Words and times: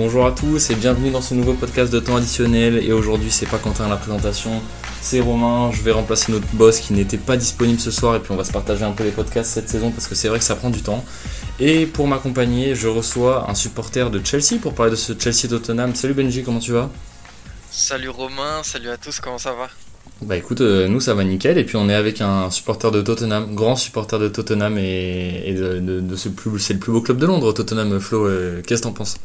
Bonjour 0.00 0.26
à 0.26 0.30
tous 0.30 0.70
et 0.70 0.76
bienvenue 0.76 1.10
dans 1.10 1.20
ce 1.20 1.34
nouveau 1.34 1.54
podcast 1.54 1.92
de 1.92 1.98
temps 1.98 2.14
additionnel. 2.14 2.78
Et 2.84 2.92
aujourd'hui, 2.92 3.32
c'est 3.32 3.46
pas 3.46 3.58
Quentin 3.58 3.86
à 3.86 3.88
la 3.88 3.96
présentation, 3.96 4.62
c'est 5.00 5.18
Romain. 5.18 5.72
Je 5.72 5.82
vais 5.82 5.90
remplacer 5.90 6.30
notre 6.30 6.46
boss 6.52 6.78
qui 6.78 6.92
n'était 6.92 7.16
pas 7.16 7.36
disponible 7.36 7.80
ce 7.80 7.90
soir 7.90 8.14
et 8.14 8.20
puis 8.20 8.30
on 8.30 8.36
va 8.36 8.44
se 8.44 8.52
partager 8.52 8.84
un 8.84 8.92
peu 8.92 9.02
les 9.02 9.10
podcasts 9.10 9.50
cette 9.50 9.68
saison 9.68 9.90
parce 9.90 10.06
que 10.06 10.14
c'est 10.14 10.28
vrai 10.28 10.38
que 10.38 10.44
ça 10.44 10.54
prend 10.54 10.70
du 10.70 10.82
temps. 10.82 11.04
Et 11.58 11.84
pour 11.84 12.06
m'accompagner, 12.06 12.76
je 12.76 12.86
reçois 12.86 13.50
un 13.50 13.56
supporter 13.56 14.08
de 14.12 14.24
Chelsea 14.24 14.60
pour 14.62 14.72
parler 14.72 14.92
de 14.92 14.96
ce 14.96 15.14
Chelsea 15.18 15.48
Tottenham. 15.48 15.92
Salut 15.96 16.14
Benji, 16.14 16.44
comment 16.44 16.60
tu 16.60 16.70
vas? 16.70 16.88
Salut 17.72 18.10
Romain, 18.10 18.62
salut 18.62 18.90
à 18.90 18.98
tous, 18.98 19.18
comment 19.18 19.38
ça 19.38 19.50
va? 19.50 19.68
Bah 20.22 20.36
écoute, 20.36 20.60
euh, 20.60 20.86
nous 20.86 21.00
ça 21.00 21.14
va 21.14 21.24
nickel 21.24 21.58
et 21.58 21.64
puis 21.64 21.74
on 21.74 21.88
est 21.88 21.94
avec 21.94 22.20
un 22.20 22.52
supporter 22.52 22.92
de 22.92 23.02
Tottenham, 23.02 23.52
grand 23.52 23.74
supporter 23.74 24.20
de 24.20 24.28
Tottenham 24.28 24.78
et, 24.78 25.56
de, 25.58 26.14
ce 26.14 26.28
plus, 26.28 26.60
c'est 26.60 26.74
le 26.74 26.78
plus 26.78 26.92
beau 26.92 27.00
club 27.00 27.18
de 27.18 27.26
Londres, 27.26 27.52
Tottenham. 27.52 27.98
Flo, 27.98 28.28
euh, 28.28 28.62
qu'est-ce 28.64 28.82
que 28.82 28.86
t'en 28.86 28.92
penses? 28.92 29.16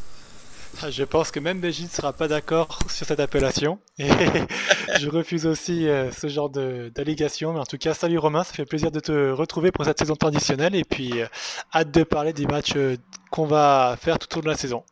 je 0.89 1.03
pense 1.03 1.31
que 1.31 1.39
même 1.39 1.59
Benji 1.59 1.83
ne 1.83 1.89
sera 1.89 2.13
pas 2.13 2.27
d'accord 2.27 2.79
sur 2.89 3.05
cette 3.05 3.19
appellation. 3.19 3.79
Je 3.97 5.09
refuse 5.09 5.45
aussi 5.45 5.87
euh, 5.87 6.11
ce 6.11 6.27
genre 6.27 6.49
d'allégation. 6.49 7.53
Mais 7.53 7.59
en 7.59 7.65
tout 7.65 7.77
cas, 7.77 7.93
salut 7.93 8.17
Romain, 8.17 8.43
ça 8.43 8.53
fait 8.53 8.65
plaisir 8.65 8.91
de 8.91 8.99
te 8.99 9.31
retrouver 9.31 9.71
pour 9.71 9.85
cette 9.85 9.99
saison 9.99 10.15
traditionnelle. 10.15 10.75
Et 10.75 10.83
puis, 10.83 11.21
euh, 11.21 11.25
hâte 11.73 11.91
de 11.91 12.03
parler 12.03 12.33
des 12.33 12.45
matchs 12.45 12.73
euh, 12.75 12.97
qu'on 13.31 13.45
va 13.45 13.97
faire 13.99 14.19
tout 14.19 14.27
au 14.37 14.41
long 14.41 14.45
de 14.45 14.49
la 14.49 14.57
saison. 14.57 14.83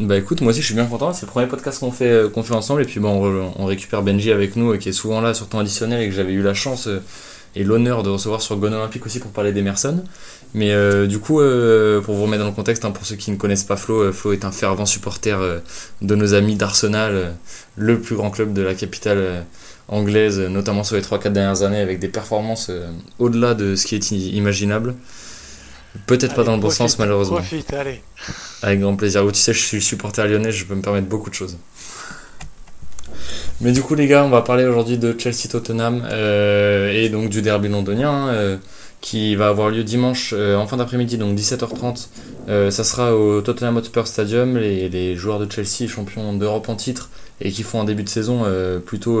Bah 0.00 0.16
écoute, 0.16 0.40
moi 0.40 0.50
aussi 0.50 0.60
je 0.60 0.66
suis 0.66 0.74
bien 0.74 0.86
content. 0.86 1.12
C'est 1.12 1.24
le 1.24 1.30
premier 1.30 1.46
podcast 1.46 1.78
qu'on 1.78 1.92
fait, 1.92 2.32
qu'on 2.32 2.42
fait 2.42 2.54
ensemble. 2.54 2.82
Et 2.82 2.84
puis, 2.84 2.98
bon, 2.98 3.52
on, 3.56 3.64
récupère 3.64 4.02
Benji 4.02 4.32
avec 4.32 4.56
nous, 4.56 4.76
qui 4.76 4.88
est 4.88 4.92
souvent 4.92 5.20
là 5.20 5.34
sur 5.34 5.48
temps 5.48 5.60
additionnel 5.60 6.02
et 6.02 6.08
que 6.08 6.14
j'avais 6.14 6.32
eu 6.32 6.42
la 6.42 6.54
chance 6.54 6.88
et 7.54 7.62
l'honneur 7.62 8.02
de 8.02 8.10
recevoir 8.10 8.42
sur 8.42 8.56
Gone 8.56 8.74
Olympique 8.74 9.06
aussi 9.06 9.20
pour 9.20 9.30
parler 9.30 9.52
d'Emerson. 9.52 10.02
Mais 10.54 10.70
euh, 10.70 11.08
du 11.08 11.18
coup, 11.18 11.40
euh, 11.40 12.00
pour 12.00 12.14
vous 12.14 12.22
remettre 12.22 12.44
dans 12.44 12.48
le 12.48 12.54
contexte, 12.54 12.84
hein, 12.84 12.92
pour 12.92 13.04
ceux 13.04 13.16
qui 13.16 13.32
ne 13.32 13.36
connaissent 13.36 13.64
pas 13.64 13.76
Flo, 13.76 14.02
euh, 14.02 14.12
Flo 14.12 14.32
est 14.32 14.44
un 14.44 14.52
fervent 14.52 14.86
supporter 14.86 15.36
de 16.00 16.14
nos 16.14 16.32
amis 16.32 16.54
d'Arsenal, 16.54 17.34
le 17.76 18.00
plus 18.00 18.14
grand 18.14 18.30
club 18.30 18.52
de 18.52 18.62
la 18.62 18.74
capitale 18.74 19.44
anglaise, 19.88 20.38
notamment 20.38 20.84
sur 20.84 20.94
les 20.94 21.02
3-4 21.02 21.32
dernières 21.32 21.62
années, 21.62 21.80
avec 21.80 21.98
des 21.98 22.08
performances 22.08 22.70
au-delà 23.18 23.54
de 23.54 23.74
ce 23.74 23.84
qui 23.84 23.96
est 23.96 24.10
imaginable. 24.12 24.94
Peut-être 26.06 26.34
pas 26.34 26.44
dans 26.44 26.54
le 26.54 26.62
bon 26.62 26.70
sens, 26.70 26.98
malheureusement. 26.98 27.36
Profite, 27.36 27.72
allez. 27.72 28.02
Avec 28.62 28.80
grand 28.80 28.96
plaisir. 28.96 29.24
tu 29.32 29.38
sais, 29.38 29.52
je 29.52 29.60
suis 29.60 29.82
supporter 29.82 30.26
lyonnais, 30.26 30.52
je 30.52 30.64
peux 30.64 30.74
me 30.74 30.82
permettre 30.82 31.08
beaucoup 31.08 31.30
de 31.30 31.34
choses. 31.34 31.56
Mais 33.60 33.72
du 33.72 33.82
coup, 33.82 33.94
les 33.94 34.06
gars, 34.06 34.24
on 34.24 34.30
va 34.30 34.42
parler 34.42 34.64
aujourd'hui 34.64 34.98
de 34.98 35.14
Chelsea-Tottenham 35.18 36.06
et 36.92 37.08
donc 37.08 37.28
du 37.28 37.42
derby 37.42 37.68
londonien. 37.68 38.28
Hein, 38.28 38.58
qui 39.04 39.36
va 39.36 39.48
avoir 39.48 39.68
lieu 39.68 39.84
dimanche 39.84 40.32
euh, 40.32 40.56
en 40.56 40.66
fin 40.66 40.78
d'après-midi, 40.78 41.18
donc 41.18 41.36
17h30. 41.36 42.08
Euh, 42.48 42.70
ça 42.70 42.84
sera 42.84 43.14
au 43.14 43.42
Tottenham 43.42 43.76
Hotspur 43.76 44.06
Stadium. 44.06 44.56
Les, 44.56 45.14
joueurs 45.14 45.38
de 45.38 45.52
Chelsea, 45.52 45.86
champions 45.86 46.32
d'Europe 46.32 46.70
en 46.70 46.74
titre, 46.74 47.10
et 47.42 47.50
qui 47.50 47.64
font 47.64 47.82
un 47.82 47.84
début 47.84 48.02
de 48.02 48.08
saison 48.08 48.44
euh, 48.46 48.78
plutôt, 48.78 49.20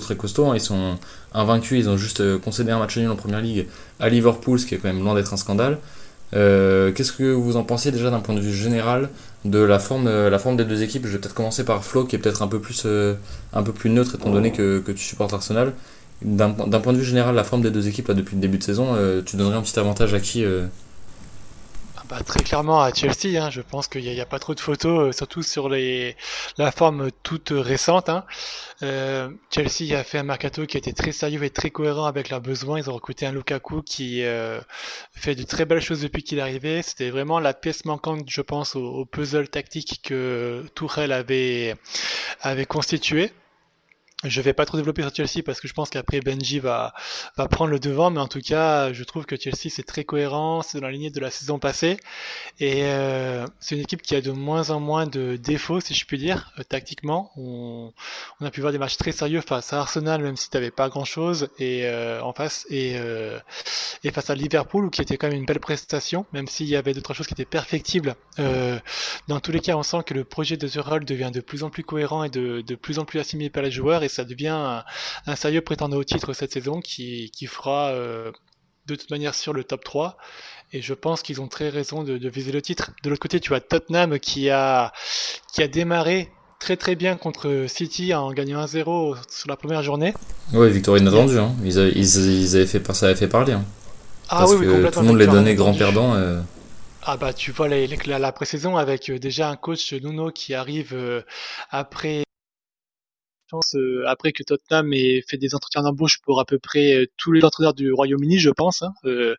très 0.00 0.16
costaud. 0.16 0.46
Hein. 0.46 0.54
Ils 0.54 0.62
sont 0.62 0.96
invaincus, 1.34 1.78
ils 1.78 1.90
ont 1.90 1.98
juste 1.98 2.38
concédé 2.38 2.70
un 2.70 2.78
match 2.78 2.96
nul 2.96 3.10
en 3.10 3.16
première 3.16 3.42
ligue 3.42 3.66
à 4.00 4.08
Liverpool, 4.08 4.58
ce 4.58 4.64
qui 4.64 4.74
est 4.74 4.78
quand 4.78 4.88
même 4.88 5.04
loin 5.04 5.14
d'être 5.14 5.34
un 5.34 5.36
scandale. 5.36 5.78
Qu'est-ce 6.32 7.12
que 7.12 7.30
vous 7.30 7.58
en 7.58 7.64
pensez 7.64 7.92
déjà 7.92 8.10
d'un 8.10 8.20
point 8.20 8.34
de 8.34 8.40
vue 8.40 8.54
général 8.54 9.10
de 9.44 9.58
la 9.58 9.78
forme, 9.78 10.56
des 10.56 10.64
deux 10.64 10.82
équipes? 10.82 11.04
Je 11.04 11.12
vais 11.12 11.18
peut-être 11.18 11.34
commencer 11.34 11.66
par 11.66 11.84
Flo, 11.84 12.04
qui 12.04 12.16
est 12.16 12.18
peut-être 12.18 12.40
un 12.40 12.48
peu 12.48 12.60
plus, 12.60 12.86
un 13.52 13.62
peu 13.62 13.72
plus 13.72 13.90
neutre 13.90 14.14
étant 14.14 14.30
donné 14.30 14.52
que, 14.52 14.78
que 14.78 14.92
tu 14.92 15.04
supportes 15.04 15.34
Arsenal. 15.34 15.74
D'un 16.20 16.50
point 16.52 16.92
de 16.92 16.98
vue 16.98 17.04
général, 17.04 17.36
la 17.36 17.44
forme 17.44 17.62
des 17.62 17.70
deux 17.70 17.86
équipes 17.86 18.10
depuis 18.10 18.34
le 18.34 18.40
début 18.40 18.58
de 18.58 18.62
saison, 18.64 18.94
euh, 18.94 19.22
tu 19.22 19.36
donnerais 19.36 19.56
un 19.56 19.62
petit 19.62 19.78
avantage 19.78 20.14
à 20.14 20.20
qui 20.20 20.44
euh 20.44 20.66
ah 21.96 22.02
bah, 22.10 22.18
Très 22.26 22.42
clairement 22.42 22.82
à 22.82 22.92
Chelsea, 22.92 23.40
hein. 23.40 23.50
je 23.50 23.60
pense 23.60 23.86
qu'il 23.86 24.02
n'y 24.02 24.20
a, 24.20 24.26
pas 24.26 24.40
trop 24.40 24.52
de 24.52 24.58
photos, 24.58 25.08
euh, 25.08 25.12
surtout 25.12 25.44
sur 25.44 25.68
les, 25.68 26.16
la 26.56 26.72
forme 26.72 27.10
toute 27.22 27.52
récente. 27.52 28.08
Hein. 28.08 28.24
Chelsea 28.80 29.96
a 29.96 30.02
fait 30.02 30.18
un 30.18 30.24
mercato 30.24 30.66
qui 30.66 30.76
a 30.76 30.78
été 30.78 30.92
très 30.92 31.12
sérieux 31.12 31.44
et 31.44 31.50
très 31.50 31.70
cohérent 31.70 32.06
avec 32.06 32.30
leurs 32.30 32.40
besoins. 32.40 32.80
Ils 32.80 32.90
ont 32.90 32.94
recruté 32.94 33.24
un 33.24 33.30
Lukaku 33.30 33.82
qui 33.82 34.22
fait 35.12 35.36
de 35.36 35.42
très 35.44 35.66
belles 35.66 35.80
choses 35.80 36.00
depuis 36.02 36.24
qu'il 36.24 36.38
est 36.38 36.42
arrivé. 36.42 36.82
C'était 36.82 37.10
vraiment 37.10 37.38
la 37.38 37.54
pièce 37.54 37.84
manquante, 37.84 38.24
je 38.28 38.40
pense, 38.40 38.74
au, 38.74 38.84
au 38.84 39.04
puzzle 39.04 39.48
tactique 39.48 40.00
que 40.02 40.64
Tourelle 40.74 41.12
avait, 41.12 41.76
avait 42.40 42.66
constitué. 42.66 43.30
Je 44.24 44.40
vais 44.40 44.52
pas 44.52 44.66
trop 44.66 44.76
développer 44.76 45.02
sur 45.02 45.14
Chelsea 45.14 45.44
parce 45.46 45.60
que 45.60 45.68
je 45.68 45.74
pense 45.74 45.90
qu'après 45.90 46.20
Benji 46.20 46.58
va, 46.58 46.92
va 47.36 47.46
prendre 47.46 47.70
le 47.70 47.78
devant, 47.78 48.10
mais 48.10 48.18
en 48.18 48.26
tout 48.26 48.40
cas, 48.40 48.92
je 48.92 49.04
trouve 49.04 49.26
que 49.26 49.36
Chelsea 49.36 49.70
c'est 49.70 49.84
très 49.84 50.02
cohérent, 50.02 50.62
c'est 50.62 50.80
dans 50.80 50.88
la 50.88 50.92
lignée 50.92 51.10
de 51.10 51.20
la 51.20 51.30
saison 51.30 51.60
passée, 51.60 51.98
et 52.58 52.82
euh, 52.82 53.46
c'est 53.60 53.76
une 53.76 53.82
équipe 53.82 54.02
qui 54.02 54.16
a 54.16 54.20
de 54.20 54.32
moins 54.32 54.70
en 54.70 54.80
moins 54.80 55.06
de 55.06 55.36
défauts, 55.36 55.78
si 55.78 55.94
je 55.94 56.04
puis 56.04 56.18
dire, 56.18 56.50
euh, 56.58 56.64
tactiquement. 56.64 57.30
On, 57.36 57.92
on, 58.40 58.44
a 58.44 58.50
pu 58.50 58.60
voir 58.60 58.72
des 58.72 58.78
matchs 58.78 58.96
très 58.96 59.12
sérieux 59.12 59.40
face 59.40 59.72
à 59.72 59.78
Arsenal, 59.78 60.20
même 60.20 60.36
si 60.36 60.50
t'avais 60.50 60.72
pas 60.72 60.88
grand 60.88 61.04
chose, 61.04 61.48
et 61.60 61.86
euh, 61.86 62.20
en 62.20 62.32
face, 62.32 62.66
et, 62.70 62.94
euh, 62.96 63.38
et 64.02 64.10
face 64.10 64.30
à 64.30 64.34
Liverpool, 64.34 64.90
qui 64.90 65.00
était 65.00 65.16
quand 65.16 65.28
même 65.28 65.38
une 65.38 65.46
belle 65.46 65.60
prestation, 65.60 66.26
même 66.32 66.48
s'il 66.48 66.66
y 66.66 66.74
avait 66.74 66.92
d'autres 66.92 67.14
choses 67.14 67.28
qui 67.28 67.34
étaient 67.34 67.44
perfectibles. 67.44 68.16
Euh, 68.40 68.80
dans 69.28 69.38
tous 69.38 69.52
les 69.52 69.60
cas, 69.60 69.76
on 69.76 69.84
sent 69.84 70.02
que 70.04 70.14
le 70.14 70.24
projet 70.24 70.56
de 70.56 70.66
The 70.66 70.78
Roll 70.78 71.04
devient 71.04 71.30
de 71.32 71.40
plus 71.40 71.62
en 71.62 71.70
plus 71.70 71.84
cohérent 71.84 72.24
et 72.24 72.30
de, 72.30 72.62
de 72.62 72.74
plus 72.74 72.98
en 72.98 73.04
plus 73.04 73.20
assimilé 73.20 73.48
par 73.48 73.62
les 73.62 73.70
joueurs 73.70 74.02
ça 74.08 74.24
devient 74.24 74.82
un, 75.26 75.36
sérieux 75.36 75.60
prétendant 75.60 75.96
au 75.96 76.04
titre 76.04 76.32
cette 76.32 76.52
saison 76.52 76.80
qui, 76.80 77.30
fera 77.46 77.90
euh, 77.90 78.32
de 78.86 78.94
toute 78.94 79.10
manière 79.10 79.34
sur 79.34 79.52
le 79.52 79.64
top 79.64 79.84
3. 79.84 80.16
Et 80.72 80.82
je 80.82 80.92
pense 80.92 81.22
qu'ils 81.22 81.40
ont 81.40 81.48
très 81.48 81.70
raison 81.70 82.02
de, 82.02 82.28
viser 82.28 82.52
le 82.52 82.60
titre. 82.60 82.90
De 83.02 83.08
l'autre 83.08 83.22
côté, 83.22 83.40
tu 83.40 83.54
as 83.54 83.60
Tottenham 83.60 84.18
qui 84.18 84.50
a, 84.50 84.92
qui 85.52 85.62
a 85.62 85.68
démarré 85.68 86.30
très 86.58 86.76
très 86.76 86.96
bien 86.96 87.16
contre 87.16 87.66
City 87.68 88.12
en 88.14 88.32
gagnant 88.32 88.64
1-0 88.64 89.16
sur 89.30 89.48
la 89.48 89.56
première 89.56 89.82
journée. 89.82 90.12
Oui, 90.52 90.70
victoire 90.70 90.98
inattendue. 90.98 91.38
Hein. 91.38 91.54
Ils, 91.64 91.78
avaient, 91.78 91.92
ils, 91.92 92.56
avaient 92.56 92.66
fait, 92.66 92.92
ça 92.92 93.06
avait 93.06 93.14
fait 93.14 93.28
parler. 93.28 93.52
Hein. 93.52 93.64
Ah, 94.28 94.40
Parce 94.40 94.56
que 94.56 94.90
tout 94.90 95.00
le 95.00 95.06
monde 95.06 95.18
les 95.18 95.26
donnait 95.26 95.54
grand 95.54 95.72
perdant. 95.72 96.14
Euh. 96.14 96.40
Ah 97.02 97.16
bah 97.16 97.32
tu 97.32 97.52
vois 97.52 97.68
la, 97.68 98.18
la 98.18 98.32
pré-saison 98.32 98.76
avec 98.76 99.08
euh, 99.08 99.18
déjà 99.18 99.48
un 99.48 99.56
coach 99.56 99.94
Nuno 99.94 100.30
qui 100.30 100.52
arrive 100.52 100.94
après 101.70 102.24
pense, 103.48 103.74
euh, 103.74 104.04
après 104.06 104.32
que 104.32 104.42
Tottenham 104.42 104.92
ait 104.92 105.22
fait 105.28 105.36
des 105.38 105.54
entretiens 105.54 105.82
d'embauche 105.82 106.18
pour 106.22 106.40
à 106.40 106.44
peu 106.44 106.58
près 106.58 106.94
euh, 106.94 107.06
tous 107.16 107.32
les 107.32 107.44
entraîneurs 107.44 107.74
du 107.74 107.92
Royaume-Uni, 107.92 108.38
je 108.38 108.50
pense. 108.50 108.82
Hein, 108.82 108.92
euh, 109.04 109.34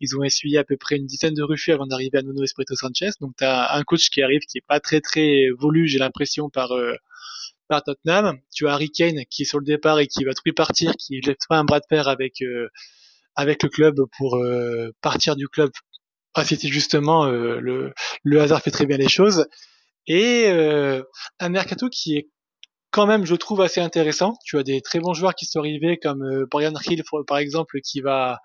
ils 0.00 0.16
ont 0.16 0.22
essuyé 0.22 0.58
à 0.58 0.64
peu 0.64 0.76
près 0.76 0.96
une 0.96 1.06
dizaine 1.06 1.34
de 1.34 1.42
refus 1.42 1.72
avant 1.72 1.86
d'arriver 1.86 2.18
à 2.18 2.22
Nuno 2.22 2.42
Espirito 2.42 2.74
Sanchez. 2.76 3.10
Donc 3.20 3.32
tu 3.38 3.44
as 3.44 3.74
un 3.74 3.82
coach 3.82 4.10
qui 4.10 4.22
arrive 4.22 4.40
qui 4.42 4.58
est 4.58 4.66
pas 4.66 4.80
très 4.80 5.00
très 5.00 5.48
voulu, 5.58 5.88
j'ai 5.88 5.98
l'impression, 5.98 6.50
par 6.50 6.72
par 7.68 7.82
Tottenham. 7.82 8.38
Tu 8.52 8.68
as 8.68 8.72
Harry 8.72 8.90
Kane 8.90 9.24
qui 9.30 9.42
est 9.42 9.46
sur 9.46 9.58
le 9.58 9.64
départ 9.64 9.98
et 10.00 10.06
qui 10.06 10.24
va 10.24 10.32
tout 10.34 10.42
partir, 10.54 10.92
qui 10.98 11.20
lève 11.20 11.36
pas 11.48 11.58
un 11.58 11.64
bras 11.64 11.80
de 11.80 11.86
fer 11.88 12.08
avec 12.08 12.42
avec 13.36 13.62
le 13.62 13.68
club 13.68 14.00
pour 14.18 14.38
partir 15.00 15.36
du 15.36 15.48
club. 15.48 15.70
Ah, 16.34 16.44
c'était 16.44 16.68
justement 16.68 17.26
le, 17.26 17.92
le 18.24 18.40
hasard 18.40 18.60
fait 18.62 18.72
très 18.72 18.86
bien 18.86 18.96
les 18.96 19.08
choses. 19.08 19.46
Et 20.06 20.48
un 21.38 21.48
mercato 21.48 21.88
qui 21.88 22.16
est 22.16 22.28
quand 22.94 23.06
même, 23.06 23.26
je 23.26 23.34
trouve 23.34 23.60
assez 23.60 23.80
intéressant. 23.80 24.34
Tu 24.44 24.56
as 24.56 24.62
des 24.62 24.80
très 24.80 25.00
bons 25.00 25.14
joueurs 25.14 25.34
qui 25.34 25.46
sont 25.46 25.58
arrivés, 25.58 25.98
comme 25.98 26.22
euh, 26.22 26.46
Brian 26.48 26.72
Hill, 26.86 27.02
par 27.26 27.38
exemple, 27.38 27.80
qui 27.80 28.00
va, 28.00 28.38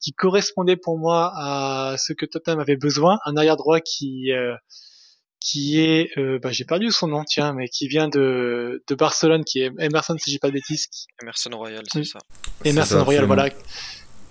qui 0.00 0.10
correspondait 0.10 0.76
pour 0.76 0.98
moi 0.98 1.32
à 1.36 1.94
ce 1.98 2.12
que 2.12 2.26
Tottenham 2.26 2.58
avait 2.58 2.76
besoin. 2.76 3.18
Un 3.26 3.36
arrière 3.36 3.56
droit 3.56 3.78
qui, 3.78 4.32
euh, 4.32 4.56
qui 5.38 5.78
est, 5.78 6.10
euh, 6.18 6.40
bah, 6.42 6.50
j'ai 6.50 6.64
perdu 6.64 6.90
son 6.90 7.06
nom, 7.06 7.22
tiens, 7.24 7.52
mais 7.52 7.68
qui 7.68 7.86
vient 7.86 8.08
de, 8.08 8.82
de 8.88 8.94
Barcelone, 8.96 9.44
qui 9.44 9.60
est 9.60 9.70
Emerson, 9.78 10.16
si 10.18 10.32
j'ai 10.32 10.40
pas 10.40 10.48
de 10.48 10.54
bêtises. 10.54 10.88
Emerson 11.22 11.50
Royal, 11.52 11.84
c'est 11.92 12.02
ça. 12.02 12.18
Emerson 12.64 13.04
Royal, 13.04 13.26
voilà 13.26 13.50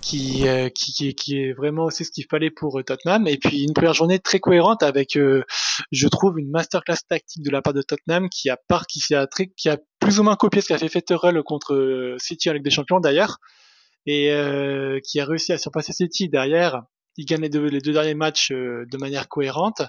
qui, 0.02 0.48
euh, 0.48 0.68
qui, 0.68 1.14
qui, 1.14 1.38
est 1.38 1.52
vraiment 1.52 1.84
aussi 1.84 2.04
ce 2.04 2.10
qu'il 2.10 2.26
fallait 2.28 2.50
pour 2.50 2.78
euh, 2.78 2.82
Tottenham. 2.82 3.26
Et 3.26 3.38
puis 3.38 3.62
une 3.62 3.72
première 3.72 3.94
journée 3.94 4.18
très 4.18 4.40
cohérente 4.40 4.82
avec, 4.82 5.16
euh, 5.16 5.44
je 5.92 6.08
trouve, 6.08 6.38
une 6.38 6.50
masterclass 6.50 6.96
tactique 7.08 7.42
de 7.42 7.50
la 7.50 7.62
part 7.62 7.72
de 7.72 7.82
Tottenham 7.82 8.28
qui 8.28 8.50
a, 8.50 8.58
part, 8.68 8.86
qui, 8.86 9.14
a, 9.14 9.26
qui 9.56 9.68
a 9.68 9.78
plus 10.00 10.18
ou 10.18 10.24
moins 10.24 10.36
copié 10.36 10.60
ce 10.60 10.68
qu'a 10.68 10.78
fait 10.78 10.88
Fetterell 10.88 11.42
contre 11.44 12.16
City 12.18 12.50
avec 12.50 12.62
des 12.62 12.70
champions 12.70 13.00
d'ailleurs, 13.00 13.38
et 14.04 14.34
qui 15.04 15.20
a 15.20 15.24
réussi 15.24 15.52
à 15.52 15.58
surpasser 15.58 15.92
City 15.92 16.28
derrière. 16.28 16.82
Il 17.16 17.26
gagne 17.26 17.42
les 17.42 17.50
deux, 17.50 17.66
les 17.66 17.80
deux 17.80 17.92
derniers 17.92 18.14
matchs 18.14 18.50
de 18.50 18.96
manière 18.96 19.28
cohérente. 19.28 19.82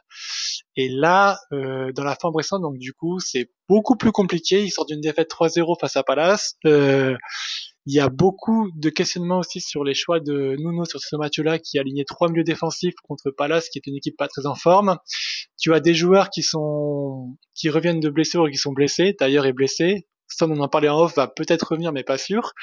Et 0.76 0.90
là, 0.90 1.40
dans 1.52 2.04
la 2.04 2.16
forme 2.20 2.36
récente, 2.36 2.62
donc 2.62 2.78
du 2.78 2.94
coup, 2.94 3.20
c'est 3.20 3.50
beaucoup 3.68 3.96
plus 3.96 4.12
compliqué. 4.12 4.64
Il 4.64 4.70
sort 4.70 4.86
d'une 4.86 5.02
défaite 5.02 5.32
3-0 5.32 5.80
face 5.80 5.96
à 5.98 6.04
Palace. 6.04 6.58
Il 7.86 7.94
y 7.94 8.00
a 8.00 8.08
beaucoup 8.08 8.72
de 8.76 8.90
questionnements 8.90 9.40
aussi 9.40 9.60
sur 9.60 9.84
les 9.84 9.94
choix 9.94 10.22
de 10.22 10.56
Nuno 10.58 10.86
sur 10.86 11.02
ce 11.02 11.18
match-là 11.18 11.60
qui 11.60 11.78
a 11.78 11.82
aligné 11.82 12.06
trois 12.06 12.30
milieux 12.30 12.46
défensifs 12.46 12.96
contre 13.04 13.30
Palace 13.30 13.68
qui 13.68 13.78
est 13.78 13.88
une 13.88 13.98
équipe 13.98 14.16
pas 14.16 14.30
très 14.30 14.46
en 14.46 14.56
forme. 14.56 14.98
Tu 15.60 15.74
as 15.74 15.82
des 15.82 15.94
joueurs 15.94 16.30
qui 16.30 16.44
sont 16.44 17.38
qui 17.54 17.70
reviennent 17.70 18.00
de 18.00 18.10
blessures 18.10 18.48
et 18.48 18.52
qui 18.52 18.58
sont 18.58 18.72
blessés. 18.72 19.16
D'ailleurs 19.20 19.46
est 19.46 19.54
blessé. 19.54 20.08
Son 20.30 20.50
on 20.50 20.62
en 20.62 20.70
parlait 20.70 20.88
en 20.88 20.98
off 20.98 21.16
va 21.16 21.28
peut-être 21.28 21.72
revenir 21.72 21.92
mais 21.92 22.04
pas 22.04 22.18
sûr. 22.18 22.54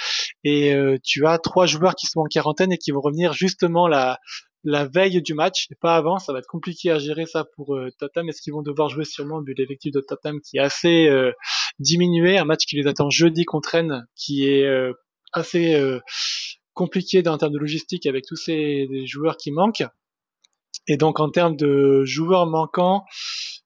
Et 0.42 0.74
euh, 0.74 0.96
tu 1.04 1.26
as 1.26 1.38
trois 1.38 1.66
joueurs 1.66 1.96
qui 1.96 2.06
sont 2.06 2.20
en 2.20 2.24
quarantaine 2.24 2.72
et 2.72 2.78
qui 2.78 2.90
vont 2.90 3.02
revenir 3.02 3.34
justement 3.34 3.88
la 3.88 4.18
la 4.64 4.86
veille 4.86 5.20
du 5.22 5.34
match 5.34 5.68
pas 5.80 5.96
avant. 5.96 6.18
Ça 6.18 6.32
va 6.32 6.38
être 6.38 6.46
compliqué 6.46 6.90
à 6.90 6.98
gérer 6.98 7.26
ça 7.26 7.44
pour 7.56 7.76
euh, 7.76 7.90
Tottenham. 7.98 8.30
Est-ce 8.30 8.40
qu'ils 8.40 8.54
vont 8.54 8.62
devoir 8.62 8.88
jouer 8.88 9.04
sûrement 9.04 9.42
vu 9.42 9.54
l'effectif 9.56 9.92
de 9.92 10.00
Tottenham 10.00 10.40
qui 10.40 10.56
est 10.56 10.60
assez 10.60 11.08
euh, 11.08 11.32
diminué, 11.78 12.38
un 12.38 12.44
match 12.44 12.64
qui 12.66 12.76
les 12.76 12.86
attend 12.86 13.10
jeudi 13.10 13.44
contre 13.44 13.70
Rennes, 13.70 14.06
qui 14.16 14.46
est 14.46 14.66
euh, 15.36 15.40
assez 15.40 16.00
compliqué 16.74 17.26
en 17.26 17.38
termes 17.38 17.52
de 17.52 17.58
logistique 17.58 18.06
avec 18.06 18.24
tous 18.26 18.36
ces 18.36 18.88
joueurs 19.06 19.36
qui 19.36 19.50
manquent. 19.50 19.84
Et 20.86 20.96
donc 20.96 21.20
en 21.20 21.30
termes 21.30 21.56
de 21.56 22.04
joueurs 22.04 22.46
manquants, 22.46 23.04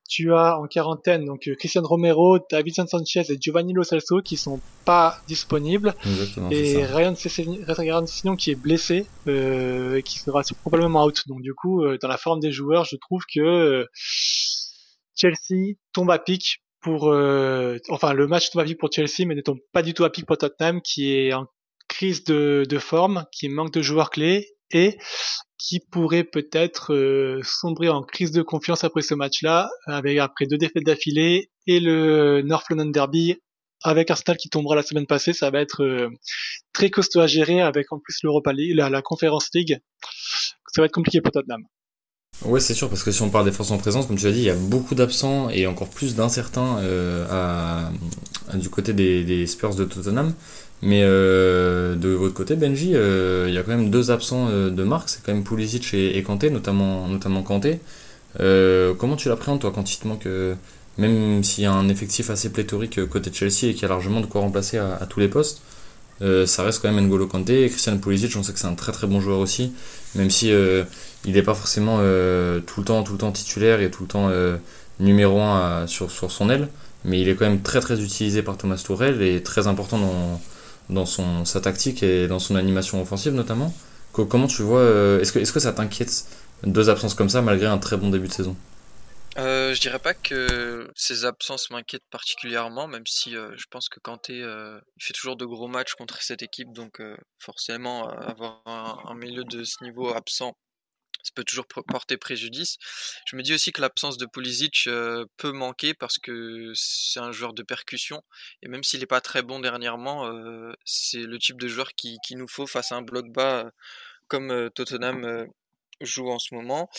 tu 0.09 0.35
as 0.35 0.59
en 0.59 0.67
quarantaine 0.67 1.25
donc 1.25 1.49
euh, 1.49 1.55
Christian 1.55 1.83
Romero, 1.83 2.39
Davidson 2.51 2.87
Sanchez 2.87 3.23
et 3.31 3.39
Giovanni 3.41 3.73
Lo 3.73 3.83
Celso 3.83 4.21
qui 4.21 4.37
sont 4.37 4.61
pas 4.85 5.19
disponibles 5.27 5.95
et 6.51 6.85
Ryan 6.85 7.15
Sessegnon 7.17 8.37
qui 8.37 8.51
est 8.51 8.55
blessé 8.55 9.07
euh, 9.27 9.97
et 9.97 10.03
qui 10.03 10.19
sera 10.19 10.43
probablement 10.61 11.05
out. 11.05 11.23
Donc 11.27 11.41
du 11.41 11.55
coup, 11.55 11.83
euh, 11.83 11.99
dans 12.01 12.09
la 12.09 12.19
forme 12.19 12.41
des 12.41 12.53
joueurs, 12.53 12.85
je 12.85 12.97
trouve 12.97 13.23
que 13.33 13.87
Chelsea 15.15 15.77
tombe 15.93 16.11
à 16.11 16.19
pic 16.19 16.61
pour 16.85 17.05
enfin 17.89 18.13
le 18.13 18.27
match 18.27 18.51
tombe 18.51 18.63
à 18.63 18.65
pic 18.65 18.79
pour 18.79 18.91
Chelsea 18.93 19.27
mais 19.27 19.35
ne 19.35 19.41
tombe 19.41 19.59
pas 19.73 19.83
du 19.83 19.95
tout 19.95 20.05
à 20.05 20.11
pic 20.11 20.27
pour 20.27 20.39
Tottenham 20.39 20.83
qui 20.83 21.13
est 21.13 21.33
en 21.33 21.47
crise 21.89 22.25
de, 22.25 22.65
de 22.69 22.79
forme, 22.79 23.25
qui 23.33 23.49
manque 23.49 23.73
de 23.73 23.83
joueurs 23.83 24.11
clés 24.11 24.49
et 24.71 24.99
qui 25.59 25.81
pourrait 25.81 26.25
peut-être 26.25 26.93
euh, 26.93 27.41
sombrer 27.43 27.89
en 27.89 28.03
crise 28.03 28.33
de 28.33 28.43
confiance 28.43 28.85
après 28.85 29.03
ce 29.03 29.15
match-là, 29.15 29.71
avec 29.87 30.19
après 30.19 30.47
deux 30.47 30.59
défaites 30.59 30.85
d'affilée 30.85 31.51
et 31.67 31.81
le 31.81 32.43
North 32.43 32.67
London 32.71 32.91
Derby 32.91 33.37
avec 33.83 34.11
Arsenal 34.11 34.37
qui 34.37 34.49
tombera 34.49 34.77
la 34.77 34.83
semaine 34.83 35.07
passée, 35.07 35.33
ça 35.33 35.51
va 35.51 35.61
être 35.61 35.83
euh, 35.83 36.09
très 36.73 36.91
costaud 36.91 37.21
à 37.21 37.27
gérer 37.27 37.61
avec 37.61 37.93
en 37.93 37.99
plus 37.99 38.19
l'Europa 38.23 38.53
League, 38.53 38.75
la, 38.75 38.89
la 38.89 39.03
Conference 39.03 39.51
League. 39.55 39.79
Ça 40.73 40.83
va 40.83 40.87
être 40.87 40.93
compliqué 40.93 41.21
pour 41.21 41.33
Tottenham. 41.33 41.63
Ouais, 42.43 42.61
c'est 42.61 42.75
sûr, 42.75 42.91
parce 42.91 43.03
que 43.03 43.11
si 43.11 43.23
on 43.23 43.31
parle 43.31 43.47
des 43.47 43.53
forces 43.53 43.71
en 43.71 43.79
présence, 43.79 44.07
comme 44.07 44.17
tu 44.17 44.27
l'as 44.27 44.33
dit, 44.33 44.41
il 44.41 44.45
y 44.45 44.51
a 44.51 44.55
beaucoup 44.55 44.95
d'absents 44.95 45.49
et 45.49 45.67
encore 45.67 45.89
plus 45.89 46.15
d'incertains 46.15 46.77
euh, 46.81 47.85
du 48.55 48.69
côté 48.69 48.93
des, 48.93 49.47
Spurs 49.47 49.75
de 49.75 49.85
Tottenham. 49.85 50.35
Mais 50.83 51.01
euh, 51.05 51.95
de 51.95 52.11
votre 52.11 52.35
côté, 52.35 52.57
Benji, 52.57 52.95
euh, 52.95 53.47
il 53.49 53.55
y 53.55 53.59
a 53.59 53.63
quand 53.63 53.71
même 53.71 53.89
deux 53.89 54.11
absents 54.11 54.51
de 54.51 54.85
marque, 54.85 55.09
c'est 55.09 55.23
quand 55.25 55.33
même 55.33 55.45
Pulisic 55.45 55.95
et, 55.95 56.23
Kanté, 56.23 56.51
notamment, 56.51 57.09
notamment 57.09 57.43
Kanté. 57.43 57.81
comment 58.39 59.17
tu 59.17 59.29
l'appréhendes, 59.29 59.61
toi, 59.61 59.73
quand 59.75 59.91
il 59.91 59.99
te 59.99 60.07
manque, 60.07 60.29
même 60.99 61.43
s'il 61.43 61.65
y 61.65 61.67
a 61.67 61.73
un 61.73 61.89
effectif 61.89 62.29
assez 62.29 62.51
pléthorique 62.51 63.05
côté 63.07 63.31
Chelsea 63.33 63.71
et 63.71 63.73
qu'il 63.73 63.83
y 63.83 63.85
a 63.87 63.89
largement 63.89 64.21
de 64.21 64.27
quoi 64.27 64.43
remplacer 64.43 64.77
à, 64.77 65.07
tous 65.09 65.21
les 65.21 65.29
postes, 65.29 65.63
ça 66.21 66.63
reste 66.63 66.81
quand 66.81 66.91
même 66.91 67.05
N'Golo 67.05 67.27
Kanté. 67.27 67.65
Et 67.65 67.69
Christian 67.69 67.99
Pulisic, 67.99 68.35
on 68.37 68.43
sait 68.43 68.53
que 68.53 68.59
c'est 68.59 68.67
un 68.67 68.75
très 68.75 68.93
très 68.93 69.07
bon 69.07 69.21
joueur 69.21 69.39
aussi, 69.39 69.73
même 70.15 70.31
si 70.31 70.49
il 70.49 71.33
n'est 71.33 71.43
pas 71.43 71.55
forcément 71.55 71.99
tout, 71.99 72.81
le 72.81 72.85
temps, 72.85 73.03
tout 73.03 73.13
le 73.13 73.19
temps 73.19 73.33
titulaire 73.33 73.81
et 73.81 73.91
tout 73.91 74.03
le 74.05 74.09
temps 74.09 74.31
numéro 75.01 75.41
1 75.41 75.87
sur, 75.87 76.11
sur 76.11 76.31
son 76.31 76.51
aile, 76.51 76.69
mais 77.05 77.21
il 77.21 77.29
est 77.29 77.35
quand 77.35 77.47
même 77.47 77.63
très 77.63 77.81
très 77.81 78.01
utilisé 78.01 78.43
par 78.43 78.57
Thomas 78.57 78.83
Tourelle 78.85 79.23
et 79.23 79.43
très 79.43 79.67
important 79.67 79.99
dans 79.99 80.41
dans 80.91 81.07
son, 81.07 81.45
sa 81.45 81.61
tactique 81.61 82.03
et 82.03 82.29
dans 82.29 82.39
son 82.39 82.57
animation 82.57 83.01
offensive 83.01 83.33
notamment. 83.33 83.73
Comment 84.13 84.47
tu 84.47 84.63
vois, 84.63 84.81
euh, 84.81 85.21
est-ce 85.21 85.33
que, 85.33 85.41
est 85.41 85.53
que 85.53 85.61
ça 85.61 85.73
t'inquiète 85.73 86.27
deux 86.65 86.89
absences 86.89 87.15
comme 87.15 87.29
ça 87.29 87.43
malgré 87.43 87.67
un 87.67 87.79
très 87.79 87.97
bon 87.97 88.11
début 88.11 88.29
de 88.29 88.33
saison? 88.33 88.55
Euh, 89.39 89.75
je 89.75 89.81
dirais 89.81 89.99
pas 89.99 90.15
que 90.15 90.91
ces 90.95 91.25
absences 91.25 91.71
m'inquiètent 91.71 92.09
particulièrement, 92.11 92.87
même 92.87 93.07
si 93.07 93.37
euh, 93.37 93.55
je 93.57 93.67
pense 93.71 93.89
que 93.89 94.01
Kanté 94.01 94.43
euh, 94.43 94.81
fait 95.01 95.13
toujours 95.13 95.37
de 95.37 95.45
gros 95.45 95.69
matchs 95.69 95.95
contre 95.95 96.23
cette 96.23 96.43
équipe, 96.43 96.73
donc 96.73 97.03
forcément 97.39 98.09
avoir 98.09 98.63
un, 98.67 99.15
milieu 99.15 99.45
de 99.45 99.65
ce 99.65 99.83
niveau 99.83 100.15
absent, 100.15 100.57
ça 101.25 101.31
peut 101.35 101.45
toujours 101.45 101.67
porter 101.67 102.19
préjudice. 102.19 102.77
Je 103.27 103.35
me 103.37 103.43
dis 103.43 103.55
aussi 103.55 103.73
que 103.73 103.81
l'absence 103.81 104.19
de 104.19 104.27
Pulisic 104.27 104.85
euh, 104.87 105.25
peut 105.39 105.53
manquer 105.53 105.95
parce 105.95 106.19
que 106.19 106.73
c'est 106.75 107.19
un 107.19 107.33
joueur 107.33 107.55
de 107.55 107.63
percussion 107.63 108.23
et 108.63 108.69
même 108.69 108.85
s'il 108.85 109.01
n'est 109.01 109.07
pas 109.07 109.23
très 109.23 109.43
bon 109.43 109.59
dernièrement, 109.59 110.27
euh, 110.27 110.73
c'est 110.85 111.23
le 111.23 111.39
type 111.39 111.59
de 111.59 111.67
joueur 111.67 111.95
qui, 111.95 112.19
qui, 112.27 112.37
nous 112.37 112.47
faut 112.47 112.67
face 112.67 112.93
à 112.93 112.97
un 112.97 113.03
bloc 113.03 113.27
bas 113.31 113.65
euh, 113.65 113.71
comme 114.29 114.71
Tottenham 114.75 115.47
joue 116.01 116.31
en 116.31 116.39
ce 116.39 116.55
moment. 116.55 116.91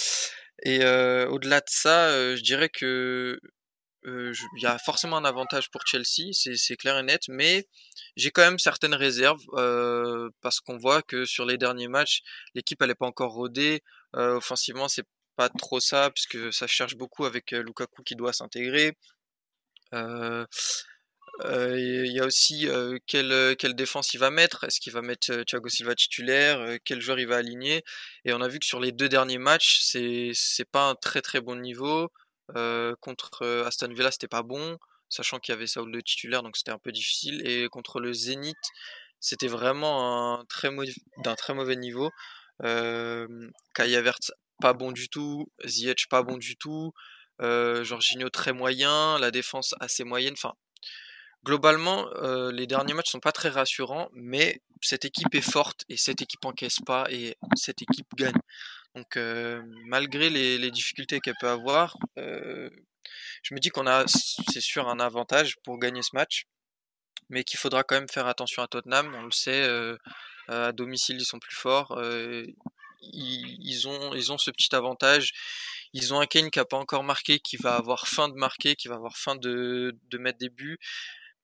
Et 0.64 0.86
au-delà 0.86 1.60
de 1.60 1.70
ça, 1.70 2.36
je 2.36 2.42
dirais 2.42 2.70
que 2.70 3.40
il 4.08 4.62
y 4.62 4.68
a 4.68 4.78
forcément 4.78 5.18
un 5.18 5.26
avantage 5.26 5.72
pour 5.72 5.82
Chelsea, 5.88 6.32
c'est 6.34 6.78
clair 6.78 6.98
et 7.00 7.04
net, 7.04 7.24
mais 7.28 7.68
j'ai 8.16 8.30
quand 8.30 8.44
même 8.44 8.60
certaines 8.60 8.94
réserves 8.94 9.42
parce 10.42 10.60
qu'on 10.60 10.78
voit 10.78 11.02
que 11.02 11.26
sur 11.26 11.46
les 11.46 11.58
derniers 11.58 11.88
matchs, 11.88 12.22
l'équipe 12.54 12.82
elle 12.82 12.96
pas 12.96 13.08
encore 13.08 13.34
rodée. 13.34 13.82
Offensivement, 14.14 14.88
c'est 14.88 15.08
pas 15.36 15.50
trop 15.50 15.80
ça 15.80 16.12
puisque 16.12 16.54
ça 16.54 16.68
cherche 16.68 16.96
beaucoup 16.96 17.26
avec 17.26 17.52
Lukaku 17.52 18.04
qui 18.04 18.16
doit 18.16 18.32
s'intégrer. 18.32 18.96
Il 21.44 22.12
y 22.12 22.20
a 22.20 22.26
aussi 22.26 22.68
quelle, 23.08 23.56
quelle 23.58 23.76
défense 23.76 24.14
il 24.14 24.20
va 24.20 24.30
mettre. 24.30 24.64
Est-ce 24.64 24.80
qu'il 24.80 24.94
va 24.94 25.02
mettre 25.02 25.44
Thiago 25.44 25.70
Silva 25.70 25.96
titulaire 25.96 26.78
Quel 26.86 27.02
joueur 27.02 27.20
il 27.20 27.28
va 27.28 27.38
aligner? 27.38 27.84
Et 28.24 28.34
on 28.34 28.42
a 28.42 28.48
vu 28.48 28.60
que 28.60 28.66
sur 28.66 28.80
les 28.80 28.92
deux 28.92 29.10
derniers 29.10 29.38
matchs, 29.38 29.80
c'est 29.82 30.32
c'est 30.34 30.70
pas 30.70 30.90
un 30.90 30.96
très 30.96 31.22
très 31.22 31.42
bon 31.42 31.60
niveau. 31.60 32.10
contre 33.02 33.46
Aston 33.66 33.94
Villa, 33.94 34.12
c'était 34.12 34.28
pas 34.28 34.44
bon 34.44 34.78
sachant 35.10 35.40
qu'il 35.40 35.54
y 35.54 35.56
avait 35.56 35.68
Saul 35.68 35.92
de 35.92 36.02
titulaire, 36.02 36.44
donc 36.44 36.58
c'était 36.58 36.72
un 36.72 36.80
peu 36.80 36.92
difficile. 36.92 37.46
Et 37.48 37.68
contre 37.70 38.00
le 38.00 38.14
Zénith, 38.14 38.58
c'était 39.20 39.48
vraiment 39.48 40.40
un 40.40 40.46
très 40.46 40.70
d'un 41.24 41.36
très 41.36 41.54
mauvais 41.54 41.76
niveau. 41.76 42.12
Euh, 42.64 43.28
Kaya 43.74 44.02
pas 44.62 44.74
bon 44.74 44.92
du 44.92 45.10
tout, 45.10 45.52
Ziyech 45.66 46.08
pas 46.10 46.24
bon 46.24 46.38
du 46.38 46.56
tout, 46.56 46.94
euh, 47.42 47.84
Jorginho 47.84 48.30
très 48.30 48.54
moyen, 48.54 49.20
la 49.20 49.32
défense 49.32 49.76
assez 49.80 50.04
moyenne. 50.04 50.34
Enfin, 50.34 50.54
globalement, 51.46 52.10
euh, 52.16 52.52
les 52.52 52.68
derniers 52.68 52.94
matchs 52.94 53.12
sont 53.12 53.20
pas 53.20 53.32
très 53.32 53.50
rassurants, 53.50 54.10
mais 54.14 54.62
cette 54.82 55.06
équipe 55.06 55.34
est 55.36 55.50
forte 55.50 55.86
et 55.90 55.96
cette 55.96 56.22
équipe 56.22 56.44
encaisse 56.44 56.80
pas 56.86 57.06
et 57.10 57.38
cette 57.56 57.82
équipe 57.84 58.08
gagne. 58.16 58.42
Donc, 58.96 59.16
euh, 59.16 59.62
malgré 59.86 60.30
les, 60.30 60.72
difficultés 60.72 61.20
qu'elle 61.20 61.36
peut 61.40 61.50
avoir, 61.50 61.98
euh, 62.18 62.70
je 63.44 63.54
me 63.54 63.60
dis 63.60 63.70
qu'on 63.70 63.86
a, 63.88 64.06
c'est 64.08 64.62
sûr, 64.62 64.90
un 64.90 65.00
avantage 65.00 65.56
pour 65.64 65.78
gagner 65.78 66.02
ce 66.02 66.16
match, 66.16 66.46
mais 67.30 67.44
qu'il 67.44 67.60
faudra 67.60 67.84
quand 67.84 67.96
même 67.96 68.10
faire 68.10 68.28
attention 68.28 68.64
à 68.64 68.68
Tottenham. 68.68 69.14
On 69.16 69.24
le 69.24 69.32
sait, 69.32 69.68
à 70.48 70.72
domicile 70.72 71.18
ils 71.20 71.26
sont 71.26 71.40
plus 71.40 71.56
forts. 71.56 72.00
Ils, 73.02 73.88
ont, 73.88 74.16
ils 74.16 74.32
ont 74.32 74.38
ce 74.38 74.50
petit 74.50 74.74
avantage. 74.76 75.34
Ils 75.94 76.14
ont 76.14 76.20
un 76.20 76.26
Kane 76.26 76.50
qui 76.50 76.60
a 76.60 76.66
pas 76.66 76.78
encore 76.78 77.04
marqué, 77.04 77.40
qui 77.40 77.58
va 77.58 77.76
avoir 77.76 78.08
fin 78.08 78.30
de 78.30 78.36
marquer, 78.36 78.76
qui 78.76 78.88
va 78.88 78.96
avoir 78.96 79.18
fin 79.18 79.36
de, 79.36 79.96
de 80.10 80.18
mettre 80.18 80.40
des 80.40 80.50
buts. 80.50 80.80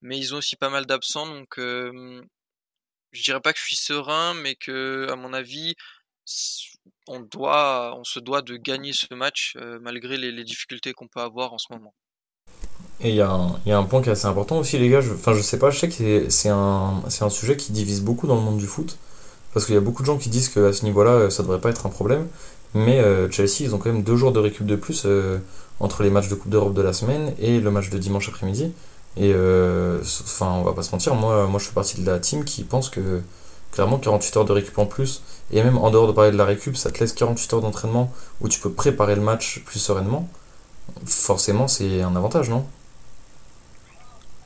Mais 0.01 0.17
ils 0.17 0.33
ont 0.33 0.37
aussi 0.37 0.55
pas 0.55 0.69
mal 0.69 0.85
d'absents, 0.85 1.27
donc 1.27 1.59
euh, 1.59 2.21
je 3.11 3.23
dirais 3.23 3.41
pas 3.41 3.53
que 3.53 3.59
je 3.59 3.65
suis 3.65 3.75
serein, 3.75 4.33
mais 4.33 4.55
que 4.55 5.07
à 5.11 5.15
mon 5.15 5.33
avis, 5.33 5.75
on 7.07 7.19
doit, 7.19 7.95
on 7.97 8.03
se 8.03 8.19
doit 8.19 8.41
de 8.41 8.55
gagner 8.55 8.93
ce 8.93 9.13
match 9.13 9.55
euh, 9.57 9.79
malgré 9.81 10.17
les, 10.17 10.43
difficultés 10.43 10.93
qu'on 10.93 11.07
peut 11.07 11.19
avoir 11.19 11.53
en 11.53 11.57
ce 11.57 11.67
moment. 11.71 11.93
Et 13.03 13.09
il 13.09 13.15
y, 13.15 13.21
a 13.21 13.77
un 13.77 13.83
point 13.83 14.01
qui 14.01 14.09
est 14.09 14.11
assez 14.11 14.27
important 14.27 14.59
aussi, 14.59 14.77
les 14.77 14.87
gars. 14.87 15.01
Je, 15.01 15.11
enfin, 15.11 15.33
je 15.33 15.41
sais 15.41 15.57
pas, 15.57 15.71
je 15.71 15.79
sais 15.79 15.89
que 15.89 16.29
c'est 16.29 16.49
un, 16.49 17.29
sujet 17.29 17.57
qui 17.57 17.71
divise 17.71 18.01
beaucoup 18.01 18.27
dans 18.27 18.35
le 18.35 18.41
monde 18.41 18.57
du 18.57 18.67
foot. 18.67 18.97
Parce 19.53 19.65
qu'il 19.65 19.75
y 19.75 19.77
a 19.77 19.81
beaucoup 19.81 20.03
de 20.03 20.07
gens 20.07 20.17
qui 20.17 20.29
disent 20.29 20.49
qu'à 20.49 20.71
ce 20.71 20.85
niveau-là, 20.85 21.11
euh, 21.11 21.29
ça 21.29 21.43
devrait 21.43 21.59
pas 21.59 21.69
être 21.69 21.85
un 21.85 21.89
problème. 21.89 22.27
Mais 22.73 22.99
euh, 22.99 23.29
Chelsea, 23.29 23.61
ils 23.61 23.75
ont 23.75 23.79
quand 23.79 23.91
même 23.91 24.03
deux 24.03 24.15
jours 24.15 24.31
de 24.31 24.39
récup 24.39 24.65
de 24.65 24.75
plus 24.75 25.05
entre 25.79 26.03
les 26.03 26.11
matchs 26.11 26.29
de 26.29 26.35
Coupe 26.35 26.51
d'Europe 26.51 26.75
de 26.75 26.81
la 26.81 26.93
semaine 26.93 27.33
et 27.39 27.59
le 27.59 27.71
match 27.71 27.89
de 27.89 27.97
dimanche 27.97 28.29
après-midi. 28.29 28.71
Et 29.17 29.33
enfin, 29.33 30.51
on 30.51 30.63
va 30.63 30.73
pas 30.73 30.83
se 30.83 30.91
mentir, 30.91 31.15
moi, 31.15 31.47
moi 31.47 31.59
je 31.59 31.65
fais 31.65 31.73
partie 31.73 32.01
de 32.01 32.05
la 32.09 32.19
team 32.19 32.45
qui 32.45 32.63
pense 32.63 32.89
que 32.89 33.21
clairement 33.71 33.97
48 33.99 34.37
heures 34.37 34.45
de 34.45 34.53
récup 34.53 34.77
en 34.77 34.85
plus, 34.85 35.21
et 35.51 35.63
même 35.63 35.77
en 35.77 35.91
dehors 35.91 36.07
de 36.07 36.13
parler 36.13 36.31
de 36.31 36.37
la 36.37 36.45
récup, 36.45 36.75
ça 36.77 36.91
te 36.91 36.99
laisse 36.99 37.13
48 37.13 37.53
heures 37.53 37.61
d'entraînement 37.61 38.13
où 38.41 38.49
tu 38.49 38.59
peux 38.59 38.71
préparer 38.71 39.15
le 39.15 39.21
match 39.21 39.61
plus 39.65 39.79
sereinement. 39.79 40.29
Forcément, 41.05 41.67
c'est 41.67 42.01
un 42.01 42.15
avantage, 42.15 42.49
non? 42.49 42.65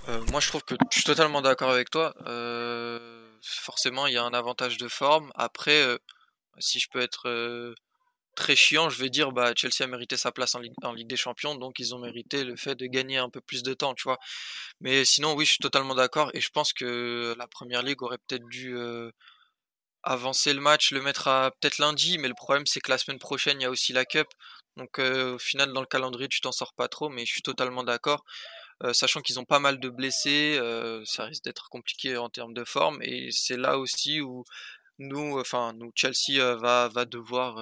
Euh, 0.10 0.22
Moi, 0.32 0.40
je 0.40 0.50
trouve 0.50 0.64
que 0.64 0.76
je 0.92 0.96
suis 0.96 1.04
totalement 1.04 1.42
d'accord 1.42 1.70
avec 1.72 1.90
toi. 1.90 2.14
Euh, 2.28 3.00
forcément, 3.42 4.08
il 4.08 4.14
y 4.14 4.18
a 4.18 4.24
un 4.24 4.34
avantage 4.34 4.78
de 4.78 4.88
forme. 4.88 5.32
Après, 5.36 5.82
euh, 5.82 5.98
si 6.60 6.80
je 6.80 6.90
peux 6.90 7.02
être 7.02 7.28
très 8.36 8.56
chiant, 8.56 8.90
je 8.90 9.00
vais 9.02 9.10
dire 9.10 9.32
bah 9.32 9.54
Chelsea 9.56 9.84
a 9.84 9.88
mérité 9.88 10.18
sa 10.18 10.32
place 10.32 10.56
en 10.56 10.60
Ligue, 10.60 11.08
des 11.08 11.18
Champions, 11.18 11.56
donc 11.56 11.80
ils 11.80 11.96
ont 11.96 12.00
mérité 12.00 12.44
le 12.44 12.56
fait 12.56 12.76
de 12.76 12.86
gagner 12.88 13.18
un 13.18 13.30
peu 13.30 13.42
plus 13.42 13.64
de 13.64 13.74
temps, 13.74 13.94
tu 13.96 14.04
vois. 14.04 14.20
Mais 14.82 15.06
sinon, 15.06 15.34
oui, 15.34 15.46
je 15.46 15.52
suis 15.52 15.60
totalement 15.60 15.96
d'accord 15.96 16.30
et 16.34 16.42
je 16.42 16.50
pense 16.50 16.74
que 16.74 17.36
la 17.38 17.48
Première 17.48 17.82
Ligue 17.84 18.04
aurait 18.04 18.18
peut-être 18.28 18.46
dû 18.50 18.78
euh, 18.78 19.12
avancer 20.04 20.54
le 20.54 20.62
match, 20.62 20.92
le 20.92 21.02
mettre 21.02 21.28
à 21.28 21.52
peut-être 21.52 21.80
lundi, 21.80 22.18
mais 22.18 22.28
le 22.28 22.36
problème 22.36 22.66
c'est 22.68 22.80
que 22.82 22.92
la 22.92 22.98
semaine 22.98 23.20
prochaine 23.20 23.60
il 23.62 23.64
y 23.64 23.68
a 23.68 23.72
aussi 23.72 23.94
la 23.94 24.06
Cup, 24.06 24.28
donc 24.78 25.00
euh, 25.00 25.36
au 25.36 25.40
final 25.40 25.74
dans 25.74 25.82
le 25.82 25.88
calendrier 25.88 26.28
tu 26.30 26.42
t'en 26.42 26.52
sors 26.52 26.74
pas 26.74 26.88
trop, 26.88 27.10
mais 27.10 27.26
je 27.26 27.32
suis 27.34 27.42
totalement 27.42 27.84
d'accord. 27.84 28.24
Euh, 28.84 28.94
sachant 28.94 29.22
qu'ils 29.22 29.40
ont 29.40 29.46
pas 29.46 29.60
mal 29.60 29.80
de 29.80 29.90
blessés, 29.90 30.60
ça 31.06 31.26
risque 31.26 31.44
d'être 31.46 31.70
compliqué 31.70 32.18
en 32.18 32.30
termes 32.30 32.54
de 32.54 32.66
forme 32.66 33.02
et 33.02 33.30
c'est 33.32 33.58
là 33.58 33.80
aussi 33.80 34.22
où 34.22 34.44
nous, 35.00 35.40
enfin, 35.40 35.74
nous, 35.74 35.92
Chelsea 35.96 36.56
va, 36.56 36.90
va 36.90 37.06
devoir, 37.06 37.58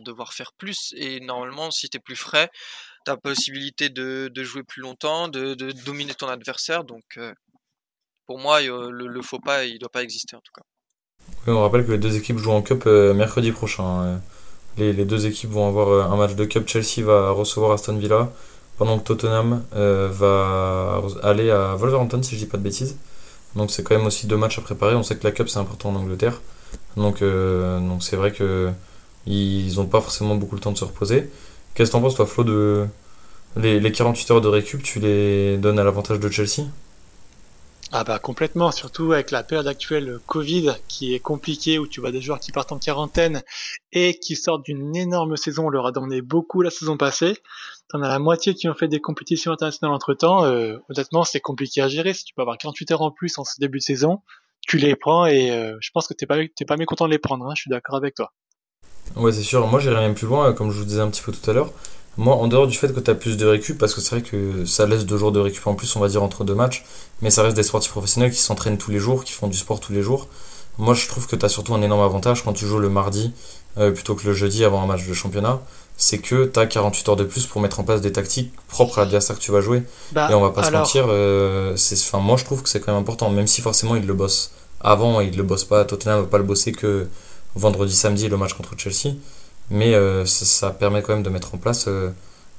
devoir 0.00 0.32
faire 0.32 0.52
plus. 0.56 0.94
Et 0.96 1.20
normalement, 1.20 1.70
si 1.70 1.88
tu 1.88 1.96
es 1.96 2.00
plus 2.00 2.16
frais, 2.16 2.50
tu 3.04 3.10
as 3.12 3.16
possibilité 3.16 3.88
de, 3.88 4.30
jouer 4.42 4.62
plus 4.62 4.82
longtemps, 4.82 5.28
de, 5.28 5.54
dominer 5.84 6.14
ton 6.14 6.28
adversaire. 6.28 6.84
Donc, 6.84 7.18
pour 8.26 8.38
moi, 8.38 8.60
le, 8.62 9.22
faux 9.22 9.38
pas, 9.38 9.64
il 9.64 9.78
doit 9.78 9.88
pas 9.88 10.02
exister 10.02 10.36
en 10.36 10.40
tout 10.40 10.52
cas. 10.54 11.52
on 11.52 11.62
rappelle 11.62 11.86
que 11.86 11.92
les 11.92 11.98
deux 11.98 12.16
équipes 12.16 12.38
jouent 12.38 12.52
en 12.52 12.62
Cup 12.62 12.86
mercredi 12.86 13.52
prochain. 13.52 13.84
Hein. 13.84 14.20
Les, 14.78 15.04
deux 15.06 15.26
équipes 15.26 15.50
vont 15.50 15.68
avoir 15.68 16.12
un 16.12 16.16
match 16.16 16.34
de 16.34 16.44
Cup. 16.44 16.68
Chelsea 16.68 17.02
va 17.02 17.30
recevoir 17.30 17.72
Aston 17.72 17.96
Villa 17.96 18.30
pendant 18.76 18.98
que 18.98 19.04
Tottenham 19.04 19.64
euh, 19.74 20.08
va 20.10 21.02
aller 21.22 21.50
à 21.50 21.74
Wolverhampton, 21.76 22.22
si 22.22 22.34
je 22.34 22.44
dis 22.44 22.46
pas 22.46 22.58
de 22.58 22.62
bêtises. 22.62 22.96
Donc 23.54 23.70
c'est 23.70 23.82
quand 23.82 23.96
même 23.96 24.06
aussi 24.06 24.26
deux 24.26 24.36
matchs 24.36 24.58
à 24.58 24.62
préparer. 24.62 24.94
On 24.94 25.02
sait 25.02 25.16
que 25.16 25.24
la 25.24 25.32
Cup 25.32 25.48
c'est 25.48 25.58
important 25.58 25.90
en 25.90 25.96
Angleterre. 25.96 26.42
Donc 26.96 27.22
euh, 27.22 27.80
donc 27.80 28.02
c'est 28.02 28.16
vrai 28.16 28.32
que 28.32 28.70
ils 29.26 29.76
n'ont 29.76 29.86
pas 29.86 30.00
forcément 30.00 30.36
beaucoup 30.36 30.54
le 30.54 30.60
temps 30.60 30.72
de 30.72 30.78
se 30.78 30.84
reposer. 30.84 31.30
Qu'est-ce 31.74 31.90
que 31.90 31.96
t'en 31.96 32.00
penses 32.00 32.14
toi 32.14 32.26
Flo 32.26 32.44
de 32.44 32.86
les, 33.56 33.80
les 33.80 33.92
48 33.92 34.30
heures 34.30 34.40
de 34.40 34.48
récup, 34.48 34.82
tu 34.82 35.00
les 35.00 35.56
donnes 35.56 35.78
à 35.78 35.84
l'avantage 35.84 36.20
de 36.20 36.28
Chelsea? 36.28 36.66
Ah 37.92 38.02
bah 38.02 38.18
complètement, 38.18 38.72
surtout 38.72 39.12
avec 39.12 39.30
la 39.30 39.44
période 39.44 39.68
actuelle 39.68 40.18
Covid 40.26 40.74
qui 40.88 41.14
est 41.14 41.20
compliquée 41.20 41.78
où 41.78 41.86
tu 41.86 42.00
vois 42.00 42.10
des 42.10 42.20
joueurs 42.20 42.40
qui 42.40 42.50
partent 42.50 42.72
en 42.72 42.78
quarantaine 42.80 43.42
et 43.92 44.18
qui 44.18 44.34
sortent 44.34 44.64
d'une 44.64 44.96
énorme 44.96 45.36
saison, 45.36 45.66
on 45.66 45.68
leur 45.70 45.86
a 45.86 45.92
donné 45.92 46.20
beaucoup 46.20 46.62
la 46.62 46.70
saison 46.70 46.96
passée. 46.96 47.36
T'en 47.88 48.02
as 48.02 48.08
la 48.08 48.18
moitié 48.18 48.54
qui 48.54 48.68
ont 48.68 48.74
fait 48.74 48.88
des 48.88 49.00
compétitions 49.00 49.52
internationales 49.52 49.94
entre 49.94 50.14
temps. 50.14 50.44
Euh, 50.44 50.78
honnêtement, 50.88 51.22
c'est 51.22 51.40
compliqué 51.40 51.80
à 51.80 51.86
gérer. 51.86 52.12
Si 52.12 52.24
tu 52.24 52.34
peux 52.34 52.42
avoir 52.42 52.58
48 52.58 52.90
heures 52.90 53.02
en 53.02 53.12
plus 53.12 53.38
en 53.38 53.44
ce 53.44 53.54
début 53.60 53.78
de 53.78 53.84
saison, 53.84 54.20
tu 54.66 54.78
les 54.78 54.96
prends 54.96 55.26
et 55.26 55.52
euh, 55.52 55.76
je 55.80 55.90
pense 55.94 56.08
que 56.08 56.14
t'es 56.14 56.26
pas, 56.26 56.38
pas 56.66 56.76
mécontent 56.76 57.06
de 57.06 57.12
les 57.12 57.18
prendre. 57.20 57.46
Hein, 57.46 57.52
je 57.54 57.62
suis 57.62 57.70
d'accord 57.70 57.94
avec 57.94 58.16
toi. 58.16 58.32
Ouais, 59.16 59.32
c'est 59.32 59.42
sûr. 59.42 59.66
Moi, 59.66 59.80
j'irai 59.80 59.96
même 59.96 60.14
plus 60.14 60.26
loin, 60.26 60.52
comme 60.52 60.70
je 60.70 60.78
vous 60.78 60.84
disais 60.84 61.00
un 61.00 61.08
petit 61.08 61.22
peu 61.22 61.32
tout 61.32 61.50
à 61.50 61.54
l'heure. 61.54 61.70
Moi, 62.18 62.34
en 62.34 62.48
dehors 62.48 62.66
du 62.66 62.76
fait 62.76 62.94
que 62.94 63.00
tu 63.00 63.10
as 63.10 63.14
plus 63.14 63.36
de 63.36 63.46
récup, 63.46 63.76
parce 63.76 63.94
que 63.94 64.00
c'est 64.00 64.16
vrai 64.16 64.22
que 64.22 64.64
ça 64.64 64.86
laisse 64.86 65.04
deux 65.04 65.18
jours 65.18 65.32
de 65.32 65.40
récup 65.40 65.66
en 65.66 65.74
plus, 65.74 65.94
on 65.96 66.00
va 66.00 66.08
dire, 66.08 66.22
entre 66.22 66.44
deux 66.44 66.54
matchs, 66.54 66.84
mais 67.20 67.30
ça 67.30 67.42
reste 67.42 67.56
des 67.56 67.62
sportifs 67.62 67.90
professionnels 67.90 68.30
qui 68.30 68.40
s'entraînent 68.40 68.78
tous 68.78 68.90
les 68.90 68.98
jours, 68.98 69.24
qui 69.24 69.32
font 69.32 69.48
du 69.48 69.56
sport 69.56 69.80
tous 69.80 69.92
les 69.92 70.02
jours. 70.02 70.28
Moi, 70.78 70.94
je 70.94 71.08
trouve 71.08 71.26
que 71.26 71.36
tu 71.36 71.44
as 71.44 71.48
surtout 71.48 71.74
un 71.74 71.82
énorme 71.82 72.02
avantage 72.02 72.42
quand 72.42 72.52
tu 72.52 72.66
joues 72.66 72.78
le 72.78 72.88
mardi 72.88 73.32
euh, 73.78 73.90
plutôt 73.90 74.14
que 74.14 74.26
le 74.26 74.32
jeudi 74.32 74.64
avant 74.64 74.82
un 74.82 74.86
match 74.86 75.06
de 75.06 75.12
championnat. 75.12 75.60
C'est 75.98 76.18
que 76.18 76.44
tu 76.44 76.58
as 76.58 76.66
48 76.66 77.08
heures 77.08 77.16
de 77.16 77.24
plus 77.24 77.46
pour 77.46 77.60
mettre 77.62 77.80
en 77.80 77.84
place 77.84 78.02
des 78.02 78.12
tactiques 78.12 78.52
propres 78.68 78.98
à 78.98 79.02
l'adversaire 79.02 79.36
que 79.36 79.40
tu 79.40 79.50
vas 79.50 79.62
jouer. 79.62 79.82
Bah, 80.12 80.28
et 80.30 80.34
on 80.34 80.42
va 80.42 80.50
pas 80.50 80.62
se 80.62 80.70
mentir, 80.70 81.06
euh, 81.08 81.74
moi 82.20 82.36
je 82.36 82.44
trouve 82.44 82.62
que 82.62 82.68
c'est 82.68 82.80
quand 82.80 82.92
même 82.92 83.00
important, 83.00 83.30
même 83.30 83.46
si 83.46 83.62
forcément 83.62 83.96
il 83.96 84.06
le 84.06 84.12
bosse 84.12 84.50
avant, 84.80 85.20
il 85.20 85.34
le 85.34 85.42
bosse 85.42 85.64
pas, 85.64 85.86
Tottenham 85.86 86.20
va 86.20 86.26
pas 86.26 86.36
le 86.36 86.44
bosser 86.44 86.72
que 86.72 87.08
vendredi, 87.56 87.94
samedi, 87.94 88.28
le 88.28 88.36
match 88.36 88.52
contre 88.54 88.78
Chelsea. 88.78 89.16
Mais 89.70 89.94
euh, 89.94 90.24
ça, 90.24 90.70
permet 90.70 91.02
quand 91.02 91.14
même 91.14 91.24
de 91.24 91.30
mettre 91.30 91.54
en 91.54 91.58
place 91.58 91.88
euh, 91.88 92.10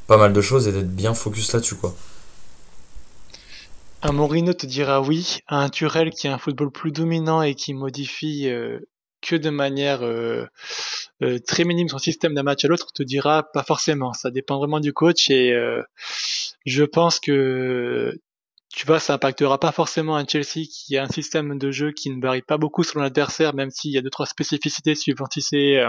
pas 0.08 0.18
mal 0.18 0.34
de 0.34 0.42
choses 0.42 0.68
et 0.68 0.72
d'être 0.74 0.94
bien 0.94 1.14
focus 1.14 1.54
là-dessus. 1.54 1.76
quoi. 1.76 1.96
Un 4.02 4.12
Morino 4.12 4.54
te 4.54 4.66
dira 4.66 5.02
oui, 5.02 5.40
un 5.48 5.70
Turel 5.70 6.12
qui 6.12 6.28
a 6.28 6.34
un 6.34 6.38
football 6.38 6.72
plus 6.72 6.92
dominant 6.92 7.42
et 7.42 7.56
qui 7.56 7.74
modifie 7.74 8.50
euh, 8.50 8.80
que 9.22 9.36
de 9.36 9.50
manière 9.50 10.02
très 11.48 11.64
minime 11.64 11.90
son 11.90 11.98
système 11.98 12.36
d'un 12.36 12.44
match 12.44 12.64
à 12.64 12.68
l'autre 12.68 12.88
te 12.94 13.02
dira 13.02 13.44
pas 13.52 13.64
forcément. 13.64 14.14
Ça 14.14 14.30
dépend 14.30 14.60
vraiment 14.60 14.80
du 14.80 14.94
coach 14.94 15.32
et 15.32 15.52
je 16.68 16.84
pense 16.84 17.20
que 17.20 18.20
tu 18.78 18.86
vois, 18.86 19.00
ça 19.00 19.16
impactera 19.16 19.60
pas 19.60 19.72
forcément 19.72 20.16
un 20.18 20.28
Chelsea 20.28 20.68
qui 20.72 20.98
a 20.98 21.04
un 21.04 21.08
système 21.08 21.58
de 21.58 21.72
jeu 21.72 21.92
qui 21.92 22.12
ne 22.12 22.22
varie 22.22 22.44
pas 22.44 22.60
beaucoup 22.60 22.84
selon 22.84 23.02
l'adversaire, 23.02 23.56
même 23.56 23.72
s'il 23.72 23.90
y 23.90 23.98
a 23.98 24.04
deux 24.04 24.12
trois 24.12 24.28
spécificités 24.28 24.94
suivant 24.94 25.26
si 25.34 25.42
c'est 25.42 25.82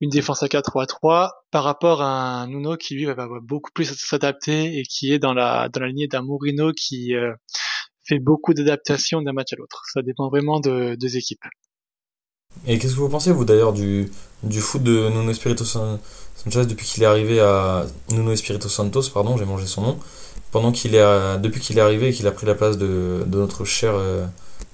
une 0.00 0.10
défense 0.10 0.40
à 0.44 0.46
4-3-3 0.46 1.30
par 1.50 1.64
rapport 1.64 2.02
à 2.02 2.42
un 2.42 2.46
Nuno 2.46 2.76
qui 2.76 2.94
lui 2.94 3.06
va 3.06 3.26
beaucoup 3.42 3.72
plus 3.74 3.92
s'adapter 3.92 4.78
et 4.78 4.84
qui 4.84 5.12
est 5.12 5.18
dans 5.18 5.34
la 5.34 5.68
dans 5.68 5.80
la 5.80 5.88
lignée 5.88 6.06
d'un 6.06 6.22
Mourinho 6.22 6.70
qui 6.74 7.12
euh, 7.12 7.32
fait 8.04 8.20
beaucoup 8.20 8.54
d'adaptations 8.54 9.20
d'un 9.20 9.32
match 9.32 9.52
à 9.54 9.56
l'autre. 9.56 9.82
Ça 9.92 10.02
dépend 10.02 10.28
vraiment 10.28 10.60
de, 10.60 10.94
des 10.94 11.16
équipes. 11.16 11.42
Et 12.68 12.78
qu'est-ce 12.78 12.94
que 12.94 13.00
vous 13.00 13.08
pensez 13.08 13.32
vous 13.32 13.44
d'ailleurs 13.44 13.72
du, 13.72 14.08
du 14.44 14.60
foot 14.60 14.84
de 14.84 15.08
Nuno 15.08 15.28
Espirito 15.32 15.64
Sanchez 15.64 16.66
depuis 16.66 16.86
qu'il 16.86 17.02
est 17.02 17.06
arrivé 17.06 17.40
à 17.40 17.84
Nuno 18.10 18.30
Espirito 18.30 18.68
Santos 18.68 19.10
pardon 19.12 19.36
j'ai 19.36 19.44
mangé 19.44 19.66
son 19.66 19.82
nom 19.82 19.98
pendant 20.56 20.72
qu'il 20.72 20.94
est 20.94 21.38
depuis 21.38 21.60
qu'il 21.60 21.76
est 21.76 21.82
arrivé 21.82 22.08
et 22.08 22.12
qu'il 22.12 22.26
a 22.26 22.32
pris 22.32 22.46
la 22.46 22.54
place 22.54 22.78
de, 22.78 23.24
notre 23.30 23.64
cher 23.64 23.92
euh, 23.94 24.24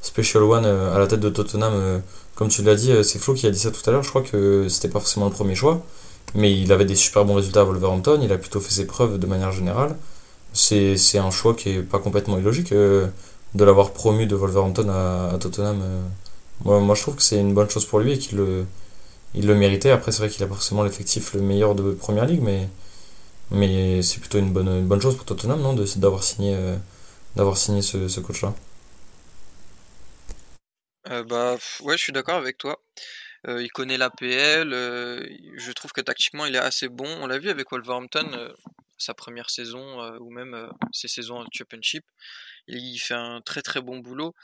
Special 0.01 0.45
One 0.45 0.65
euh, 0.65 0.95
à 0.95 0.99
la 0.99 1.09
tête 1.09 1.21
de 1.21 1.29
Tottenham 1.29 2.03
comme 2.35 2.49
tu 2.49 2.63
l'as 2.63 2.75
dit, 2.75 2.93
euh, 2.93 3.03
c'est 3.03 3.19
Flo 3.19 3.35
qui 3.35 3.47
a 3.47 3.51
dit 3.51 3.59
ça 3.59 3.71
tout 3.71 3.89
à 3.89 3.93
l'heure, 3.93 4.03
je 4.03 4.09
crois 4.09 4.23
que 4.23 4.69
c'était 4.69 4.89
pas 4.89 5.01
forcément 5.01 5.27
le 5.27 5.33
premier 5.33 5.55
choix, 5.55 5.83
mais 6.35 6.53
il 6.53 6.73
avait 6.73 6.85
des 6.85 6.95
super 6.95 7.25
bons 7.25 7.35
résultats 7.35 7.61
à 7.61 7.65
Wolverhampton, 7.65 8.21
il 8.23 8.33
a 8.33 8.39
plutôt 8.39 8.61
fait 8.61 8.73
ses 8.73 8.87
preuves 8.87 9.19
de 9.19 9.27
manière 9.27 9.53
générale. 9.53 9.97
C'est 10.55 11.19
un 11.19 11.31
choix 11.31 11.55
qui 11.55 11.71
est 11.71 11.83
pas 11.83 11.99
complètement 11.99 12.39
illogique 12.39 12.73
euh, 12.73 13.07
de 13.55 13.65
l'avoir 13.65 13.93
promu 13.93 14.27
de 14.27 14.35
Wolverhampton 14.35 14.89
à, 14.89 15.37
Tottenham. 15.39 15.81
Euh. 15.83 16.01
Moi, 16.65 16.81
moi, 16.81 16.95
je 16.95 17.03
trouve 17.03 17.17
que 17.17 17.23
c'est 17.23 17.39
une 17.39 17.55
bonne 17.55 17.71
chose 17.71 17.87
pour 17.87 18.01
lui 18.01 18.13
et 18.13 18.19
qu'il 18.19 18.39
le, 18.39 18.65
il 19.35 19.47
le 19.47 19.55
méritait. 19.55 19.91
Après, 19.91 20.13
c'est 20.13 20.19
vrai 20.19 20.29
qu'il 20.29 20.45
a 20.45 20.49
forcément 20.49 20.83
l'effectif 20.83 21.35
le 21.35 21.41
meilleur 21.41 21.75
de 21.75 21.93
Première 21.93 22.27
Ligue, 22.27 22.43
mais, 22.43 22.69
mais 23.53 24.03
c'est 24.03 24.21
plutôt 24.21 24.39
une 24.39 24.53
bonne, 24.53 24.69
une 24.69 24.87
bonne 24.87 25.01
chose 25.01 25.17
pour 25.17 25.27
Tottenham, 25.27 25.61
non, 25.61 25.75
d'avoir 25.97 26.25
signé, 26.25 26.57
d'avoir 27.37 27.57
signé 27.57 27.83
ce, 27.83 28.09
ce 28.09 28.21
coach-là. 28.21 28.55
Euh, 31.09 31.25
bah 31.25 31.57
ouais, 31.81 31.97
je 31.97 32.03
suis 32.03 32.13
d'accord 32.13 32.37
avec 32.37 32.59
toi. 32.59 32.81
Euh, 33.49 33.63
il 33.63 33.71
connaît 33.71 33.99
l'APL. 33.99 34.73
Euh, 34.73 35.27
je 35.57 35.73
trouve 35.73 35.93
que 35.93 36.01
tactiquement, 36.01 36.47
il 36.47 36.55
est 36.55 36.59
assez 36.59 36.89
bon. 36.89 37.07
On 37.21 37.27
l'a 37.27 37.39
vu 37.39 37.51
avec 37.51 37.71
Wolverhampton, 37.71 38.55
sa 38.99 39.15
première 39.15 39.51
saison 39.51 40.17
ou 40.21 40.31
même 40.31 40.71
ses 40.93 41.09
saisons 41.09 41.39
en 41.41 41.47
Championship. 41.53 42.05
Il 42.69 42.99
fait 42.99 43.15
un 43.15 43.41
très 43.41 43.63
très 43.63 43.81
bon 43.81 43.99
boulot. 43.99 44.35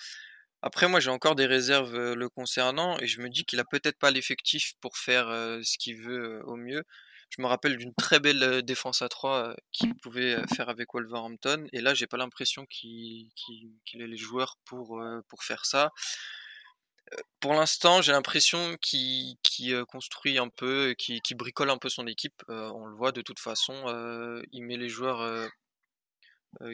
Après, 0.63 0.89
moi, 0.89 1.01
j'ai 1.01 1.11
encore 1.11 1.37
des 1.37 1.47
réserves 1.47 1.97
le 1.97 2.29
concernant 2.29 2.99
et 2.99 3.07
je 3.07 3.21
me 3.21 3.29
dis 3.31 3.45
qu'il 3.45 3.61
a 3.61 3.65
peut-être 3.65 3.99
pas 3.99 4.11
l'effectif 4.11 4.75
pour 4.81 4.99
faire 4.99 5.29
ce 5.63 5.79
qu'il 5.79 5.97
veut 5.97 6.43
au 6.47 6.57
mieux. 6.57 6.85
Je 7.31 7.43
me 7.43 7.47
rappelle 7.47 7.77
d'une 7.77 7.95
très 7.95 8.21
belle 8.21 8.63
défense 8.63 9.03
à 9.03 9.09
3 9.09 9.55
qu'il 9.73 9.95
pouvait 9.97 10.37
faire 10.55 10.69
avec 10.69 10.95
Wolverhampton 10.95 11.67
et 11.73 11.81
là, 11.81 11.95
j'ai 11.95 12.07
pas 12.07 12.17
l'impression 12.17 12.67
qu'il 12.67 13.31
ait 13.95 14.07
les 14.07 14.17
joueurs 14.17 14.57
pour, 14.65 15.03
pour 15.29 15.45
faire 15.45 15.67
ça 15.67 15.93
pour 17.41 17.55
l'instant, 17.55 18.03
j'ai 18.03 18.13
l'impression 18.13 18.77
qu'il 18.81 19.37
construit 19.89 20.39
un 20.39 20.49
peu, 20.49 20.95
qu'il 20.99 21.37
bricole 21.37 21.71
un 21.71 21.79
peu 21.79 21.89
son 21.89 22.07
équipe. 22.07 22.43
On 22.49 22.87
le 22.87 22.95
voit 22.97 23.13
de 23.13 23.23
toute 23.23 23.39
façon, 23.39 23.75
il 24.53 24.63
met 24.65 24.77
les 24.77 24.89
joueurs 24.89 25.49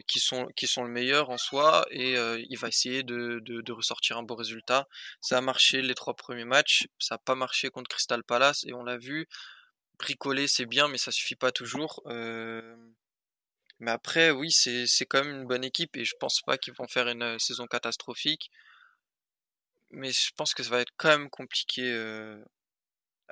qui, 0.06 0.20
sont, 0.20 0.46
qui 0.56 0.66
sont 0.66 0.84
le 0.84 0.90
meilleur 0.90 1.30
en 1.30 1.38
soi 1.38 1.86
et 1.90 2.14
il 2.48 2.58
va 2.58 2.68
essayer 2.68 3.02
de, 3.02 3.40
de, 3.40 3.72
ressortir 3.72 4.16
un 4.16 4.22
beau 4.22 4.34
résultat. 4.34 4.88
Ça 5.20 5.38
a 5.38 5.40
marché 5.40 5.82
les 5.82 5.94
trois 5.94 6.14
premiers 6.14 6.44
matchs, 6.44 6.86
ça 6.98 7.16
n'a 7.16 7.18
pas 7.18 7.34
marché 7.34 7.70
contre 7.70 7.90
Crystal 7.90 8.22
Palace 8.24 8.64
et 8.66 8.72
on 8.72 8.84
l'a 8.84 8.96
vu. 8.96 9.28
Bricoler, 9.98 10.48
c'est 10.48 10.66
bien, 10.66 10.88
mais 10.88 10.98
ça 10.98 11.12
suffit 11.12 11.36
pas 11.36 11.52
toujours. 11.52 12.02
Mais 13.80 13.90
après, 13.90 14.30
oui, 14.30 14.50
c'est 14.50 15.06
quand 15.06 15.24
même 15.24 15.40
une 15.40 15.46
bonne 15.46 15.64
équipe 15.64 15.96
et 15.96 16.04
je 16.04 16.14
pense 16.18 16.40
pas 16.42 16.58
qu'ils 16.58 16.74
vont 16.74 16.88
faire 16.88 17.08
une 17.08 17.38
saison 17.38 17.66
catastrophique 17.66 18.50
mais 19.94 20.12
je 20.12 20.30
pense 20.36 20.54
que 20.54 20.62
ça 20.62 20.70
va 20.70 20.80
être 20.80 20.92
quand 20.96 21.08
même 21.08 21.30
compliqué 21.30 21.82
euh, 21.84 22.38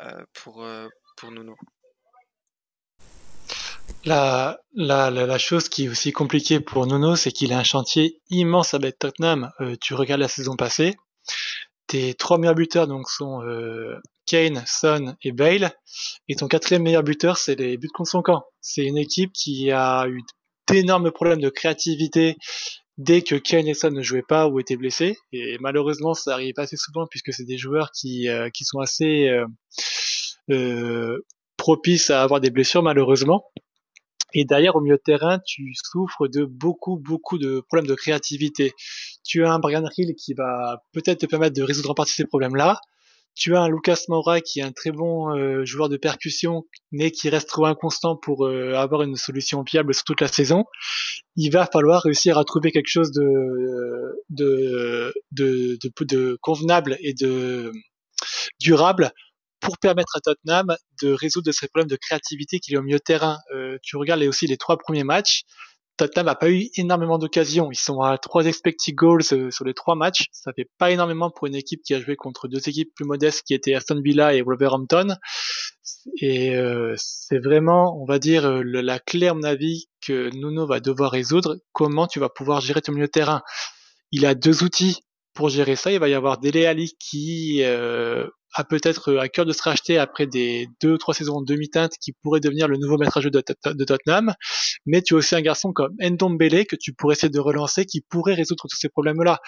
euh, 0.01 0.25
pour, 0.33 0.63
euh, 0.65 0.89
Nuno. 1.31 1.57
La, 4.05 4.59
chose 5.39 5.69
qui 5.69 5.85
est 5.85 5.89
aussi 5.89 6.13
compliquée 6.13 6.59
pour 6.59 6.87
Nuno, 6.87 7.15
c'est 7.15 7.31
qu'il 7.31 7.53
a 7.53 7.59
un 7.59 7.65
chantier 7.65 8.21
immense 8.29 8.75
avec 8.75 8.99
Tottenham. 8.99 9.53
tu 9.81 9.95
regardes 9.95 10.21
la 10.21 10.29
saison 10.29 10.57
passée, 10.57 10.97
tes 11.87 12.15
trois 12.15 12.39
meilleurs 12.39 12.57
buteurs 12.57 12.89
donc 12.89 13.09
sont 13.09 13.41
Kane, 14.33 14.65
Son 14.67 15.15
et 15.23 15.31
Bale, 15.31 15.73
et 16.27 16.37
ton 16.37 16.49
quatrième 16.49 16.85
meilleur 16.85 17.03
buteur, 17.03 17.37
c'est 17.37 17.55
les 17.55 17.77
buts 17.77 17.91
contre 17.93 18.09
son 18.09 18.23
camp. 18.23 18.43
C'est 18.63 18.83
une 18.83 18.97
équipe 18.97 19.31
qui 19.35 19.71
a 19.71 20.09
eu 20.09 20.23
d'énormes 20.67 21.11
problèmes 21.11 21.43
de 21.43 21.51
créativité 21.51 22.37
dès 22.97 23.21
que 23.21 23.35
Kane 23.35 23.69
et 23.69 23.75
Son 23.75 23.91
ne 23.91 24.01
jouaient 24.01 24.25
pas 24.27 24.49
ou 24.49 24.59
étaient 24.59 24.79
blessés. 24.79 25.19
Et 25.33 25.59
malheureusement, 25.61 26.15
ça 26.15 26.33
arrive 26.33 26.55
assez 26.57 26.79
souvent 26.79 27.07
puisque 27.11 27.31
c'est 27.35 27.45
des 27.45 27.59
joueurs 27.59 27.91
qui, 27.91 28.31
euh, 28.31 28.49
qui 28.49 28.65
sont 28.65 28.79
assez 28.79 29.29
euh, 29.29 29.45
euh, 30.49 31.19
propices 31.59 32.09
à 32.09 32.23
avoir 32.23 32.41
des 32.41 32.51
blessures 32.51 32.83
malheureusement. 32.83 33.45
Et 34.33 34.47
derrière, 34.47 34.77
au 34.77 34.81
milieu 34.81 34.97
de 34.97 35.03
terrain, 35.05 35.41
tu 35.45 35.75
souffres 35.75 36.27
de 36.27 36.47
beaucoup, 36.47 36.97
beaucoup 36.97 37.37
de 37.37 37.61
problèmes 37.69 37.87
de 37.87 37.95
créativité. 37.95 38.73
Tu 39.27 39.45
as 39.45 39.53
un 39.53 39.59
Brian 39.59 39.85
Hill 39.95 40.15
qui 40.15 40.33
va 40.33 40.83
peut-être 40.93 41.21
te 41.21 41.27
permettre 41.27 41.55
de 41.55 41.63
résoudre 41.63 41.91
en 41.91 41.95
partie 41.95 42.15
ces 42.15 42.25
problèmes-là. 42.25 42.81
Tu 43.35 43.57
as 43.57 43.63
un 43.63 43.69
Lucas 43.69 44.05
Moura 44.09 44.41
qui 44.41 44.61
est 44.61 44.63
un 44.63 44.73
très 44.73 44.91
bon 44.91 45.35
euh, 45.35 45.65
joueur 45.65 45.89
de 45.89 45.97
percussion, 45.97 46.65
mais 46.91 47.11
qui 47.11 47.29
reste 47.29 47.49
trop 47.49 47.67
inconstant 47.67 48.17
pour 48.17 48.47
euh, 48.47 48.75
avoir 48.75 49.03
une 49.03 49.17
solution 49.17 49.63
viable 49.63 49.95
sur 49.95 50.05
toute 50.05 50.21
la 50.21 50.29
saison. 50.29 50.65
Il 51.37 51.51
va 51.51 51.67
falloir 51.67 52.03
réussir 52.03 52.39
à 52.39 52.45
trouver 52.45 52.73
quelque 52.73 52.89
chose 52.89 53.11
de 53.13 54.13
convenable 56.41 56.97
et 57.01 57.15
de 57.15 57.73
durable 58.61 59.13
pour 59.63 59.79
permettre 59.79 60.17
à 60.17 60.21
Tottenham 60.21 60.75
de 61.03 61.13
résoudre 61.13 61.53
ces 61.53 61.69
problèmes 61.69 61.89
de 61.89 61.97
créativité 61.97 62.59
qu'il 62.59 62.77
a 62.77 62.81
au 62.81 62.83
milieu 62.83 63.01
terrain. 63.01 63.39
Euh, 63.55 63.79
tu 63.83 63.97
regardes 63.97 64.23
aussi 64.23 64.47
les 64.47 64.57
trois 64.57 64.77
premiers 64.77 65.05
matchs, 65.05 65.45
Tottenham 65.97 66.27
n'a 66.27 66.35
pas 66.35 66.51
eu 66.51 66.69
énormément 66.77 67.19
d'occasions. 67.19 67.71
Ils 67.71 67.79
sont 67.79 68.01
à 68.01 68.19
trois 68.19 68.47
expected 68.47 68.95
goals 68.95 69.23
euh, 69.33 69.51
sur 69.51 69.65
les 69.65 69.75
trois 69.75 69.95
matchs. 69.95 70.27
Ça 70.33 70.53
fait 70.53 70.69
pas 70.79 70.91
énormément 70.91 71.31
pour 71.31 71.47
une 71.47 71.55
équipe 71.55 71.83
qui 71.83 71.95
a 71.95 72.01
joué 72.01 72.17
contre 72.17 72.49
deux 72.49 72.69
équipes 72.69 72.93
plus 72.95 73.05
modestes 73.05 73.43
qui 73.47 73.55
étaient 73.55 73.75
Aston 73.75 74.01
Villa 74.03 74.35
et 74.35 74.43
Wolverhampton. 74.43 75.17
Et 76.21 76.57
euh, 76.57 76.95
c'est 76.97 77.39
vraiment, 77.39 78.01
on 78.01 78.05
va 78.05 78.19
dire, 78.19 78.47
euh, 78.47 78.63
la 78.65 78.99
clé 78.99 79.29
à 79.29 79.35
mon 79.35 79.43
avis 79.43 79.89
que 80.01 80.31
Nuno 80.35 80.67
va 80.67 80.81
devoir 80.81 81.11
résoudre. 81.11 81.59
Comment 81.73 82.07
tu 82.07 82.21
vas 82.21 82.29
pouvoir 82.29 82.61
gérer 82.61 82.81
ton 82.81 82.93
milieu 82.93 83.07
de 83.07 83.11
terrain? 83.11 83.43
Il 84.11 84.27
a 84.27 84.35
deux 84.35 84.65
outils 84.65 85.01
pour 85.35 85.49
gérer 85.49 85.77
ça. 85.77 85.93
Il 85.93 85.99
va 85.99 86.09
y 86.09 86.15
avoir 86.15 86.39
Dele 86.39 86.67
Ali 86.67 86.97
qui 86.99 87.63
a 88.55 88.65
peut-être 88.65 89.17
à 89.17 89.29
cœur 89.29 89.47
de 89.47 89.53
se 89.53 89.63
racheter 89.63 89.99
après 89.99 90.27
des 90.27 90.69
deux 90.81 90.99
trois 90.99 91.15
saisons 91.15 91.37
en 91.37 91.43
demi-teinte 91.43 91.93
qui 92.01 92.13
pourrait 92.13 92.41
devenir 92.41 92.69
le 92.69 92.77
nouveau 92.77 92.99
maître 92.99 93.17
à 93.17 93.21
jeu 93.21 93.31
de, 93.31 93.41
Tottenham. 93.41 94.35
Mais 94.87 95.03
tu 95.03 95.15
as 95.15 95.17
aussi 95.19 95.35
un 95.35 95.41
garçon 95.41 95.73
comme 95.73 95.95
Ndombele 96.01 96.67
que 96.67 96.77
tu 96.77 96.93
pourrais 96.93 97.15
essayer 97.15 97.31
de 97.31 97.41
relancer 97.41 97.85
qui 97.85 98.01
pourrait 98.01 98.35
résoudre 98.35 98.65
tous 98.69 98.77
ces 98.77 98.89
problèmes-là. 98.89 99.39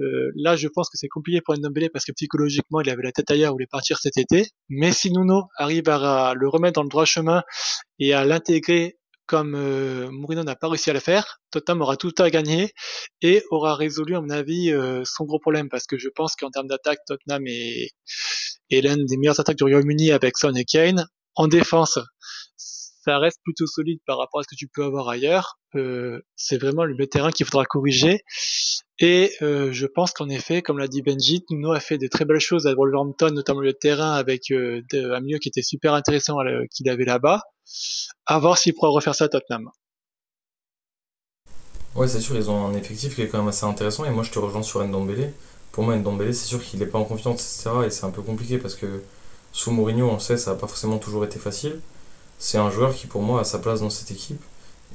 Euh, 0.00 0.30
là, 0.36 0.56
je 0.56 0.68
pense 0.68 0.88
que 0.88 0.96
c'est 0.96 1.08
compliqué 1.08 1.40
pour 1.40 1.56
Ndombele 1.56 1.90
parce 1.92 2.04
que 2.04 2.12
psychologiquement, 2.12 2.80
il 2.80 2.90
avait 2.90 3.02
la 3.02 3.12
tête 3.12 3.30
ailleurs, 3.30 3.50
il 3.50 3.54
voulait 3.54 3.66
partir 3.66 3.98
cet 3.98 4.16
été. 4.16 4.46
Mais 4.68 4.92
si 4.92 5.10
Nuno 5.10 5.44
arrive 5.56 5.88
à 5.88 6.34
le 6.34 6.48
remettre 6.48 6.74
dans 6.74 6.82
le 6.82 6.88
droit 6.88 7.04
chemin 7.04 7.42
et 7.98 8.14
à 8.14 8.24
l'intégrer 8.24 8.98
comme 9.28 9.54
euh, 9.54 10.10
Mourinho 10.10 10.42
n'a 10.42 10.56
pas 10.56 10.68
réussi 10.68 10.88
à 10.88 10.94
le 10.94 11.00
faire, 11.00 11.38
Tottenham 11.50 11.82
aura 11.82 11.96
tout 11.96 12.14
à 12.18 12.30
gagner 12.30 12.72
et 13.20 13.44
aura 13.50 13.74
résolu, 13.74 14.16
à 14.16 14.22
mon 14.22 14.30
avis, 14.30 14.72
euh, 14.72 15.02
son 15.04 15.24
gros 15.24 15.38
problème 15.38 15.68
parce 15.68 15.86
que 15.86 15.98
je 15.98 16.08
pense 16.08 16.34
qu'en 16.34 16.50
termes 16.50 16.66
d'attaque, 16.66 17.00
Tottenham 17.06 17.46
est, 17.46 17.90
est 18.70 18.80
l'une 18.80 19.06
des 19.06 19.16
meilleures 19.16 19.40
attaques 19.40 19.56
du 19.56 19.64
Royaume-Uni 19.64 20.12
avec 20.12 20.36
Son 20.36 20.54
et 20.54 20.64
Kane. 20.64 21.06
En 21.34 21.46
défense, 21.46 21.98
ça 22.56 23.18
reste 23.18 23.38
plutôt 23.42 23.66
solide 23.66 24.00
par 24.06 24.18
rapport 24.18 24.40
à 24.40 24.42
ce 24.42 24.48
que 24.48 24.56
tu 24.56 24.68
peux 24.68 24.84
avoir 24.84 25.08
ailleurs. 25.08 25.58
Euh, 25.74 26.20
c'est 26.36 26.58
vraiment 26.58 26.84
le 26.84 27.06
terrain 27.06 27.30
qu'il 27.30 27.46
faudra 27.46 27.64
corriger. 27.64 28.20
Et 28.98 29.32
euh, 29.42 29.72
je 29.72 29.86
pense 29.86 30.12
qu'en 30.12 30.28
effet, 30.28 30.60
comme 30.60 30.78
l'a 30.78 30.88
dit 30.88 31.02
Benji, 31.02 31.44
Nuno 31.50 31.72
a 31.72 31.80
fait 31.80 31.98
de 31.98 32.08
très 32.08 32.24
belles 32.24 32.40
choses 32.40 32.66
à 32.66 32.74
Wolverhampton, 32.74 33.30
notamment 33.30 33.60
le 33.60 33.72
terrain 33.72 34.12
avec 34.12 34.50
euh, 34.50 34.82
un 34.92 35.20
milieu 35.20 35.38
qui 35.38 35.48
était 35.48 35.62
super 35.62 35.94
intéressant 35.94 36.36
qu'il 36.74 36.88
avait 36.90 37.04
là-bas. 37.04 37.42
À 38.26 38.38
voir 38.38 38.58
s'il 38.58 38.74
pourra 38.74 38.90
refaire 38.90 39.14
ça 39.14 39.24
à 39.24 39.28
Tottenham. 39.28 39.70
Ouais, 41.94 42.08
c'est 42.08 42.20
sûr, 42.20 42.36
ils 42.36 42.50
ont 42.50 42.66
un 42.66 42.74
effectif 42.74 43.14
qui 43.14 43.22
est 43.22 43.28
quand 43.28 43.38
même 43.38 43.48
assez 43.48 43.64
intéressant. 43.64 44.04
Et 44.04 44.10
moi, 44.10 44.22
je 44.22 44.30
te 44.30 44.38
rejoins 44.38 44.62
sur 44.62 44.84
Ndombele. 44.84 45.32
Pour 45.72 45.84
moi, 45.84 45.96
Ndombele, 45.96 46.34
c'est 46.34 46.46
sûr 46.46 46.62
qu'il 46.62 46.80
n'est 46.80 46.86
pas 46.86 46.98
en 46.98 47.04
confiance, 47.04 47.40
etc. 47.40 47.70
Et 47.86 47.90
c'est 47.90 48.04
un 48.04 48.10
peu 48.10 48.22
compliqué 48.22 48.58
parce 48.58 48.74
que 48.74 49.02
sous 49.52 49.70
Mourinho, 49.70 50.08
on 50.08 50.18
sait, 50.18 50.36
ça 50.36 50.52
n'a 50.52 50.56
pas 50.56 50.66
forcément 50.66 50.98
toujours 50.98 51.24
été 51.24 51.38
facile. 51.38 51.80
C'est 52.38 52.58
un 52.58 52.70
joueur 52.70 52.94
qui, 52.94 53.06
pour 53.06 53.22
moi, 53.22 53.40
a 53.40 53.44
sa 53.44 53.58
place 53.58 53.80
dans 53.80 53.90
cette 53.90 54.10
équipe 54.10 54.40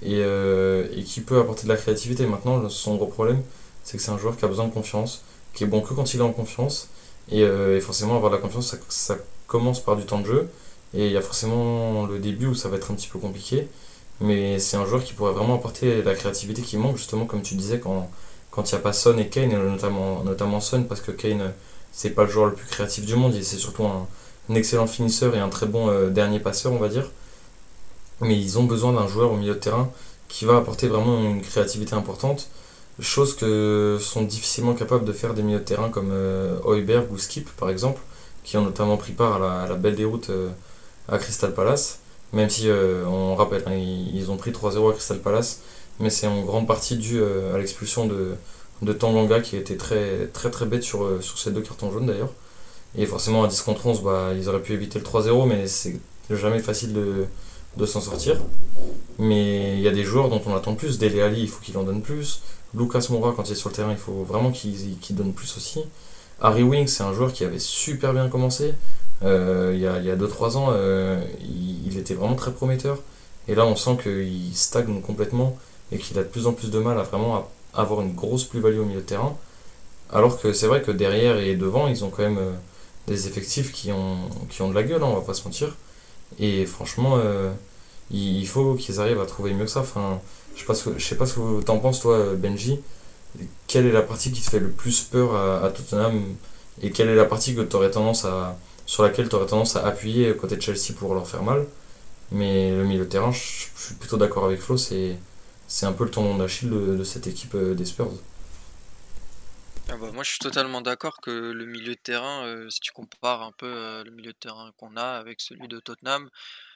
et, 0.02 0.22
euh, 0.24 0.88
et 0.96 1.04
qui 1.04 1.22
peut 1.22 1.40
apporter 1.40 1.64
de 1.64 1.70
la 1.70 1.78
créativité. 1.78 2.26
Maintenant, 2.26 2.70
son 2.70 2.96
gros 2.96 3.08
problème, 3.08 3.42
c'est 3.84 3.98
que 3.98 4.04
c'est 4.04 4.12
un 4.12 4.18
joueur 4.18 4.38
qui 4.38 4.46
a 4.46 4.48
besoin 4.48 4.68
de 4.68 4.74
confiance, 4.74 5.24
qui 5.54 5.64
est 5.64 5.68
bon 5.68 5.82
que 5.82 5.94
quand 5.94 6.14
il 6.14 6.20
est 6.20 6.24
en 6.24 6.32
confiance. 6.32 6.90
Et, 7.32 7.44
euh, 7.44 7.80
forcément, 7.82 8.16
avoir 8.16 8.32
de 8.32 8.38
la 8.38 8.42
confiance, 8.42 8.76
ça, 8.90 9.18
commence 9.48 9.82
par 9.84 9.96
du 9.98 10.06
temps 10.06 10.20
de 10.20 10.26
jeu. 10.26 10.50
Et 10.94 11.08
il 11.08 11.12
y 11.12 11.18
a 11.18 11.22
forcément 11.22 12.06
le 12.06 12.20
début 12.20 12.48
où 12.48 12.56
ça 12.56 12.70
va 12.70 12.78
être 12.78 12.92
un 12.92 12.96
petit 12.96 13.08
peu 13.08 13.20
compliqué. 13.20 13.68
Mais 14.22 14.60
c'est 14.60 14.78
un 14.78 14.86
joueur 14.86 15.04
qui 15.04 15.14
pourrait 15.14 15.34
vraiment 15.34 15.56
apporter 15.56 16.02
la 16.04 16.16
créativité 16.16 16.62
qui 16.62 16.78
manque, 16.78 16.98
justement, 16.98 17.26
comme 17.26 17.42
tu 17.42 17.56
disais, 17.56 17.80
quand 17.80 18.10
quand 18.54 18.72
il 18.72 18.76
n'y 18.76 18.80
a 18.80 18.84
pas 18.84 18.94
Son 18.94 19.18
et 19.18 19.30
Kane, 19.30 19.52
notamment, 19.52 20.24
notamment 20.24 20.62
Son, 20.62 20.84
parce 20.84 21.02
que 21.02 21.12
Kane, 21.12 21.54
c'est 21.92 22.12
pas 22.12 22.24
le 22.24 22.30
joueur 22.30 22.48
le 22.48 22.54
plus 22.54 22.68
créatif 22.68 23.06
du 23.06 23.16
monde, 23.16 23.34
c'est 23.42 23.58
surtout 23.58 23.86
un, 23.86 24.08
excellent 24.56 24.88
finisseur 24.88 25.36
et 25.36 25.40
un 25.40 25.50
très 25.50 25.66
bon 25.66 25.90
euh, 25.90 26.10
dernier 26.10 26.40
passeur, 26.40 26.74
on 26.74 26.78
va 26.78 26.90
dire. 26.90 27.10
Mais 28.22 28.40
ils 28.40 28.60
ont 28.60 28.64
besoin 28.64 28.94
d'un 28.94 29.08
joueur 29.08 29.32
au 29.32 29.38
milieu 29.38 29.54
de 29.54 29.60
terrain 29.60 29.90
qui 30.28 30.46
va 30.46 30.58
apporter 30.58 30.88
vraiment 30.88 31.20
une 31.20 31.42
créativité 31.42 31.96
importante 31.96 32.50
chose 33.00 33.36
que 33.36 33.98
sont 34.00 34.24
difficilement 34.24 34.74
capables 34.74 35.06
de 35.06 35.14
faire 35.14 35.34
des 35.34 35.42
milieux 35.42 35.60
de 35.60 35.64
terrain 35.64 35.90
comme 35.90 36.12
euh, 36.12 36.60
ou 37.12 37.18
Skip 37.18 37.50
par 37.52 37.70
exemple, 37.70 38.02
qui 38.44 38.58
ont 38.58 38.62
notamment 38.62 38.98
pris 38.98 39.14
part 39.14 39.42
à 39.42 39.68
la, 39.68 39.76
belle 39.76 39.96
déroute 39.96 40.30
euh, 40.30 40.50
à 41.08 41.18
Crystal 41.18 41.54
Palace, 41.54 42.00
même 42.34 42.50
si 42.50 42.70
euh, 42.70 43.06
on 43.06 43.36
rappelle, 43.36 43.64
hein, 43.66 43.74
ils, 43.74 44.30
ont 44.30 44.38
pris 44.38 44.52
3-0 44.52 44.90
à 44.90 44.94
Crystal 44.94 45.20
Palace, 45.20 45.62
mais 46.00 46.10
c'est 46.10 46.28
en 46.28 46.42
grande 46.42 46.68
partie 46.68 46.98
dû 46.98 47.20
euh, 47.20 47.56
à 47.56 47.58
l'expulsion 47.58 48.06
de, 48.06 48.36
de 48.82 48.94
Tanganga 48.94 49.40
qui 49.42 49.56
était 49.56 49.78
très 49.78 50.28
très 50.28 50.50
très 50.52 50.66
bête 50.66 50.84
sur, 50.84 51.24
sur 51.24 51.38
ces 51.38 51.52
deux 51.52 51.62
cartons 51.62 51.92
jaunes 51.92 52.08
d'ailleurs. 52.08 52.32
Et 52.96 53.06
forcément 53.06 53.44
à 53.44 53.48
10 53.48 53.62
contre 53.62 53.88
11, 53.88 54.02
bah, 54.04 54.32
ils 54.36 54.48
auraient 54.50 54.62
pu 54.62 54.74
éviter 54.74 55.00
le 55.00 55.06
3-0, 55.06 55.48
mais 55.48 55.68
c'est 55.68 56.00
jamais 56.30 56.60
facile 56.60 56.94
de, 56.94 57.26
de 57.78 57.86
s'en 57.86 58.02
sortir. 58.02 58.40
Mais 59.18 59.76
il 59.76 59.82
y 59.82 59.88
a 59.88 59.92
des 59.92 60.04
joueurs 60.04 60.30
dont 60.30 60.42
on 60.46 60.56
attend 60.56 60.76
plus. 60.76 61.00
Dele 61.00 61.22
Ali, 61.22 61.42
il 61.42 61.50
faut 61.50 61.62
qu'il 61.62 61.78
en 61.78 61.84
donne 61.84 62.02
plus. 62.02 62.42
Lucas 62.76 63.08
Moura, 63.10 63.34
quand 63.36 63.50
il 63.50 63.54
est 63.54 63.56
sur 63.56 63.70
le 63.70 63.76
terrain, 63.76 63.92
il 63.92 63.98
faut 63.98 64.24
vraiment 64.24 64.52
qu'il 64.52 64.98
donne 65.12 65.34
plus 65.34 65.58
aussi. 65.58 65.82
Harry 66.42 66.64
Wing, 66.64 66.88
c'est 66.88 67.04
un 67.04 67.14
joueur 67.14 67.32
qui 67.32 67.44
avait 67.44 67.60
super 67.60 68.14
bien 68.14 68.28
commencé. 68.30 68.74
Euh, 69.24 69.72
il 69.74 69.82
y 69.82 69.88
a 69.88 70.16
2-3 70.16 70.58
ans, 70.58 70.68
euh, 70.72 71.24
il, 71.42 71.98
était 71.98 72.14
vraiment 72.14 72.36
très 72.36 72.52
prometteur. 72.52 72.98
Et 73.48 73.56
là, 73.56 73.66
on 73.66 73.76
sent 73.76 73.98
qu'il 74.02 74.56
stagne 74.56 75.02
complètement 75.02 75.58
et 75.94 75.98
qu'il 75.98 76.18
a 76.20 76.24
de 76.24 76.28
plus 76.28 76.48
en 76.48 76.54
plus 76.54 76.72
de 76.72 76.80
mal 76.80 77.00
à 77.00 77.04
vraiment 77.04 77.50
avoir 77.74 78.02
une 78.02 78.14
grosse 78.14 78.44
plus-value 78.44 78.80
au 78.80 78.86
milieu 78.86 79.02
de 79.02 79.06
terrain. 79.06 79.38
Alors 80.12 80.40
que 80.40 80.54
c'est 80.54 80.68
vrai 80.68 80.82
que 80.82 80.92
derrière 80.92 81.38
et 81.38 81.56
devant, 81.56 81.88
ils 81.88 82.04
ont 82.04 82.10
quand 82.10 82.24
même 82.24 82.38
euh, 82.38 82.52
des 83.08 83.28
effectifs 83.28 83.72
qui 83.72 83.92
ont, 83.92 84.18
qui 84.50 84.62
ont 84.62 84.70
de 84.70 84.76
la 84.76 84.84
gueule, 84.84 85.04
hein, 85.04 85.08
on 85.10 85.16
va 85.16 85.22
pas 85.22 85.34
se 85.34 85.44
mentir. 85.46 85.76
Et 86.40 86.66
franchement, 86.66 87.20
il 88.12 88.48
faut 88.48 88.74
qu'ils 88.74 89.00
arrivent 89.00 89.22
à 89.22 89.26
trouver 89.26 89.54
mieux 89.54 89.66
que 89.66 89.72
ça. 89.72 89.82
Enfin, 89.82 90.20
je 90.56 90.62
sais 91.00 91.16
pas 91.16 91.26
ce 91.26 91.36
que 91.36 91.62
t'en 91.62 91.78
penses, 91.78 92.02
toi, 92.02 92.34
Benji. 92.36 92.80
Quelle 93.68 93.86
est 93.86 93.92
la 93.92 94.02
partie 94.02 94.32
qui 94.32 94.42
te 94.42 94.50
fait 94.50 94.60
le 94.60 94.70
plus 94.70 95.02
peur 95.02 95.36
à, 95.36 95.70
Tottenham 95.70 96.22
et 96.82 96.92
quelle 96.92 97.10
est 97.10 97.16
la 97.16 97.26
partie 97.26 97.56
que 97.56 97.76
aurais 97.76 97.92
tendance 97.92 98.26
à, 98.26 98.58
sur 98.86 99.04
laquelle 99.04 99.30
tu 99.30 99.36
aurais 99.36 99.46
tendance 99.46 99.76
à 99.76 99.86
appuyer 99.86 100.36
côté 100.36 100.56
de 100.56 100.62
Chelsea 100.62 100.94
pour 100.98 101.14
leur 101.14 101.28
faire 101.28 101.44
mal? 101.44 101.66
Mais 102.32 102.72
le 102.72 102.84
milieu 102.84 103.06
de 103.06 103.10
terrain, 103.10 103.32
je, 103.32 103.40
suis 103.40 103.96
plutôt 104.00 104.18
d'accord 104.18 104.46
avec 104.46 104.60
Flo, 104.60 104.78
c'est, 104.78 105.18
c'est 105.74 105.88
un 105.88 105.94
peu 105.94 106.04
le 106.04 106.12
tendon 106.12 106.38
d'Achille 106.38 106.70
de, 106.70 107.04
cette 107.04 107.26
équipe 107.26 107.56
euh, 107.56 107.74
des 107.74 107.86
Spurs. 107.86 108.12
Ah 109.90 109.98
bah, 109.98 110.12
moi, 110.12 110.24
je 110.24 110.30
suis 110.30 110.40
totalement 110.40 110.82
d'accord 110.82 111.20
que 111.20 111.32
le 111.32 111.66
milieu 111.66 111.96
de 111.96 112.00
terrain, 112.00 112.46
euh, 112.46 112.70
si 112.70 112.80
tu 112.80 112.92
compares 112.92 113.42
un 113.42 113.52
peu 113.54 113.66
euh, 113.66 114.04
le 114.04 114.12
milieu 114.12 114.34
de 114.34 114.38
terrain 114.38 114.72
qu'on 114.78 114.96
a 114.98 115.18
avec 115.18 115.42
celui 115.42 115.68
de 115.68 115.80
Tottenham, 115.80 116.30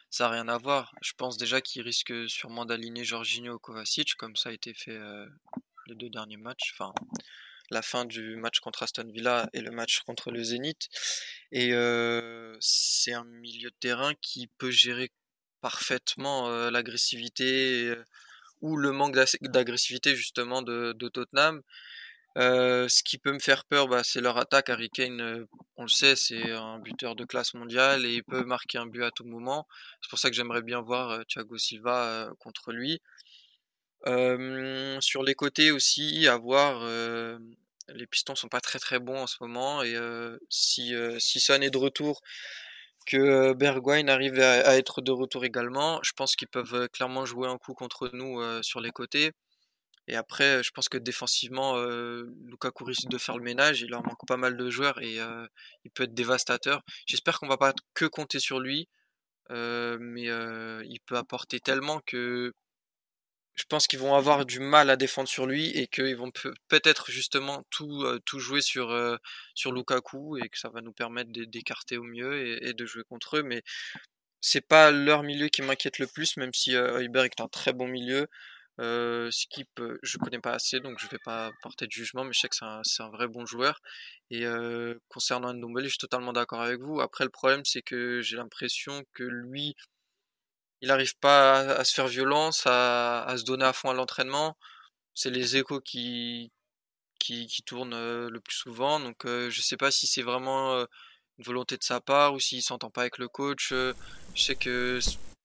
ça 0.09 0.23
n'a 0.23 0.31
rien 0.31 0.47
à 0.47 0.57
voir. 0.57 0.95
Je 1.03 1.11
pense 1.15 1.37
déjà 1.37 1.61
qu'il 1.61 1.83
risque 1.83 2.11
sûrement 2.27 2.65
d'aligner 2.65 3.03
Jorginho 3.03 3.59
Kovacic, 3.59 4.15
comme 4.15 4.35
ça 4.35 4.49
a 4.49 4.51
été 4.51 4.73
fait 4.73 4.97
les 5.85 5.95
deux 5.95 6.09
derniers 6.09 6.37
matchs. 6.37 6.73
Enfin, 6.73 6.91
la 7.69 7.83
fin 7.83 8.03
du 8.03 8.35
match 8.37 8.61
contre 8.61 8.81
Aston 8.81 9.11
Villa 9.13 9.47
et 9.53 9.61
le 9.61 9.69
match 9.69 9.99
contre 10.07 10.31
le 10.31 10.41
Zénith. 10.43 10.87
Et 11.51 11.71
c'est 12.61 13.13
un 13.13 13.25
milieu 13.25 13.69
de 13.69 13.75
terrain 13.79 14.13
qui 14.21 14.47
peut 14.57 14.71
gérer 14.71 15.11
parfaitement 15.61 16.49
l'agressivité 16.69 17.93
ou 18.61 18.77
le 18.77 18.91
manque 18.91 19.15
d'agressivité 19.41 20.15
justement 20.15 20.61
de, 20.61 20.93
Tottenham. 21.09 21.61
Euh, 22.37 22.87
ce 22.87 23.01
qui 23.01 23.17
peut 23.17 23.33
me 23.33 23.39
faire 23.39 23.65
peur, 23.65 23.87
bah, 23.87 24.03
c'est 24.03 24.21
leur 24.21 24.37
attaque. 24.37 24.69
Harry 24.69 24.89
Kane, 24.89 25.21
euh, 25.21 25.45
on 25.75 25.83
le 25.83 25.87
sait, 25.87 26.15
c'est 26.15 26.51
un 26.51 26.77
buteur 26.77 27.15
de 27.15 27.25
classe 27.25 27.55
mondiale 27.55 28.05
et 28.05 28.13
il 28.15 28.23
peut 28.23 28.43
marquer 28.43 28.77
un 28.77 28.85
but 28.85 29.03
à 29.03 29.11
tout 29.11 29.25
moment. 29.25 29.67
C'est 30.01 30.09
pour 30.09 30.19
ça 30.19 30.29
que 30.29 30.35
j'aimerais 30.35 30.61
bien 30.61 30.81
voir 30.81 31.09
euh, 31.09 31.23
Thiago 31.27 31.57
Silva 31.57 32.29
contre 32.39 32.71
lui. 32.71 33.01
sur 35.01 35.23
les 35.23 35.35
côtés 35.35 35.71
aussi, 35.71 36.27
à 36.27 36.37
voir. 36.37 36.85
les 37.89 38.07
Pistons 38.07 38.35
sont 38.35 38.49
pas 38.49 38.61
très 38.61 38.79
très 38.79 38.99
bons 38.99 39.21
en 39.23 39.27
ce 39.27 39.37
moment 39.41 39.81
et 39.83 39.95
si 40.49 40.93
si 41.19 41.39
Son 41.39 41.61
est 41.61 41.69
de 41.69 41.77
retour, 41.77 42.21
que 43.07 43.53
Bergwijn 43.53 44.09
arrive 44.09 44.39
à, 44.39 44.77
être 44.77 45.01
de 45.01 45.11
retour 45.11 45.45
également, 45.45 45.99
je 46.03 46.11
pense 46.15 46.35
qu'ils 46.35 46.47
peuvent 46.49 46.89
clairement 46.89 47.25
jouer 47.25 47.47
un 47.47 47.57
coup 47.57 47.73
contre 47.73 48.09
nous 48.13 48.41
sur 48.61 48.81
les 48.81 48.91
côtés. 48.91 49.31
Et 50.07 50.15
après, 50.15 50.63
je 50.63 50.71
pense 50.71 50.89
que 50.89 50.97
défensivement, 50.97 51.77
Lukaku 52.45 52.85
risque 52.85 53.09
de 53.09 53.17
faire 53.17 53.37
le 53.37 53.43
ménage. 53.43 53.81
Il 53.81 53.89
leur 53.89 54.03
manque 54.05 54.25
pas 54.27 54.37
mal 54.37 54.57
de 54.57 54.69
joueurs 54.69 55.01
et 55.01 55.17
il 55.85 55.91
peut 55.91 56.03
être 56.03 56.13
dévastateur. 56.13 56.83
J'espère 57.07 57.39
qu'on 57.39 57.47
va 57.47 57.57
pas 57.57 57.73
que 57.93 58.05
compter 58.05 58.39
sur 58.39 58.59
lui, 58.59 58.87
mais 59.49 60.27
il 60.27 60.99
peut 61.05 61.17
apporter 61.17 61.59
tellement 61.59 62.01
que 62.05 62.53
je 63.57 63.65
pense 63.65 63.87
qu'ils 63.87 63.99
vont 63.99 64.13
avoir 64.15 64.45
du 64.45 64.59
mal 64.59 64.89
à 64.89 64.95
défendre 64.95 65.27
sur 65.27 65.47
lui 65.47 65.69
et 65.71 65.87
qu'ils 65.87 66.15
vont 66.15 66.31
peut-être 66.67 67.11
justement 67.11 67.65
tout, 67.71 68.05
tout 68.25 68.39
jouer 68.39 68.61
sur, 68.61 68.95
sur 69.55 69.71
Lukaku 69.71 70.37
et 70.37 70.47
que 70.47 70.59
ça 70.59 70.69
va 70.69 70.81
nous 70.81 70.93
permettre 70.93 71.31
d'écarter 71.31 71.97
au 71.97 72.03
mieux 72.03 72.63
et, 72.63 72.73
de 72.73 72.85
jouer 72.85 73.03
contre 73.09 73.37
eux. 73.37 73.43
Mais 73.43 73.63
c'est 74.41 74.61
pas 74.61 74.91
leur 74.91 75.23
milieu 75.23 75.47
qui 75.47 75.63
m'inquiète 75.63 75.97
le 75.99 76.07
plus, 76.07 76.37
même 76.37 76.53
si 76.53 76.75
euh, 76.75 76.99
est 76.99 77.41
un 77.41 77.47
très 77.47 77.73
bon 77.73 77.87
milieu. 77.87 78.27
Euh, 78.79 79.31
Skip, 79.31 79.81
je 80.03 80.17
connais 80.19 80.39
pas 80.39 80.53
assez, 80.53 80.79
donc 80.79 80.99
je 80.99 81.07
vais 81.07 81.17
pas 81.25 81.51
porter 81.63 81.87
de 81.87 81.91
jugement, 81.91 82.23
mais 82.23 82.33
je 82.33 82.41
sais 82.41 82.49
que 82.49 82.55
c'est 82.55 83.03
un, 83.03 83.09
vrai 83.09 83.27
bon 83.27 83.45
joueur. 83.47 83.81
Et 84.29 84.45
concernant 85.09 85.51
Ndombele, 85.53 85.85
je 85.85 85.89
suis 85.89 85.97
totalement 85.97 86.33
d'accord 86.33 86.61
avec 86.61 86.79
vous. 86.79 87.01
Après, 87.01 87.23
le 87.23 87.31
problème, 87.31 87.65
c'est 87.65 87.81
que 87.81 88.21
j'ai 88.21 88.37
l'impression 88.37 89.03
que 89.13 89.23
lui, 89.23 89.75
il 90.81 90.89
n'arrive 90.89 91.17
pas 91.19 91.59
à, 91.59 91.83
se 91.83 91.93
faire 91.93 92.07
violence, 92.07 92.63
à, 92.65 93.33
se 93.37 93.43
donner 93.43 93.65
à 93.65 93.73
fond 93.73 93.89
à 93.89 93.93
l'entraînement. 93.93 94.57
C'est 95.13 95.29
les 95.31 95.57
échos 95.57 95.81
qui, 95.81 96.51
qui, 97.19 97.63
tournent 97.65 97.93
euh, 97.93 98.29
le 98.29 98.39
plus 98.39 98.55
souvent. 98.55 98.99
Donc 98.99 99.25
euh, 99.25 99.49
je 99.49 99.61
sais 99.61 99.77
pas 99.77 99.91
si 99.91 100.07
c'est 100.07 100.21
vraiment 100.21 100.73
euh, 100.73 100.85
une 101.39 101.45
volonté 101.45 101.77
de 101.77 101.83
sa 101.83 102.01
part 102.01 102.33
ou 102.33 102.39
s'il 102.39 102.61
s'entend 102.61 102.91
pas 102.91 103.01
avec 103.01 103.17
le 103.17 103.27
coach. 103.27 103.69
je 103.71 103.93
sais 104.35 104.55
que 104.55 104.99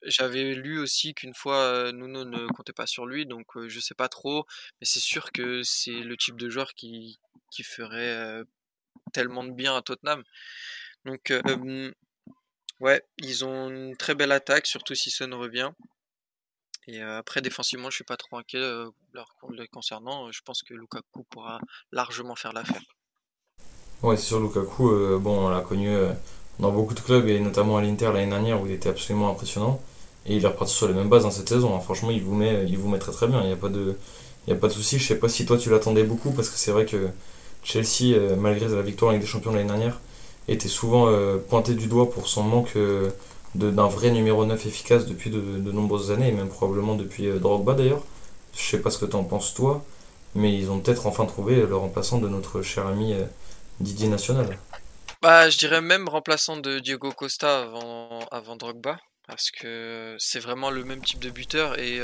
j'avais 0.05 0.55
lu 0.55 0.79
aussi 0.81 1.15
qu'une 1.15 1.35
fois 1.35 1.93
Nuno 1.93 2.25
ne 2.25 2.47
comptait 2.49 2.73
pas 2.73 2.87
sur 2.87 3.07
lui, 3.07 3.27
donc 3.27 3.47
je 3.69 3.81
sais 3.81 3.95
pas 3.95 4.09
trop. 4.09 4.47
Mais 4.81 4.87
c'est 4.87 5.01
sûr 5.01 5.33
que 5.33 5.63
c'est 5.63 6.01
le 6.01 6.17
type 6.17 6.37
de 6.37 6.49
joueur 6.51 6.75
qui, 6.75 7.19
qui 7.51 7.63
ferait 7.63 8.43
tellement 9.13 9.45
de 9.45 9.53
bien 9.53 9.77
à 9.77 9.83
Tottenham. 9.83 10.25
Donc 11.05 11.33
Ouais, 12.83 13.01
ils 13.19 13.45
ont 13.45 13.71
une 13.71 13.97
très 13.97 14.17
belle 14.17 14.33
attaque, 14.33 14.67
surtout 14.67 14.97
si 14.97 15.09
Son 15.09 15.31
revient. 15.39 15.71
Et 16.89 17.01
euh, 17.01 17.19
après, 17.19 17.41
défensivement, 17.41 17.91
je 17.91 17.95
suis 17.95 18.05
pas 18.05 18.17
trop 18.17 18.39
inquiet 18.39 18.59
euh, 18.59 18.91
concernant. 19.73 20.33
Je 20.33 20.41
pense 20.45 20.65
que 20.65 20.75
Lukaku 20.75 21.23
pourra 21.31 21.61
largement 21.93 22.35
faire 22.35 22.53
l'affaire. 22.53 22.83
Ouais, 24.03 24.17
c'est 24.17 24.25
sûr, 24.25 24.41
Lukaku, 24.41 24.91
euh, 24.91 25.19
bon, 25.21 25.47
on 25.47 25.49
l'a 25.49 25.61
connu 25.61 25.97
dans 26.59 26.73
beaucoup 26.73 26.95
de 26.95 26.99
clubs 26.99 27.29
et 27.29 27.39
notamment 27.39 27.77
à 27.77 27.83
l'Inter 27.83 28.11
l'année 28.13 28.27
dernière 28.27 28.61
où 28.61 28.67
il 28.67 28.73
était 28.73 28.89
absolument 28.89 29.31
impressionnant. 29.31 29.81
Et 30.27 30.35
il 30.35 30.45
est 30.45 30.49
reparti 30.49 30.75
sur 30.75 30.89
les 30.89 30.95
mêmes 30.95 31.09
bases 31.09 31.23
dans 31.23 31.31
cette 31.31 31.49
saison. 31.49 31.77
Hein. 31.77 31.81
Franchement, 31.81 32.11
il 32.11 32.25
vous 32.25 32.35
met, 32.35 32.65
il 32.67 32.79
vous 32.79 32.89
met 32.89 32.99
très 32.99 33.13
très 33.13 33.29
bien. 33.29 33.43
Il 33.43 33.47
n'y 33.47 33.53
a 33.53 33.57
pas 33.57 33.69
de, 33.69 33.97
a 34.51 34.55
pas 34.57 34.67
de 34.67 34.73
souci. 34.73 34.99
Je 34.99 35.07
sais 35.07 35.21
pas 35.21 35.29
si 35.29 35.47
toi 35.47 35.57
tu 35.57 35.71
l'attendais 35.71 36.03
beaucoup 36.03 36.33
parce 36.33 36.51
que 36.51 36.57
c'est 36.57 36.73
vrai 36.73 36.85
que 36.85 37.11
Chelsea, 37.63 38.19
malgré 38.37 38.67
la 38.67 38.83
victoire 38.83 39.11
avec 39.11 39.21
des 39.21 39.29
champions 39.29 39.53
l'année 39.53 39.69
dernière, 39.69 40.01
était 40.49 40.69
souvent 40.69 41.09
euh, 41.09 41.39
pointé 41.39 41.75
du 41.75 41.87
doigt 41.87 42.11
pour 42.11 42.29
son 42.29 42.43
manque 42.43 42.77
euh, 42.77 43.11
d'un 43.55 43.87
vrai 43.87 44.11
numéro 44.11 44.45
9 44.45 44.67
efficace 44.67 45.07
depuis 45.07 45.31
de, 45.31 45.39
nombreuses 45.73 46.11
années, 46.11 46.29
et 46.29 46.33
même 46.33 46.49
probablement 46.49 46.95
depuis 46.95 47.27
euh, 47.27 47.39
Drogba 47.39 47.75
d'ailleurs. 47.75 48.03
Je 48.57 48.63
sais 48.63 48.81
pas 48.81 48.91
ce 48.91 48.99
que 48.99 49.07
tu 49.07 49.17
en 49.17 49.25
penses 49.25 49.55
toi, 49.55 49.85
mais 50.35 50.55
ils 50.55 50.71
ont 50.71 50.81
peut-être 50.81 51.07
enfin 51.07 51.27
trouvé 51.27 51.57
le 51.57 51.77
remplaçant 51.77 52.19
de 52.19 52.29
notre 52.29 52.63
cher 52.63 52.87
ami 52.87 53.15
Didier 53.81 54.09
National. 54.09 54.59
Bah, 55.23 55.49
je 55.49 55.57
dirais 55.57 55.81
même 55.81 56.09
remplaçant 56.09 56.57
de 56.57 56.79
Diego 56.79 57.13
Costa 57.13 57.63
avant, 57.63 58.21
avant 58.31 58.57
Drogba, 58.57 58.99
parce 59.27 59.51
que 59.51 60.17
c'est 60.19 60.41
vraiment 60.41 60.71
le 60.71 60.85
même 60.85 61.03
type 61.03 61.21
de 61.21 61.31
buteur 61.31 61.79
et 61.79 62.01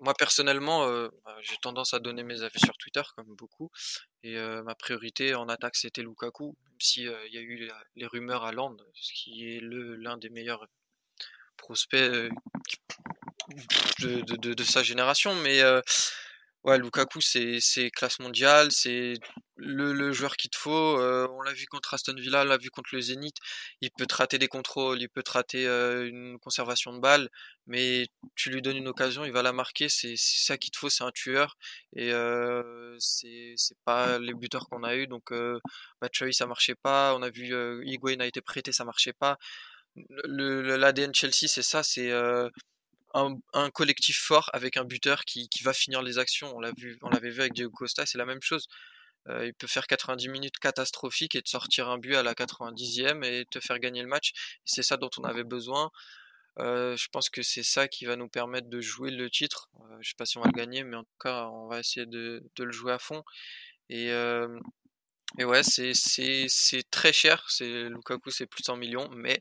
moi 0.00 0.14
personnellement, 0.14 0.86
euh, 0.86 1.08
bah, 1.24 1.36
j'ai 1.42 1.56
tendance 1.56 1.94
à 1.94 1.98
donner 1.98 2.22
mes 2.22 2.42
avis 2.42 2.58
sur 2.60 2.76
Twitter 2.76 3.02
comme 3.16 3.34
beaucoup, 3.34 3.70
et 4.22 4.36
euh, 4.36 4.62
ma 4.62 4.74
priorité 4.74 5.34
en 5.34 5.48
attaque 5.48 5.76
c'était 5.76 6.02
Lukaku, 6.02 6.56
même 6.64 6.80
si 6.80 7.08
euh, 7.08 7.26
il 7.26 7.34
y 7.34 7.38
a 7.38 7.40
eu 7.40 7.70
les 7.96 8.06
rumeurs 8.06 8.44
à 8.44 8.52
Land, 8.52 8.76
ce 8.94 9.12
qui 9.12 9.48
est 9.48 9.60
le 9.60 9.96
l'un 9.96 10.16
des 10.16 10.30
meilleurs 10.30 10.66
prospects 11.56 11.98
de, 12.00 12.30
de, 14.00 14.54
de, 14.54 14.64
sa 14.64 14.82
génération, 14.82 15.34
mais 15.36 15.60
Ouais, 16.64 16.76
Lukaku, 16.76 17.20
c'est, 17.20 17.90
classe 17.90 18.18
mondiale, 18.18 18.72
c'est 18.72 19.14
le, 19.56 19.92
le 19.92 20.12
joueur 20.12 20.36
qu'il 20.36 20.50
te 20.50 20.58
faut. 20.58 20.98
Euh, 20.98 21.26
on 21.30 21.40
l'a 21.42 21.52
vu 21.52 21.66
contre 21.66 21.94
Aston 21.94 22.14
Villa, 22.14 22.42
on 22.42 22.44
l'a 22.44 22.58
vu 22.58 22.68
contre 22.68 22.90
le 22.92 23.00
Zénith. 23.00 23.36
Il 23.80 23.90
peut 23.92 24.06
te 24.06 24.36
des 24.36 24.48
contrôles, 24.48 25.00
il 25.00 25.08
peut 25.08 25.22
te 25.22 25.56
euh, 25.56 26.08
une 26.08 26.38
conservation 26.40 26.92
de 26.92 26.98
balle, 26.98 27.28
mais 27.66 28.06
tu 28.34 28.50
lui 28.50 28.60
donnes 28.60 28.76
une 28.76 28.88
occasion, 28.88 29.24
il 29.24 29.32
va 29.32 29.42
la 29.42 29.52
marquer. 29.52 29.88
C'est, 29.88 30.16
ça 30.16 30.58
qu'il 30.58 30.70
te 30.72 30.78
faut, 30.78 30.90
c'est 30.90 31.04
un 31.04 31.12
tueur. 31.12 31.56
Et 31.94 32.12
euh, 32.12 32.96
c'est, 32.98 33.54
pas 33.84 34.18
les 34.18 34.34
buteurs 34.34 34.68
qu'on 34.68 34.82
a 34.82 34.96
eu. 34.96 35.06
Donc, 35.06 35.32
euh, 35.32 35.60
ça 36.32 36.46
marchait 36.46 36.74
pas. 36.74 37.14
On 37.16 37.22
a 37.22 37.30
vu 37.30 37.54
euh, 37.54 37.82
Higuain 37.84 38.20
a 38.20 38.26
été 38.26 38.40
prêté, 38.40 38.72
ça 38.72 38.84
marchait 38.84 39.12
pas. 39.12 39.38
Le, 40.24 40.76
l'ADN 40.76 41.14
Chelsea, 41.14 41.48
c'est 41.48 41.62
ça, 41.62 41.82
c'est 41.82 42.12
un, 43.14 43.70
collectif 43.70 44.18
fort 44.18 44.50
avec 44.52 44.76
un 44.76 44.84
buteur 44.84 45.24
qui, 45.24 45.48
va 45.62 45.72
finir 45.72 46.02
les 46.02 46.18
actions. 46.18 46.54
On 46.56 46.60
l'a 46.60 46.72
vu, 46.76 46.98
on 47.02 47.08
l'avait 47.08 47.30
vu 47.30 47.40
avec 47.40 47.54
Diego 47.54 47.70
Costa, 47.70 48.06
c'est 48.06 48.18
la 48.18 48.26
même 48.26 48.42
chose. 48.42 48.68
Euh, 49.28 49.46
il 49.46 49.54
peut 49.54 49.66
faire 49.66 49.86
90 49.86 50.28
minutes 50.28 50.58
catastrophiques 50.58 51.34
et 51.34 51.42
te 51.42 51.48
sortir 51.48 51.88
un 51.88 51.98
but 51.98 52.14
à 52.14 52.22
la 52.22 52.34
90e 52.34 53.24
et 53.24 53.44
te 53.50 53.60
faire 53.60 53.78
gagner 53.78 54.02
le 54.02 54.08
match. 54.08 54.32
C'est 54.64 54.82
ça 54.82 54.96
dont 54.96 55.10
on 55.18 55.24
avait 55.24 55.44
besoin. 55.44 55.90
Euh, 56.58 56.96
je 56.96 57.08
pense 57.12 57.30
que 57.30 57.42
c'est 57.42 57.62
ça 57.62 57.88
qui 57.88 58.04
va 58.04 58.16
nous 58.16 58.28
permettre 58.28 58.68
de 58.68 58.80
jouer 58.80 59.10
le 59.10 59.30
titre. 59.30 59.68
Euh, 59.80 59.98
je 60.00 60.10
sais 60.10 60.16
pas 60.16 60.26
si 60.26 60.38
on 60.38 60.42
va 60.42 60.48
le 60.48 60.58
gagner, 60.58 60.82
mais 60.84 60.96
en 60.96 61.04
tout 61.04 61.18
cas, 61.20 61.46
on 61.48 61.68
va 61.68 61.80
essayer 61.80 62.06
de, 62.06 62.42
de 62.56 62.64
le 62.64 62.72
jouer 62.72 62.92
à 62.92 62.98
fond. 62.98 63.22
Et 63.90 64.10
et 65.36 65.44
ouais, 65.44 65.62
c'est, 65.62 65.92
c'est, 65.94 66.46
c'est 66.48 66.88
très 66.90 67.12
cher. 67.12 67.44
C'est, 67.48 67.84
Lukaku, 67.84 68.30
c'est 68.30 68.46
plus 68.46 68.62
de 68.62 68.66
100 68.66 68.76
millions, 68.76 69.08
mais 69.14 69.38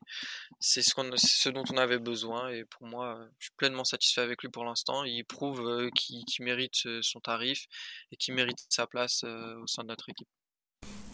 c'est 0.59 0.81
ce, 0.81 0.93
qu'on, 0.93 1.09
ce 1.15 1.49
dont 1.49 1.63
on 1.71 1.77
avait 1.77 1.99
besoin. 1.99 2.49
Et 2.49 2.65
pour 2.65 2.85
moi, 2.85 3.17
je 3.39 3.45
suis 3.45 3.53
pleinement 3.55 3.85
satisfait 3.85 4.21
avec 4.21 4.41
lui 4.41 4.49
pour 4.49 4.65
l'instant. 4.65 5.05
Il 5.05 5.23
prouve 5.23 5.61
euh, 5.61 5.89
qu'il, 5.95 6.23
mérite 6.41 6.85
euh, 6.85 6.99
son 7.01 7.19
tarif 7.19 7.67
et 8.11 8.17
qu'il 8.17 8.33
mérite 8.33 8.59
sa 8.69 8.85
place 8.85 9.21
euh, 9.23 9.55
au 9.61 9.67
sein 9.67 9.83
de 9.83 9.87
notre 9.87 10.09
équipe. 10.09 10.27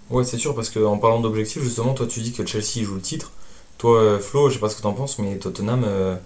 Ouais, 0.10 0.24
c'est 0.24 0.40
sûr, 0.40 0.56
parce 0.56 0.70
qu'en 0.70 0.98
parlant 0.98 1.22
d'objectifs, 1.22 1.62
justement, 1.62 1.94
toi, 1.94 2.08
tu 2.08 2.22
dis 2.22 2.34
que 2.34 2.46
Chelsea 2.46 2.84
joue 2.84 2.96
le 2.96 3.02
titre. 3.02 3.32
Toi, 3.78 4.20
Flo, 4.20 4.50
je 4.50 4.56
sais 4.56 4.60
pas 4.60 4.70
ce 4.70 4.76
que 4.76 4.82
t'en 4.82 4.94
penses, 4.94 5.20
mais 5.20 5.38
Tottenham, 5.38 6.20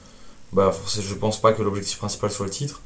bah, 0.51 0.71
je 0.99 1.13
pense 1.13 1.39
pas 1.39 1.53
que 1.53 1.61
l'objectif 1.61 1.97
principal 1.97 2.31
soit 2.31 2.45
le 2.45 2.51
titre. 2.51 2.81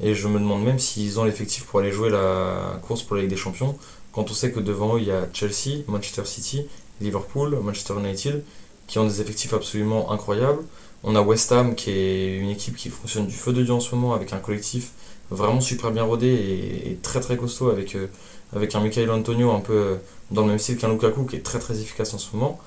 Et 0.00 0.14
je 0.14 0.26
me 0.26 0.38
demande 0.38 0.64
même 0.64 0.78
s'ils 0.78 1.20
ont 1.20 1.24
l'effectif 1.24 1.64
pour 1.64 1.80
aller 1.80 1.92
jouer 1.92 2.10
la 2.10 2.80
course 2.82 3.02
pour 3.02 3.16
la 3.16 3.22
Ligue 3.22 3.30
des 3.30 3.36
Champions 3.36 3.78
quand 4.12 4.30
on 4.30 4.34
sait 4.34 4.52
que 4.52 4.60
devant 4.60 4.96
eux, 4.96 5.00
il 5.00 5.06
y 5.06 5.10
a 5.10 5.26
Chelsea, 5.32 5.82
Manchester 5.88 6.24
City, 6.24 6.66
Liverpool, 7.00 7.58
Manchester 7.62 7.94
United, 7.98 8.44
qui 8.86 8.98
ont 8.98 9.06
des 9.06 9.20
effectifs 9.20 9.54
absolument 9.54 10.12
incroyables. 10.12 10.62
On 11.02 11.16
a 11.16 11.22
West 11.22 11.50
Ham, 11.50 11.74
qui 11.74 11.90
est 11.90 12.36
une 12.36 12.50
équipe 12.50 12.76
qui 12.76 12.90
fonctionne 12.90 13.26
du 13.26 13.34
feu 13.34 13.52
de 13.52 13.62
Dieu 13.62 13.72
en 13.72 13.80
ce 13.80 13.94
moment, 13.94 14.14
avec 14.14 14.32
un 14.32 14.38
collectif 14.38 14.92
vraiment 15.30 15.60
super 15.60 15.90
bien 15.90 16.04
rodé 16.04 16.28
et, 16.28 16.98
très 17.02 17.20
très 17.20 17.36
costaud, 17.36 17.70
avec, 17.70 17.96
euh, 17.96 18.06
avec 18.54 18.74
un 18.74 18.80
Michael 18.80 19.10
Antonio 19.10 19.50
un 19.50 19.60
peu 19.60 19.72
euh, 19.72 19.96
dans 20.30 20.42
le 20.42 20.48
même 20.48 20.58
style 20.58 20.76
qu'un 20.76 20.88
Lukaku, 20.88 21.24
qui 21.24 21.36
est 21.36 21.42
très 21.42 21.58
très 21.58 21.80
efficace 21.80 22.14
en 22.14 22.18
ce 22.18 22.36
moment. 22.36 22.60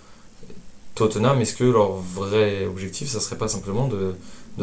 Tottenham, 0.96 1.40
est-ce 1.42 1.56
que 1.56 1.64
leur 1.64 1.92
vrai 1.92 2.66
objectif, 2.66 3.10
ça 3.10 3.20
serait 3.20 3.38
pas 3.38 3.50
simplement 3.50 3.88
de, 3.88 4.16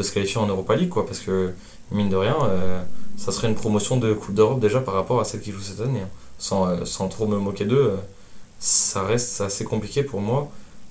se 0.02 0.12
qualifier 0.12 0.38
en 0.38 0.46
Europa 0.46 0.74
League, 0.74 0.88
quoi? 0.88 1.06
Parce 1.06 1.20
que, 1.20 1.52
mine 1.90 2.08
de 2.08 2.16
rien, 2.16 2.36
euh, 2.42 2.82
ça 3.18 3.32
serait 3.32 3.48
une 3.48 3.54
promotion 3.54 3.98
de 3.98 4.14
Coupe 4.14 4.34
d'Europe 4.34 4.58
déjà 4.58 4.80
par 4.80 4.94
rapport 4.94 5.20
à 5.20 5.24
celle 5.24 5.40
qui 5.40 5.52
joue 5.52 5.60
cette 5.60 5.80
année. 5.80 6.00
Hein. 6.00 6.08
Euh, 6.50 6.85
sans, 6.85 7.09
trop 7.09 7.26
me 7.26 7.38
moquer 7.38 7.64
d'eux, 7.64 7.92
euh, 7.92 7.96
ça 8.59 9.02
reste 9.05 9.40
assez 9.40 9.64
compliqué 9.64 10.02
pour 10.02 10.20
moi 10.20 10.50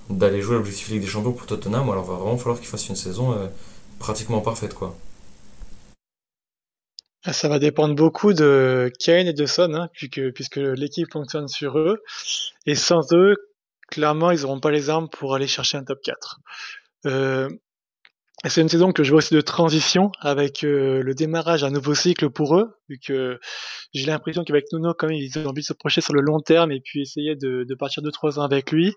d'aller 0.09 0.41
jouer 0.41 0.55
l'objectif 0.55 0.89
Ligue 0.89 1.01
des 1.01 1.07
Champions 1.07 1.33
pour 1.33 1.45
Tottenham. 1.47 1.89
Alors, 1.89 2.05
il 2.05 2.09
va 2.09 2.15
vraiment 2.15 2.37
falloir 2.37 2.57
qu'ils 2.57 2.67
fassent 2.67 2.89
une 2.89 2.95
saison 2.95 3.33
euh, 3.33 3.47
pratiquement 3.99 4.41
parfaite. 4.41 4.73
quoi. 4.73 4.95
Ça 7.31 7.49
va 7.49 7.59
dépendre 7.59 7.95
beaucoup 7.95 8.33
de 8.33 8.91
Kane 8.99 9.27
et 9.27 9.33
de 9.33 9.45
Son, 9.45 9.73
hein, 9.73 9.89
puisque, 9.93 10.55
l'équipe 10.55 11.11
fonctionne 11.11 11.47
sur 11.47 11.77
eux. 11.77 12.01
Et 12.65 12.75
sans 12.75 13.13
eux, 13.13 13.35
clairement, 13.89 14.31
ils 14.31 14.41
n'auront 14.41 14.59
pas 14.59 14.71
les 14.71 14.89
armes 14.89 15.09
pour 15.09 15.35
aller 15.35 15.47
chercher 15.47 15.77
un 15.77 15.83
top 15.83 16.01
4. 16.01 16.39
Euh, 17.05 17.49
c'est 18.49 18.61
une 18.61 18.69
saison 18.69 18.91
que 18.91 19.03
je 19.03 19.11
vois 19.11 19.19
aussi 19.19 19.35
de 19.35 19.41
transition 19.41 20.11
avec 20.19 20.63
euh, 20.63 21.03
le 21.03 21.13
démarrage 21.13 21.61
d'un 21.61 21.69
nouveau 21.69 21.93
cycle 21.93 22.29
pour 22.31 22.57
eux, 22.57 22.75
vu 22.89 22.97
que 22.97 23.39
j'ai 23.93 24.07
l'impression 24.07 24.43
qu'avec 24.43 24.65
Nuno, 24.73 24.93
quand 24.97 25.07
même, 25.07 25.17
ils 25.17 25.37
ont 25.37 25.45
envie 25.45 25.61
de 25.61 25.67
se 25.67 25.73
projeter 25.73 26.01
sur 26.01 26.13
le 26.13 26.21
long 26.21 26.39
terme 26.39 26.71
et 26.71 26.81
puis 26.81 27.01
essayer 27.01 27.35
de, 27.35 27.63
de 27.63 27.75
partir 27.75 28.01
2-3 28.01 28.39
ans 28.39 28.43
avec 28.43 28.71
lui. 28.71 28.93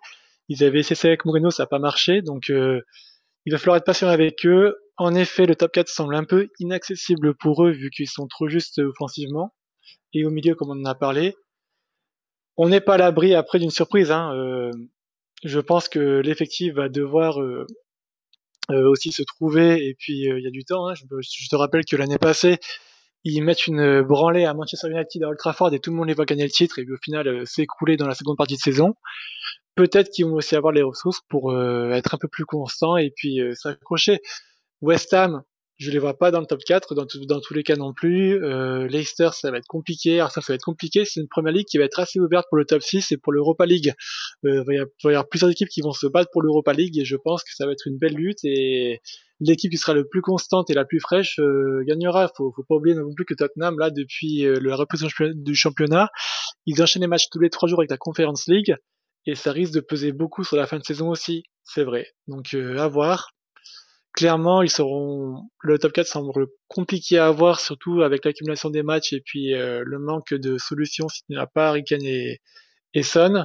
Ils 0.48 0.64
avaient 0.64 0.80
essayé 0.80 1.11
avec 1.11 1.26
Moreno, 1.26 1.50
ça 1.50 1.64
n'a 1.64 1.66
pas 1.66 1.78
marché, 1.78 2.22
donc 2.22 2.48
euh, 2.48 2.80
il 3.44 3.52
va 3.52 3.59
falloir 3.59 3.76
être 3.76 3.85
patient 3.85 4.09
avec 4.09 4.46
eux. 4.46 4.76
En 4.96 5.14
effet, 5.14 5.44
le 5.44 5.57
top 5.57 5.72
4 5.72 5.88
semble 5.88 6.14
un 6.14 6.24
peu 6.24 6.48
inaccessible 6.59 7.35
pour 7.35 7.66
eux, 7.66 7.72
vu 7.72 7.90
qu'ils 7.90 8.09
sont 8.09 8.26
trop 8.26 8.48
justes 8.48 8.78
offensivement. 8.78 9.54
Et 10.14 10.24
au 10.24 10.30
milieu, 10.30 10.54
comme 10.54 10.70
on 10.70 10.80
en 10.80 10.85
a 10.85 10.94
parlé, 10.94 11.35
on 12.57 12.68
n'est 12.68 12.80
pas 12.80 12.94
à 12.94 12.98
l'abri 12.98 13.35
après 13.35 13.59
d'une 13.59 13.70
surprise. 13.70 14.11
Hein. 14.11 14.33
Euh, 14.35 14.70
je 15.44 15.61
pense 15.61 15.88
que 15.88 16.20
l'effectif 16.20 16.74
va 16.74 16.88
devoir 16.88 17.40
euh, 17.42 17.66
aussi 18.70 19.12
se 19.12 19.22
trouver. 19.22 19.87
Et 19.87 19.94
puis 19.98 20.31
euh, 20.31 20.38
il 20.38 20.44
y 20.44 20.46
a 20.46 20.50
du 20.50 20.64
temps. 20.64 20.88
Hein. 20.88 20.94
Je, 20.94 21.05
je, 21.20 21.48
te 21.48 21.57
rappelle 21.57 21.85
que 21.85 21.96
l'année 21.96 22.18
passée, 22.18 22.59
ils 23.24 23.42
mettent 23.42 23.66
une 23.66 24.03
branlée 24.03 24.44
à 24.44 24.55
Manchester 24.55 24.88
United 24.90 25.22
à 25.22 25.29
Old 25.29 25.38
Trafford 25.38 25.72
et 25.74 25.81
tout 25.81 25.90
le 25.90 25.96
monde 25.96 26.09
les 26.09 26.14
voit 26.14 26.27
gagner 26.27 26.44
le 26.44 26.50
titre 26.50 26.79
et 26.79 26.85
puis 26.85 26.94
au 26.94 26.98
final 27.03 27.27
euh, 27.27 27.44
s'écrouler 27.44 27.96
dans 27.96 28.07
la 28.07 28.14
seconde 28.14 28.37
partie 28.37 28.55
de 28.55 28.61
saison. 28.61 28.94
Peut-être 29.74 30.11
qu'ils 30.11 30.27
vont 30.27 30.35
aussi 30.35 30.55
avoir 30.55 30.72
les 30.72 30.83
ressources 30.83 31.20
pour 31.29 31.53
être 31.53 32.14
un 32.14 32.18
peu 32.18 32.29
plus 32.29 32.44
constants 32.44 32.96
et 32.96 33.11
puis 33.11 33.40
s'accrocher. 33.55 34.20
West 34.83 35.12
Ham, 35.14 35.42
je 35.77 35.91
les 35.91 35.99
vois 35.99 36.17
pas 36.17 36.31
dans 36.31 36.41
le 36.41 36.47
top 36.47 36.61
4, 36.65 36.95
dans, 36.95 37.07
dans 37.27 37.41
tous 37.41 37.55
les 37.55 37.63
cas 37.63 37.77
non 37.77 37.93
plus. 37.93 38.43
Euh, 38.45 38.87
Leicester, 38.87 39.31
ça 39.33 39.51
va 39.51 39.59
être 39.59 39.67
compliqué. 39.67 40.21
Arsenal, 40.21 40.45
ça 40.45 40.53
va 40.53 40.55
être 40.55 40.65
compliqué. 40.65 41.05
C'est 41.05 41.21
une 41.21 41.29
première 41.29 41.53
ligue 41.53 41.67
qui 41.67 41.79
va 41.79 41.85
être 41.85 41.99
assez 41.99 42.21
ouverte 42.21 42.47
pour 42.49 42.59
le 42.59 42.65
top 42.65 42.83
6 42.83 43.13
et 43.13 43.17
pour 43.17 43.33
l'Europa 43.33 43.67
League. 43.67 43.93
Euh, 44.45 44.63
il, 44.63 44.65
va 44.65 44.75
y 44.75 45.09
avoir, 45.09 45.29
plusieurs 45.29 45.51
équipes 45.51 45.69
qui 45.69 45.81
vont 45.81 45.93
se 45.93 46.07
battre 46.07 46.31
pour 46.33 46.43
l'Europa 46.43 46.73
League 46.73 46.99
et 46.99 47.05
je 47.05 47.17
pense 47.17 47.43
que 47.43 47.51
ça 47.55 47.67
va 47.67 47.73
être 47.73 47.87
une 47.87 47.99
belle 47.99 48.15
lutte 48.15 48.45
et 48.45 49.01
l'équipe 49.41 49.71
qui 49.71 49.79
sera 49.79 49.95
le 49.95 50.07
plus 50.07 50.23
constante 50.23 50.71
et 50.71 50.75
la 50.75 50.85
plus 50.85 51.01
fraîche 51.01 51.39
euh, 51.41 51.83
gagnera. 51.87 52.31
Faut, 52.37 52.53
faut 52.55 52.65
pas 52.65 52.77
oublier 52.77 52.95
non 52.95 53.13
plus 53.13 53.25
que 53.25 53.35
Tottenham, 53.35 53.79
là, 53.79 53.91
depuis 53.91 54.47
euh, 54.47 54.59
la 54.61 54.77
du 55.35 55.55
championnat, 55.55 56.09
ils 56.67 56.81
enchaînent 56.83 57.03
les 57.03 57.09
matchs 57.09 57.29
tous 57.31 57.41
les 57.41 57.51
trois 57.51 57.69
jours 57.69 57.81
avec 57.81 57.91
la 57.91 57.99
Conference 57.99 58.47
League 58.47 58.77
et 59.27 59.35
ça 59.35 59.53
risque 59.53 59.73
de 59.73 59.81
peser 59.81 60.13
beaucoup 60.13 60.45
sur 60.45 60.57
la 60.57 60.67
fin 60.67 60.79
de 60.79 60.85
saison 60.85 61.09
aussi. 61.09 61.45
C'est 61.63 61.85
vrai. 61.85 62.07
Donc 62.29 62.55
euh, 62.55 62.79
à 62.79 62.89
voir 62.89 63.31
clairement, 64.14 64.62
ils 64.62 64.70
seront 64.70 65.48
le 65.61 65.79
top 65.79 65.92
4 65.92 66.07
semble 66.07 66.46
compliqué 66.68 67.18
à 67.18 67.27
avoir, 67.27 67.61
surtout 67.61 68.03
avec 68.03 68.24
l'accumulation 68.24 68.70
des 68.70 68.83
matchs 68.83 69.12
et 69.12 69.20
puis 69.20 69.55
euh, 69.55 69.83
le 69.85 69.98
manque 69.98 70.33
de 70.33 70.57
solutions 70.57 71.09
s'il 71.09 71.24
n'y 71.31 71.37
a 71.37 71.46
pas 71.46 71.68
Harry 71.68 71.85
et, 71.90 72.40
et 72.94 73.03
Son. 73.03 73.44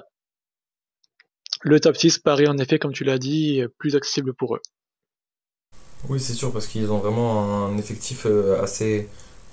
Le 1.62 1.80
top 1.80 1.98
6 1.98 2.20
paraît 2.20 2.48
en 2.48 2.58
effet, 2.58 2.80
comme 2.80 2.94
tu 2.94 3.04
l'as 3.04 3.18
dit, 3.18 3.62
plus 3.78 3.96
accessible 3.98 4.34
pour 4.34 4.56
eux. 4.56 4.62
Oui, 6.08 6.20
c'est 6.20 6.34
sûr, 6.34 6.54
parce 6.54 6.68
qu'ils 6.68 6.90
ont 6.92 7.00
vraiment 7.00 7.66
un 7.66 7.78
effectif 7.78 8.26
euh, 8.26 8.62
assez, 8.62 9.10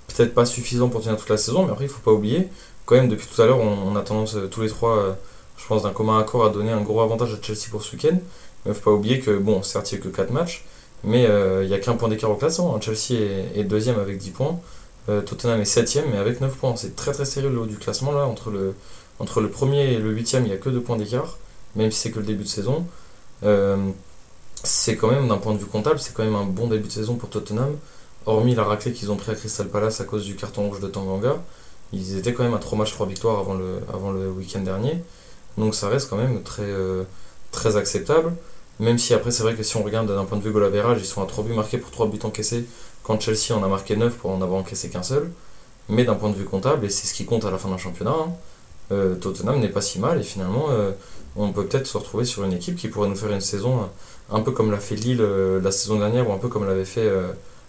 peut-être 0.07 0.33
pas 0.33 0.45
suffisant 0.45 0.87
pour 0.87 1.01
tenir 1.01 1.17
toute 1.17 1.29
la 1.29 1.37
saison, 1.37 1.65
mais 1.65 1.73
après, 1.73 1.85
il 1.85 1.89
faut 1.89 2.01
pas 2.01 2.13
oublier, 2.13 2.47
quand 2.85 2.95
même, 2.95 3.09
depuis 3.09 3.27
tout 3.27 3.41
à 3.41 3.45
l'heure, 3.45 3.59
on, 3.59 3.95
a 3.97 4.01
tendance 4.01 4.35
euh, 4.35 4.47
tous 4.47 4.61
les 4.61 4.69
trois, 4.69 5.17
je 5.57 5.67
pense, 5.67 5.83
d'un 5.83 5.91
commun 5.91 6.17
accord 6.19 6.45
à 6.45 6.49
donner 6.49 6.71
un 6.71 6.79
gros 6.81 7.01
avantage 7.01 7.33
à 7.33 7.41
Chelsea 7.41 7.69
pour 7.69 7.83
ce 7.83 7.93
week-end. 7.97 8.17
Mais 8.65 8.71
il 8.71 8.73
faut 8.73 8.91
pas 8.91 8.95
oublier 8.95 9.19
que, 9.19 9.31
bon, 9.37 9.61
certes, 9.61 9.91
il 9.91 9.95
n'y 9.95 10.01
a 10.01 10.09
que 10.09 10.15
4 10.15 10.31
matchs, 10.31 10.63
mais 11.03 11.25
euh, 11.27 11.63
il 11.63 11.69
n'y 11.69 11.75
a 11.75 11.79
qu'un 11.79 11.93
point 11.93 12.09
d'écart 12.09 12.31
au 12.31 12.35
classement. 12.35 12.75
Hein. 12.75 12.79
Chelsea 12.81 13.19
est, 13.55 13.63
deuxième 13.63 13.99
avec 13.99 14.17
10 14.17 14.31
points. 14.31 14.59
Euh, 15.09 15.21
Tottenham 15.21 15.61
est 15.61 15.65
septième 15.65 16.05
mais 16.11 16.17
avec 16.17 16.41
9 16.41 16.55
points. 16.55 16.75
C'est 16.75 16.95
très 16.95 17.11
très 17.11 17.25
serré 17.25 17.49
le 17.49 17.59
haut 17.59 17.65
du 17.65 17.77
classement 17.77 18.11
là. 18.11 18.25
Entre 18.25 18.49
le, 18.49 18.75
entre 19.19 19.41
le 19.41 19.49
premier 19.49 19.93
et 19.93 19.99
le 19.99 20.11
huitième, 20.11 20.43
il 20.43 20.49
n'y 20.49 20.53
a 20.53 20.57
que 20.57 20.69
2 20.69 20.81
points 20.81 20.97
d'écart, 20.97 21.37
même 21.75 21.91
si 21.91 21.99
c'est 21.99 22.11
que 22.11 22.19
le 22.19 22.25
début 22.25 22.43
de 22.43 22.49
saison. 22.49 22.85
Euh, 23.43 23.77
c'est 24.63 24.95
quand 24.97 25.09
même, 25.09 25.27
d'un 25.27 25.37
point 25.37 25.53
de 25.53 25.59
vue 25.59 25.65
comptable, 25.65 25.99
c'est 25.99 26.13
quand 26.13 26.23
même 26.23 26.35
un 26.35 26.45
bon 26.45 26.67
début 26.67 26.87
de 26.87 26.91
saison 26.91 27.15
pour 27.15 27.29
Tottenham. 27.29 27.77
Hormis 28.25 28.55
la 28.55 28.63
raclée 28.63 28.91
qu'ils 28.91 29.11
ont 29.11 29.15
pris 29.15 29.31
à 29.31 29.35
Crystal 29.35 29.67
Palace 29.67 30.01
à 30.01 30.03
cause 30.03 30.25
du 30.25 30.35
carton 30.35 30.67
rouge 30.67 30.81
de 30.81 30.87
Tanganga, 30.87 31.37
ils 31.93 32.17
étaient 32.17 32.33
quand 32.33 32.43
même 32.43 32.55
à 32.55 32.59
3 32.59 32.77
matchs 32.77 32.91
3 32.91 33.07
victoires 33.07 33.39
avant 33.39 33.53
le, 33.53 33.79
avant 33.93 34.11
le 34.11 34.29
week-end 34.29 34.59
dernier. 34.59 35.01
Donc 35.57 35.75
ça 35.75 35.87
reste 35.87 36.09
quand 36.09 36.17
même 36.17 36.43
très, 36.43 36.69
très 37.51 37.77
acceptable. 37.77 38.33
Même 38.79 38.97
si 38.97 39.13
après, 39.13 39.31
c'est 39.31 39.43
vrai 39.43 39.55
que 39.55 39.63
si 39.63 39.75
on 39.77 39.83
regarde 39.83 40.07
d'un 40.07 40.25
point 40.25 40.37
de 40.37 40.43
vue 40.43 40.51
goal 40.51 40.71
ils 40.97 41.05
sont 41.05 41.23
à 41.23 41.25
3 41.25 41.43
buts 41.43 41.53
marqués 41.53 41.77
pour 41.77 41.91
3 41.91 42.07
buts 42.07 42.19
encaissés, 42.23 42.65
quand 43.03 43.19
Chelsea 43.19 43.57
en 43.57 43.63
a 43.63 43.67
marqué 43.67 43.95
9 43.95 44.13
pour 44.15 44.31
en 44.31 44.41
avoir 44.41 44.59
encaissé 44.59 44.89
qu'un 44.89 45.03
seul. 45.03 45.31
Mais 45.89 46.03
d'un 46.03 46.15
point 46.15 46.29
de 46.29 46.35
vue 46.35 46.45
comptable, 46.45 46.85
et 46.85 46.89
c'est 46.89 47.07
ce 47.07 47.13
qui 47.13 47.25
compte 47.25 47.45
à 47.45 47.51
la 47.51 47.57
fin 47.57 47.69
d'un 47.69 47.77
championnat, 47.77 48.11
hein, 48.11 48.33
euh, 48.91 49.15
Tottenham 49.15 49.59
n'est 49.59 49.69
pas 49.69 49.81
si 49.81 49.99
mal 49.99 50.19
et 50.19 50.23
finalement, 50.23 50.67
euh, 50.69 50.91
on 51.35 51.51
peut 51.51 51.65
peut-être 51.65 51.87
se 51.87 51.97
retrouver 51.97 52.25
sur 52.25 52.43
une 52.43 52.53
équipe 52.53 52.75
qui 52.75 52.87
pourrait 52.87 53.09
nous 53.09 53.15
faire 53.15 53.31
une 53.31 53.41
saison 53.41 53.79
euh, 53.79 54.35
un 54.35 54.41
peu 54.41 54.51
comme 54.51 54.71
l'a 54.71 54.79
fait 54.79 54.95
Lille 54.95 55.21
la 55.21 55.71
saison 55.71 55.99
dernière 55.99 56.29
ou 56.29 56.33
un 56.33 56.37
peu 56.37 56.47
comme 56.49 56.65
l'avait 56.65 56.85
fait, 56.85 57.09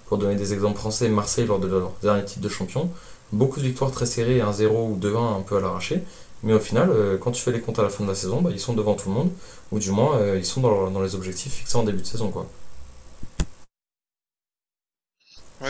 pour 0.07 0.19
donner 0.19 0.35
des 0.35 0.53
exemples 0.53 0.79
français, 0.79 1.09
Marseille 1.09 1.47
lors 1.47 1.61
de 1.61 1.69
leur 1.69 1.93
dernier 2.03 2.25
titre 2.25 2.41
de 2.41 2.49
champion. 2.49 2.91
Beaucoup 3.31 3.61
de 3.61 3.65
victoires 3.65 3.93
très 3.93 4.07
serrées, 4.07 4.41
1-0 4.41 4.67
ou 4.67 4.99
2-1 5.01 5.39
un 5.39 5.43
peu 5.43 5.57
à 5.59 5.61
l'arraché. 5.61 6.03
Mais 6.43 6.53
au 6.53 6.59
final, 6.59 6.91
quand 7.21 7.31
tu 7.31 7.41
fais 7.41 7.53
les 7.53 7.61
comptes 7.61 7.79
à 7.79 7.85
la 7.85 7.91
fin 7.91 8.03
de 8.03 8.09
la 8.09 8.17
saison, 8.17 8.41
bah, 8.41 8.51
ils 8.53 8.59
sont 8.59 8.73
devant 8.73 8.95
tout 8.95 9.09
le 9.09 9.15
monde, 9.15 9.31
ou 9.71 9.79
du 9.79 9.91
moins 9.91 10.19
euh, 10.19 10.39
ils 10.39 10.47
sont 10.47 10.61
dans, 10.61 11.03
les 11.03 11.15
objectifs 11.15 11.53
fixés 11.53 11.77
en 11.77 11.85
début 11.85 12.01
de 12.01 12.07
saison. 12.07 12.31
Quoi. 12.31 12.51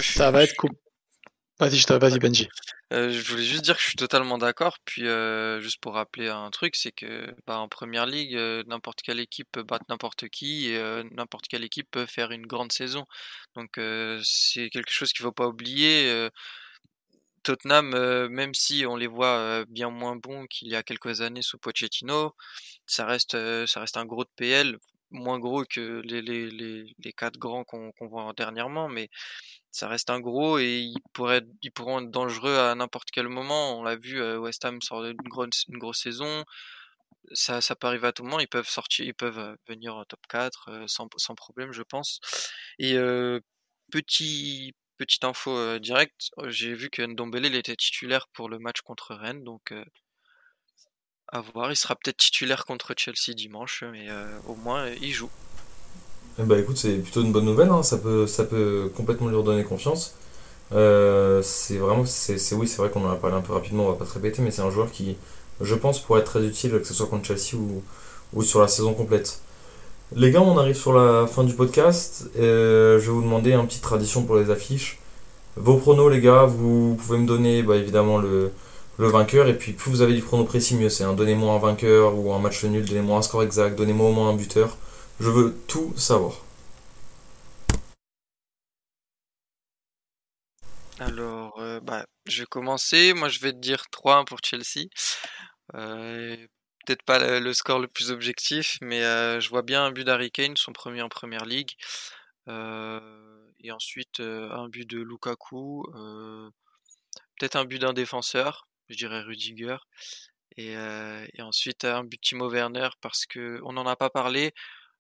Ça 0.03 0.31
va 0.31 0.43
être 0.43 0.55
cool. 0.57 0.71
Vas-y, 1.59 1.83
vas-y 1.99 2.19
Benji. 2.19 2.49
Euh, 2.93 3.11
je 3.11 3.31
voulais 3.31 3.43
juste 3.43 3.65
dire 3.65 3.75
que 3.75 3.83
je 3.83 3.89
suis 3.89 3.97
totalement 3.97 4.39
d'accord. 4.39 4.77
Puis 4.85 5.03
juste 5.61 5.81
pour 5.81 5.95
rappeler 5.95 6.29
un 6.29 6.51
truc, 6.51 6.77
c'est 6.77 6.93
que 6.93 7.35
bah, 7.47 7.59
en 7.59 7.69
première 7.69 8.07
ligue, 8.07 8.37
n'importe 8.67 9.01
quelle 9.03 9.19
équipe 9.19 9.49
peut 9.51 9.65
battre 9.65 9.87
n'importe 9.89 10.29
qui 10.29 10.69
et 10.69 11.03
n'importe 11.13 11.49
quelle 11.49 11.65
équipe 11.65 11.89
peut 11.91 12.07
faire 12.07 12.31
une 12.31 12.47
grande 12.47 12.71
saison. 12.71 13.07
Donc 13.57 13.81
c'est 14.23 14.71
quelque 14.71 14.93
chose 14.93 15.13
qu'il 15.13 15.25
faut 15.25 15.33
pas 15.33 15.49
oublier. 15.49 16.29
Tottenham, 17.49 17.95
euh, 17.95 18.29
même 18.29 18.53
si 18.53 18.85
on 18.85 18.95
les 18.95 19.07
voit 19.07 19.39
euh, 19.39 19.65
bien 19.71 19.89
moins 19.89 20.17
bons 20.17 20.47
qu'il 20.49 20.69
y 20.69 20.77
a 20.77 20.83
quelques 20.83 21.23
années 21.23 21.41
sous 21.41 21.57
Pochettino, 21.57 22.35
ça 22.85 23.07
reste, 23.07 23.35
euh, 23.37 23.67
ça 23.67 23.81
reste 23.81 23.97
un 23.97 24.05
gros 24.05 24.25
de 24.25 24.31
PL, 24.37 24.79
moins 25.11 25.39
gros 25.39 25.65
que 25.65 26.03
les, 26.05 26.21
les, 26.21 26.51
les, 26.51 27.13
quatre 27.15 27.39
grands 27.39 27.65
qu'on 27.65 27.91
voit 28.01 28.35
dernièrement, 28.37 28.89
mais 28.91 29.09
ça 29.71 29.89
reste 29.89 30.11
un 30.11 30.21
gros 30.21 30.59
et 30.59 30.81
ils, 30.81 31.01
pourraient, 31.15 31.41
ils 31.63 31.71
pourront 31.73 32.01
être 32.03 32.11
dangereux 32.11 32.59
à 32.59 32.75
n'importe 32.75 33.11
quel 33.13 33.29
moment. 33.29 33.79
On 33.81 33.83
l'a 33.83 33.97
vu, 33.97 34.23
West 34.37 34.65
Ham 34.67 34.83
sort 34.83 35.03
d'une 35.03 35.17
grosse, 35.17 35.65
une 35.69 35.79
grosse 35.79 36.03
saison. 36.03 36.45
Ça, 37.33 37.63
ça 37.63 37.77
peut 37.77 37.87
arriver 37.87 38.09
à 38.09 38.13
tout 38.13 38.25
moment. 38.25 38.41
Ils 38.41 38.49
peuvent 38.49 38.69
sortir, 38.69 39.07
ils 39.07 39.15
peuvent 39.15 39.57
venir 39.69 39.97
en 39.97 40.05
top 40.05 40.21
4 40.29 40.85
sans, 40.87 41.09
sans 41.17 41.35
problème, 41.35 41.73
je 41.73 41.83
pense. 41.83 42.21
Et 42.79 42.95
petit 43.91 44.75
Petite 44.99 45.23
info 45.23 45.57
euh, 45.57 45.79
directe, 45.79 46.33
euh, 46.39 46.51
j'ai 46.51 46.75
vu 46.75 46.91
que 46.91 47.03
Ndombele 47.03 47.55
était 47.55 47.77
titulaire 47.77 48.27
pour 48.35 48.49
le 48.49 48.59
match 48.59 48.81
contre 48.81 49.15
Rennes, 49.15 49.45
donc 49.45 49.71
euh, 49.71 49.85
à 51.29 51.41
voir. 51.41 51.71
Il 51.71 51.77
sera 51.77 51.95
peut-être 51.95 52.17
titulaire 52.17 52.65
contre 52.65 52.95
Chelsea 52.97 53.33
dimanche, 53.33 53.85
mais 53.93 54.09
au 54.49 54.57
moins 54.57 54.89
il 55.01 55.13
joue. 55.13 55.31
bah 56.39 56.59
écoute, 56.59 56.77
c'est 56.77 56.99
plutôt 56.99 57.23
une 57.23 57.31
bonne 57.31 57.45
nouvelle, 57.45 57.69
hein. 57.69 57.85
ça, 57.85 57.99
peut, 57.99 58.27
ça 58.27 58.45
peut 58.45 58.91
complètement 58.97 59.29
lui 59.29 59.37
redonner 59.37 59.63
confiance. 59.63 60.17
c'est 60.73 61.77
vraiment, 61.77 62.05
c'est, 62.05 62.55
oui, 62.57 62.67
c'est 62.67 62.79
vrai 62.79 62.91
qu'on 62.91 63.05
en 63.05 63.13
a 63.13 63.17
parlé 63.17 63.37
un 63.37 63.41
peu 63.41 63.53
rapidement, 63.53 63.87
on 63.87 63.93
va 63.93 63.99
pas 63.99 64.07
se 64.07 64.15
répéter, 64.15 64.43
mais 64.43 64.51
c'est 64.51 64.63
un 64.63 64.71
joueur 64.71 64.91
qui, 64.91 65.17
je 65.61 65.75
pense, 65.77 66.01
pourrait 66.01 66.23
être 66.23 66.33
très 66.33 66.45
utile, 66.45 66.73
que 66.73 66.85
ce 66.85 66.95
soit 66.95 67.07
contre 67.07 67.25
Chelsea 67.25 67.55
ou, 67.55 67.85
ou 68.33 68.43
sur 68.43 68.61
la 68.61 68.67
saison 68.67 68.95
complète. 68.95 69.41
Les 70.17 70.31
gars, 70.31 70.41
on 70.41 70.57
arrive 70.57 70.77
sur 70.77 70.95
la 70.95 71.27
fin 71.27 71.45
du 71.45 71.53
podcast. 71.53 72.31
Euh, 72.39 72.99
je 72.99 73.07
vais 73.07 73.13
vous 73.13 73.23
demander 73.23 73.53
un 73.53 73.67
petit 73.67 73.81
tradition 73.81 74.25
pour 74.25 74.37
les 74.37 74.51
affiches. 74.51 74.99
Vos 75.57 75.77
pronos, 75.77 76.11
les 76.11 76.21
gars, 76.21 76.45
vous 76.45 76.97
pouvez 76.97 77.19
me 77.19 77.27
donner 77.27 77.63
bah, 77.63 77.77
évidemment 77.77 78.17
le, 78.17 78.53
vainqueur. 78.99 79.49
Et 79.49 79.59
puis, 79.59 79.73
plus 79.73 79.91
vous 79.91 80.01
avez 80.01 80.15
du 80.15 80.23
prono 80.23 80.45
précis, 80.45 80.77
mieux 80.77 80.89
c'est. 80.89 81.05
Hein. 81.05 81.13
Donnez-moi 81.13 81.53
un 81.55 81.59
vainqueur 81.59 82.17
ou 82.17 82.33
un 82.33 82.39
match 82.39 82.65
nul, 82.65 82.87
donnez-moi 82.87 83.19
un 83.19 83.23
score 83.23 83.43
exact, 83.43 83.77
donnez-moi 83.77 84.09
au 84.09 84.13
moins 84.13 84.31
un 84.31 84.35
buteur. 84.35 84.79
Je 85.21 85.29
veux 85.29 85.55
tout 85.67 85.93
savoir. 85.97 86.41
Alors, 91.01 91.61
euh, 91.61 91.81
bah, 91.81 92.07
je 92.27 92.41
vais 92.43 92.47
commencer. 92.47 93.13
Moi, 93.13 93.29
je 93.29 93.41
vais 93.41 93.53
te 93.53 93.59
dire 93.59 93.85
3-1 93.93 94.25
pour 94.25 94.39
Chelsea. 94.43 94.89
Euh, 95.75 96.37
peut-être 96.89 97.03
pas 97.03 97.39
le, 97.39 97.53
score 97.53 97.81
le 97.81 97.89
plus 97.89 98.11
objectif, 98.11 98.79
mais 98.81 99.03
je 99.03 99.49
vois 99.51 99.63
bien 99.63 99.85
un 99.85 99.91
but 99.91 100.05
d'Harry 100.05 100.31
Kane, 100.31 100.57
son 100.57 100.73
premier 100.73 101.03
en 101.03 101.11
première 101.11 101.45
ligue. 101.45 101.73
et 102.49 103.73
ensuite 103.73 104.21
un 104.21 104.69
but 104.69 104.89
de 104.89 104.99
Lukaku. 104.99 105.85
peut-être 107.39 107.57
un 107.57 107.67
but 107.67 107.79
d'un 107.79 107.93
défenseur, 107.93 108.69
je 108.89 108.97
dirais 108.97 109.21
Rudiger. 109.21 109.77
Et, 110.57 110.75
ensuite 111.41 111.85
un 111.85 112.05
but 112.05 112.21
Timo 112.23 112.49
Werner 112.51 112.89
parce 113.03 113.27
que 113.27 113.61
on 113.65 113.75
n'en 113.75 113.87
a 113.87 113.97
pas 113.97 114.11
parlé. 114.11 114.55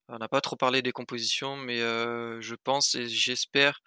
On 0.08 0.18
n'a 0.18 0.28
pas 0.28 0.40
trop 0.40 0.56
parlé 0.56 0.82
des 0.82 0.92
compositions, 0.92 1.56
mais 1.56 1.78
je 1.78 2.54
pense 2.54 2.94
et 2.96 3.08
j'espère 3.08 3.80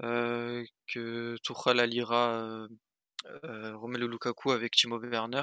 que 0.00 1.36
Tuchel 1.44 1.78
alliera 1.78 2.66
euh, 3.44 3.76
Romelu 3.76 4.08
Lukaku 4.08 4.52
avec 4.52 4.72
Timo 4.72 4.98
Werner 4.98 5.42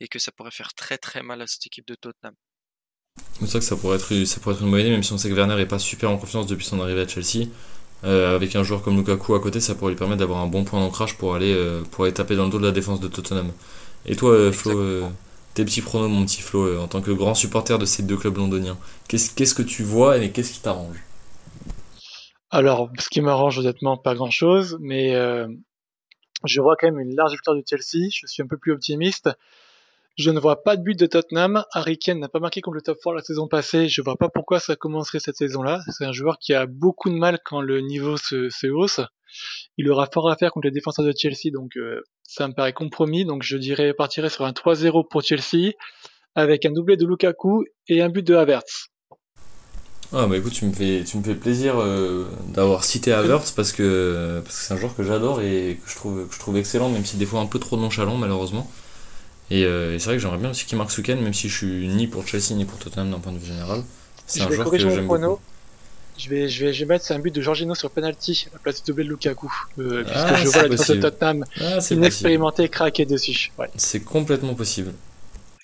et 0.00 0.08
que 0.08 0.18
ça 0.18 0.32
pourrait 0.32 0.50
faire 0.50 0.74
très 0.74 0.98
très 0.98 1.22
mal 1.22 1.42
à 1.42 1.46
cette 1.46 1.66
équipe 1.66 1.86
de 1.86 1.94
Tottenham. 1.94 2.34
C'est 3.40 3.46
vrai 3.46 3.58
que 3.58 3.64
ça 3.64 3.76
pourrait, 3.76 3.96
être, 3.96 4.24
ça 4.24 4.40
pourrait 4.40 4.54
être 4.54 4.62
une 4.62 4.70
bonne 4.70 4.80
idée, 4.80 4.90
même 4.90 5.02
si 5.02 5.12
on 5.12 5.18
sait 5.18 5.28
que 5.28 5.34
Werner 5.34 5.60
est 5.60 5.66
pas 5.66 5.78
super 5.78 6.10
en 6.10 6.18
confiance 6.18 6.46
depuis 6.46 6.64
son 6.64 6.80
arrivée 6.80 7.02
à 7.02 7.08
Chelsea. 7.08 7.48
Euh, 8.02 8.34
avec 8.34 8.56
un 8.56 8.62
joueur 8.62 8.82
comme 8.82 8.96
Lukaku 8.96 9.34
à 9.34 9.40
côté, 9.40 9.60
ça 9.60 9.74
pourrait 9.74 9.92
lui 9.92 9.98
permettre 9.98 10.20
d'avoir 10.20 10.40
un 10.40 10.46
bon 10.46 10.64
point 10.64 10.80
d'ancrage 10.80 11.18
pour 11.18 11.34
aller, 11.34 11.52
euh, 11.52 11.82
pour 11.90 12.04
aller 12.04 12.14
taper 12.14 12.36
dans 12.36 12.44
le 12.44 12.50
dos 12.50 12.58
de 12.58 12.66
la 12.66 12.72
défense 12.72 13.00
de 13.00 13.08
Tottenham. 13.08 13.52
Et 14.06 14.16
toi, 14.16 14.50
Flo, 14.52 15.10
tes 15.52 15.64
petits 15.64 15.82
pronos, 15.82 16.08
mon 16.08 16.24
petit 16.24 16.40
Flo, 16.40 16.80
en 16.80 16.88
tant 16.88 17.02
que 17.02 17.10
grand 17.10 17.34
supporter 17.34 17.78
de 17.78 17.84
ces 17.84 18.02
deux 18.02 18.16
clubs 18.16 18.36
londoniens, 18.38 18.78
qu'est-ce, 19.08 19.34
qu'est-ce 19.34 19.54
que 19.54 19.62
tu 19.62 19.82
vois 19.82 20.16
et 20.16 20.32
qu'est-ce 20.32 20.52
qui 20.52 20.60
t'arrange? 20.60 20.96
Alors, 22.50 22.90
ce 22.98 23.08
qui 23.10 23.20
m'arrange 23.20 23.58
honnêtement, 23.58 23.98
pas 23.98 24.14
grand-chose, 24.14 24.78
mais 24.80 25.14
je 26.44 26.60
vois 26.60 26.76
quand 26.76 26.86
même 26.86 27.00
une 27.00 27.14
large 27.14 27.32
victoire 27.32 27.56
de 27.56 27.62
Chelsea. 27.68 28.08
Je 28.12 28.26
suis 28.26 28.42
un 28.42 28.46
peu 28.46 28.56
plus 28.56 28.72
optimiste. 28.72 29.30
Je 30.16 30.30
ne 30.30 30.40
vois 30.40 30.62
pas 30.62 30.76
de 30.76 30.82
but 30.82 30.98
de 30.98 31.06
Tottenham. 31.06 31.64
Harry 31.72 31.98
Kane 31.98 32.18
n'a 32.18 32.28
pas 32.28 32.40
marqué 32.40 32.60
contre 32.60 32.74
le 32.74 32.82
top 32.82 32.98
4 33.02 33.14
la 33.14 33.22
saison 33.22 33.48
passée. 33.48 33.88
Je 33.88 34.02
vois 34.02 34.16
pas 34.16 34.28
pourquoi 34.28 34.60
ça 34.60 34.76
commencerait 34.76 35.20
cette 35.20 35.36
saison-là. 35.36 35.80
C'est 35.90 36.04
un 36.04 36.12
joueur 36.12 36.38
qui 36.38 36.52
a 36.52 36.66
beaucoup 36.66 37.08
de 37.10 37.14
mal 37.14 37.38
quand 37.44 37.60
le 37.60 37.80
niveau 37.80 38.16
se, 38.16 38.66
hausse. 38.66 39.00
Il 39.78 39.88
aura 39.90 40.08
fort 40.12 40.30
à 40.30 40.36
faire 40.36 40.50
contre 40.50 40.66
les 40.66 40.72
défenseurs 40.72 41.04
de 41.04 41.14
Chelsea, 41.16 41.52
donc 41.52 41.76
euh, 41.76 42.02
ça 42.24 42.48
me 42.48 42.52
paraît 42.52 42.72
compromis. 42.72 43.24
Donc 43.24 43.42
je 43.44 43.56
dirais 43.56 43.94
partirai 43.94 44.28
sur 44.28 44.44
un 44.44 44.52
3-0 44.52 45.08
pour 45.08 45.22
Chelsea 45.22 45.72
avec 46.34 46.66
un 46.66 46.72
doublé 46.72 46.96
de 46.96 47.06
Lukaku 47.06 47.64
et 47.88 48.02
un 48.02 48.08
but 48.08 48.26
de 48.26 48.34
Havertz. 48.34 48.88
Ah 50.12 50.26
bah 50.26 50.36
écoute, 50.36 50.52
tu 50.52 50.64
me 50.64 50.72
fais, 50.72 51.04
tu 51.04 51.18
me 51.18 51.22
fais 51.22 51.36
plaisir 51.36 51.74
euh, 51.80 52.26
d'avoir 52.48 52.82
cité 52.84 53.12
Havertz 53.12 53.50
parce 53.56 53.70
que 53.72 54.40
parce 54.44 54.56
que 54.58 54.64
c'est 54.64 54.74
un 54.74 54.76
joueur 54.76 54.96
que 54.96 55.04
j'adore 55.04 55.40
et 55.40 55.78
que 55.84 55.90
je 55.90 55.94
trouve 55.96 56.26
que 56.26 56.34
je 56.34 56.38
trouve 56.40 56.56
excellent, 56.56 56.88
même 56.88 57.04
si 57.04 57.16
des 57.16 57.26
fois 57.26 57.40
un 57.40 57.46
peu 57.46 57.58
trop 57.60 57.76
nonchalant 57.76 58.16
malheureusement. 58.16 58.68
Et, 59.50 59.64
euh, 59.64 59.94
et 59.94 59.98
c'est 59.98 60.06
vrai 60.06 60.16
que 60.16 60.22
j'aimerais 60.22 60.38
bien 60.38 60.50
aussi 60.50 60.64
qu'il 60.66 60.78
marque 60.78 60.90
ce 60.92 61.00
week-end, 61.00 61.16
même 61.16 61.34
si 61.34 61.48
je 61.48 61.56
suis 61.56 61.88
ni 61.88 62.06
pour 62.06 62.26
Chelsea 62.26 62.54
ni 62.54 62.64
pour 62.64 62.78
Tottenham 62.78 63.10
d'un 63.10 63.18
point 63.18 63.32
de 63.32 63.38
vue 63.38 63.46
général. 63.46 63.84
C'est 64.26 64.40
Je 64.40 64.44
un 64.44 64.48
vais 64.48 64.54
joueur 64.56 64.70
que 64.70 64.78
j'aime 64.78 65.06
beaucoup. 65.06 65.38
Je 66.18 66.28
vais, 66.28 66.48
je 66.48 66.66
vais, 66.66 66.72
je 66.72 66.80
vais 66.80 66.86
mettre 66.94 67.04
c'est 67.04 67.14
un 67.14 67.18
but 67.18 67.34
de 67.34 67.40
Jorginho 67.40 67.74
sur 67.74 67.90
penalty 67.90 68.46
à 68.50 68.54
la 68.54 68.58
place 68.58 68.82
de 68.84 68.92
de 68.92 69.02
Lukaku. 69.02 69.52
Euh, 69.78 70.04
puisque 70.04 70.16
Ah, 70.16 70.34
je 70.34 70.46
c'est 70.46 70.52
vois 70.52 70.62
la 70.62 70.68
défense 70.68 70.90
de. 70.90 70.96
Tottenham 70.96 71.44
Ah, 71.60 71.80
c'est 71.80 71.96
possible. 71.96 71.96
inexpérimenté 71.96 72.68
craquer 72.68 73.06
dessus. 73.06 73.52
Ouais. 73.58 73.70
C'est 73.76 74.00
complètement 74.00 74.54
possible. 74.54 74.92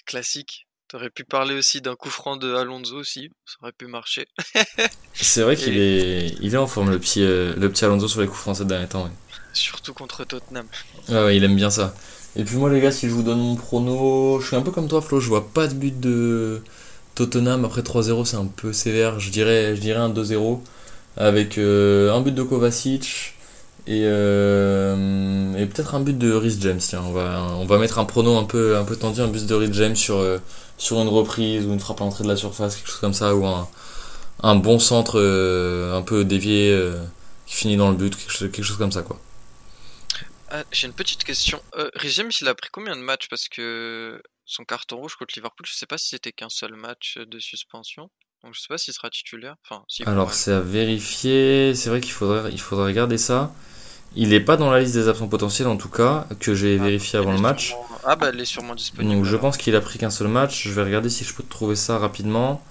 Classique. 0.07 0.66
T'aurais 0.97 1.11
pu 1.11 1.25
parler 1.25 1.55
aussi 1.55 1.83
d'un 1.83 1.95
coup 1.95 2.09
franc 2.09 2.39
de 2.39 2.55
Alonso 2.55 2.97
aussi, 2.97 3.29
ça 3.45 3.57
aurait 3.61 3.73
pu 3.73 3.87
marcher. 3.87 4.27
C'est 5.13 5.43
vrai 5.43 5.55
qu'il 5.55 5.77
est, 5.77 6.35
il 6.41 6.55
est 6.55 6.57
en 6.57 6.67
forme 6.67 6.89
le 6.89 6.99
petit, 6.99 7.23
euh, 7.23 7.53
le 7.55 7.69
petit 7.69 7.85
Alonso 7.85 8.09
sur 8.09 8.23
les 8.23 8.27
coups 8.27 8.41
français 8.41 8.65
de 8.65 8.71
dernier 8.71 8.87
temps. 8.87 9.05
ouais. 9.05 9.11
Surtout 9.53 9.93
contre 9.93 10.25
Tottenham. 10.25 10.65
Ouais, 11.11 11.23
ouais, 11.23 11.37
il 11.37 11.45
aime 11.45 11.55
bien 11.55 11.69
ça. 11.69 11.95
Et 12.35 12.45
puis 12.45 12.57
moi 12.57 12.71
les 12.71 12.81
gars, 12.81 12.91
si 12.93 13.11
je 13.11 13.13
vous 13.13 13.23
donne 13.23 13.41
mon 13.41 13.57
prono, 13.57 14.41
je 14.41 14.47
suis 14.47 14.57
un 14.57 14.63
peu 14.63 14.71
comme 14.71 14.89
toi 14.89 15.03
Flo, 15.03 15.21
je 15.21 15.29
vois 15.29 15.47
pas 15.51 15.67
de 15.67 15.75
but 15.75 16.01
de 16.01 16.63
Tottenham 17.15 17.67
après 17.67 17.83
3-0, 17.83 18.25
c'est 18.25 18.39
un 18.39 18.47
peu 18.47 18.73
sévère, 18.73 19.21
je 19.21 19.29
dirais, 19.29 19.77
je 19.77 19.83
dirais 19.83 20.01
un 20.01 20.09
2-0 20.09 20.61
avec 21.19 21.59
euh, 21.59 22.11
un 22.11 22.23
but 22.23 22.35
de 22.35 22.43
Kovacic 22.43 23.35
et, 23.87 24.05
euh, 24.07 25.55
et 25.59 25.67
peut-être 25.67 25.95
un 25.95 26.01
but 26.01 26.17
de 26.17 26.33
Rhys 26.33 26.57
James. 26.61 26.79
Tiens, 26.79 27.03
on 27.07 27.13
va, 27.13 27.47
on 27.59 27.67
va 27.67 27.77
mettre 27.77 27.99
un 27.99 28.07
prono 28.07 28.39
un 28.39 28.45
peu, 28.45 28.79
un 28.79 28.85
peu 28.85 28.97
tendu, 28.97 29.21
un 29.21 29.29
but 29.29 29.45
de 29.47 29.55
Rhys 29.55 29.73
James 29.75 29.95
sur, 29.95 30.25
sur 30.79 31.01
une 31.01 31.09
reprise 31.09 31.67
ou 31.67 31.73
une 31.73 31.81
frappe 31.81 32.01
à 32.01 32.05
l'entrée 32.05 32.25
de 32.25 32.29
la 32.29 32.37
surface, 32.37 32.77
quelque 32.77 32.89
chose 32.89 33.01
comme 33.01 33.15
ça, 33.15 33.35
ou 33.35 33.47
un, 33.47 33.69
un 34.43 34.57
bon 34.57 34.79
centre 34.79 35.19
euh, 35.19 35.97
un 35.97 36.03
peu 36.03 36.25
dévié 36.25 36.73
euh, 36.73 37.03
qui 37.47 37.57
finit 37.57 37.77
dans 37.77 37.91
le 37.91 37.97
but, 37.97 38.17
quelque 38.17 38.31
chose, 38.33 38.51
quelque 38.53 38.65
chose 38.65 38.79
comme 38.79 38.93
ça 38.93 39.03
quoi. 39.03 39.19
Ah, 40.49 40.65
J'ai 40.71 40.87
une 40.87 40.93
petite 40.95 41.25
question. 41.25 41.61
Euh, 41.77 41.91
James, 42.05 42.31
il 42.41 42.49
a 42.49 42.55
pris 42.55 42.69
combien 42.71 42.95
de 42.97 43.01
matchs? 43.01 43.29
Parce 43.29 43.49
que 43.49 44.23
son 44.45 44.65
carton 44.65 44.99
rouge 44.99 45.17
contre 45.17 45.35
Liverpool, 45.37 45.67
je 45.67 45.75
sais 45.75 45.87
pas 45.87 45.99
si 45.99 46.09
c'était 46.11 46.33
qu'un 46.33 46.49
seul 46.49 46.75
match 46.77 47.19
de 47.19 47.39
suspension. 47.41 48.11
Donc 48.45 48.55
je 48.55 48.61
sais 48.61 48.69
pas 48.69 48.79
s'il 48.79 48.95
sera 48.95 49.11
titulaire. 49.11 49.57
Enfin, 49.65 49.85
Alors 50.05 50.33
c'est 50.33 50.53
à 50.53 50.61
vérifier, 50.61 51.75
c'est 51.75 51.91
vrai 51.91 52.01
qu'il 52.01 52.13
faudrait, 52.13 52.53
il 52.53 52.61
faudrait 52.61 52.87
regarder 52.87 53.19
ça. 53.19 53.53
Il 54.17 54.31
n'est 54.31 54.41
pas 54.41 54.57
dans 54.57 54.71
la 54.71 54.81
liste 54.81 54.95
des 54.95 55.09
absents 55.09 55.29
potentiels 55.29 55.69
en 55.69 55.77
tout 55.77 55.89
cas, 55.91 56.27
que 56.41 56.55
j'ai 56.55 56.79
Ah, 56.81 56.85
vérifié 56.85 57.19
avant 57.19 57.33
le 57.33 57.39
match. 57.39 57.69
sûrement- 57.69 57.87
Ah 58.05 58.17
bah 58.17 58.31
elle 58.33 58.41
est 58.41 58.45
sûrement 58.47 58.75
disponible. 58.75 59.15
Donc 59.15 59.25
je 59.25 59.37
pense 59.37 59.57
qu'il 59.57 59.75
a 59.77 59.81
pris 59.81 59.99
qu'un 59.99 60.11
seul 60.11 60.29
match. 60.29 60.65
Je 60.67 60.73
vais 60.73 60.83
regarder 60.85 61.11
si 61.11 61.25
je 61.25 61.35
peux 61.35 61.43
trouver 61.43 61.77
ça 61.77 61.99
rapidement. 61.99 62.63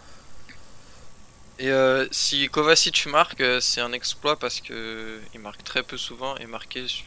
Et 1.60 1.70
euh, 1.72 2.06
si 2.12 2.48
Kovacic 2.50 3.06
marque, 3.06 3.40
euh, 3.42 3.60
c'est 3.62 3.80
un 3.82 3.94
exploit 3.94 4.38
parce 4.38 4.60
que 4.60 5.20
il 5.34 5.40
marque 5.40 5.64
très 5.64 5.84
peu 5.84 5.98
souvent 5.98 6.36
et 6.38 6.46
marquer 6.48 6.88
su- 6.88 7.04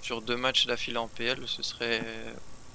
sur 0.00 0.22
deux 0.22 0.36
matchs 0.36 0.66
d'affilée 0.66 0.96
en 0.96 1.08
PL, 1.08 1.38
ce 1.46 1.62
serait 1.62 2.02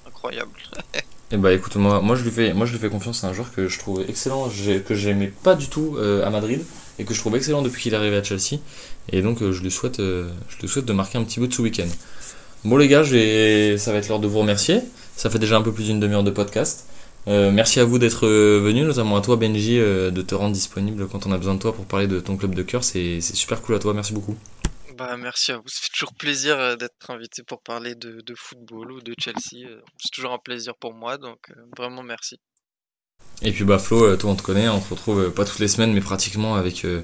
incroyable. 0.06 0.52
Et 1.30 1.36
bah 1.36 1.52
écoute, 1.52 1.76
moi, 1.76 2.00
moi, 2.00 2.16
je 2.16 2.22
lui 2.24 2.30
fais, 2.30 2.54
moi 2.54 2.64
je 2.64 2.72
lui 2.72 2.78
fais 2.78 2.88
confiance, 2.88 3.20
c'est 3.20 3.26
un 3.26 3.34
joueur 3.34 3.52
que 3.52 3.68
je 3.68 3.78
trouve 3.78 4.02
excellent, 4.08 4.48
que 4.48 4.94
j'aimais 4.94 5.26
pas 5.26 5.54
du 5.56 5.68
tout 5.68 5.96
euh, 5.98 6.24
à 6.26 6.30
Madrid 6.30 6.64
et 6.98 7.04
que 7.04 7.14
je 7.14 7.20
trouve 7.20 7.36
excellent 7.36 7.62
depuis 7.62 7.82
qu'il 7.82 7.94
est 7.94 7.96
arrivé 7.96 8.16
à 8.16 8.22
Chelsea. 8.22 8.60
Et 9.12 9.22
donc 9.22 9.42
euh, 9.42 9.52
je, 9.52 9.62
lui 9.62 9.70
souhaite, 9.70 10.00
euh, 10.00 10.30
je 10.48 10.66
souhaite 10.66 10.84
de 10.84 10.92
marquer 10.92 11.18
un 11.18 11.24
petit 11.24 11.40
bout 11.40 11.46
de 11.46 11.54
ce 11.54 11.62
week-end. 11.62 11.88
Bon 12.64 12.76
les 12.76 12.88
gars, 12.88 13.04
ça 13.04 13.92
va 13.92 13.98
être 13.98 14.08
l'heure 14.08 14.20
de 14.20 14.26
vous 14.26 14.40
remercier. 14.40 14.80
Ça 15.16 15.30
fait 15.30 15.38
déjà 15.38 15.56
un 15.56 15.62
peu 15.62 15.72
plus 15.72 15.84
d'une 15.84 16.00
demi-heure 16.00 16.24
de 16.24 16.30
podcast. 16.30 16.86
Euh, 17.26 17.50
merci 17.50 17.78
à 17.80 17.84
vous 17.84 17.98
d'être 17.98 18.26
venus, 18.26 18.86
notamment 18.86 19.16
à 19.16 19.20
toi 19.20 19.36
Benji, 19.36 19.76
de 19.76 20.22
te 20.22 20.34
rendre 20.34 20.54
disponible 20.54 21.08
quand 21.08 21.26
on 21.26 21.32
a 21.32 21.38
besoin 21.38 21.54
de 21.54 21.60
toi 21.60 21.74
pour 21.74 21.84
parler 21.84 22.06
de 22.06 22.20
ton 22.20 22.36
club 22.36 22.54
de 22.54 22.62
cœur. 22.62 22.82
C'est 22.82 23.20
super 23.20 23.62
cool 23.62 23.76
à 23.76 23.78
toi, 23.78 23.94
merci 23.94 24.12
beaucoup. 24.12 24.36
Bah 24.96 25.16
merci 25.16 25.52
à 25.52 25.58
vous, 25.58 25.68
ça 25.68 25.80
fait 25.82 25.92
toujours 25.92 26.14
plaisir 26.14 26.76
d'être 26.76 27.10
invité 27.10 27.44
pour 27.44 27.62
parler 27.62 27.94
de, 27.94 28.34
football 28.34 28.90
ou 28.90 29.00
de 29.00 29.14
Chelsea. 29.16 29.68
C'est 29.98 30.10
toujours 30.12 30.32
un 30.32 30.38
plaisir 30.38 30.74
pour 30.74 30.94
moi, 30.94 31.16
donc 31.16 31.38
vraiment 31.76 32.02
merci. 32.02 32.40
Et 33.42 33.52
puis 33.52 33.64
bah 33.64 33.78
Flo, 33.78 34.04
euh, 34.04 34.16
toi 34.16 34.30
on 34.30 34.34
te 34.36 34.42
connaît, 34.42 34.68
on 34.68 34.80
te 34.80 34.90
retrouve 34.90 35.20
euh, 35.20 35.30
pas 35.30 35.44
toutes 35.44 35.60
les 35.60 35.68
semaines 35.68 35.92
mais 35.92 36.00
pratiquement 36.00 36.56
avec 36.56 36.84
euh, 36.84 37.02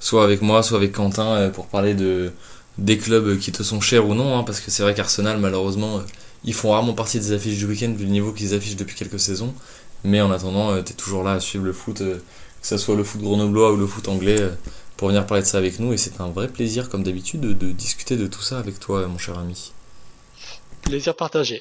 soit 0.00 0.24
avec 0.24 0.42
moi, 0.42 0.62
soit 0.62 0.78
avec 0.78 0.92
Quentin 0.92 1.50
pour 1.50 1.66
parler 1.66 1.94
de 1.94 2.32
des 2.78 2.98
clubs 2.98 3.38
qui 3.38 3.52
te 3.52 3.62
sont 3.62 3.80
chers 3.80 4.06
ou 4.06 4.14
non, 4.14 4.36
hein, 4.36 4.42
parce 4.42 4.60
que 4.60 4.70
c'est 4.70 4.82
vrai 4.82 4.94
qu'Arsenal 4.94 5.38
malheureusement 5.38 6.02
ils 6.44 6.54
font 6.54 6.70
rarement 6.70 6.92
partie 6.94 7.18
des 7.18 7.32
affiches 7.32 7.58
du 7.58 7.66
week-end 7.66 7.92
vu 7.96 8.04
le 8.04 8.10
niveau 8.10 8.32
qu'ils 8.32 8.54
affichent 8.54 8.76
depuis 8.76 8.96
quelques 8.96 9.20
saisons. 9.20 9.54
Mais 10.04 10.20
en 10.20 10.30
attendant, 10.30 10.70
euh, 10.70 10.82
t'es 10.82 10.94
toujours 10.94 11.24
là 11.24 11.32
à 11.32 11.40
suivre 11.40 11.64
le 11.64 11.72
foot, 11.72 11.98
que 11.98 12.20
ce 12.62 12.78
soit 12.78 12.94
le 12.94 13.02
foot 13.02 13.20
grenoblois 13.20 13.72
ou 13.72 13.76
le 13.76 13.86
foot 13.86 14.08
anglais, 14.08 14.38
pour 14.96 15.08
venir 15.08 15.26
parler 15.26 15.42
de 15.42 15.48
ça 15.48 15.58
avec 15.58 15.80
nous. 15.80 15.92
Et 15.92 15.96
c'est 15.96 16.20
un 16.20 16.28
vrai 16.28 16.48
plaisir 16.48 16.88
comme 16.88 17.02
d'habitude 17.02 17.40
de, 17.40 17.52
de 17.52 17.72
discuter 17.72 18.16
de 18.16 18.26
tout 18.26 18.42
ça 18.42 18.58
avec 18.58 18.78
toi, 18.78 19.06
mon 19.08 19.18
cher 19.18 19.38
ami. 19.38 19.72
Plaisir 20.82 21.16
partagé. 21.16 21.60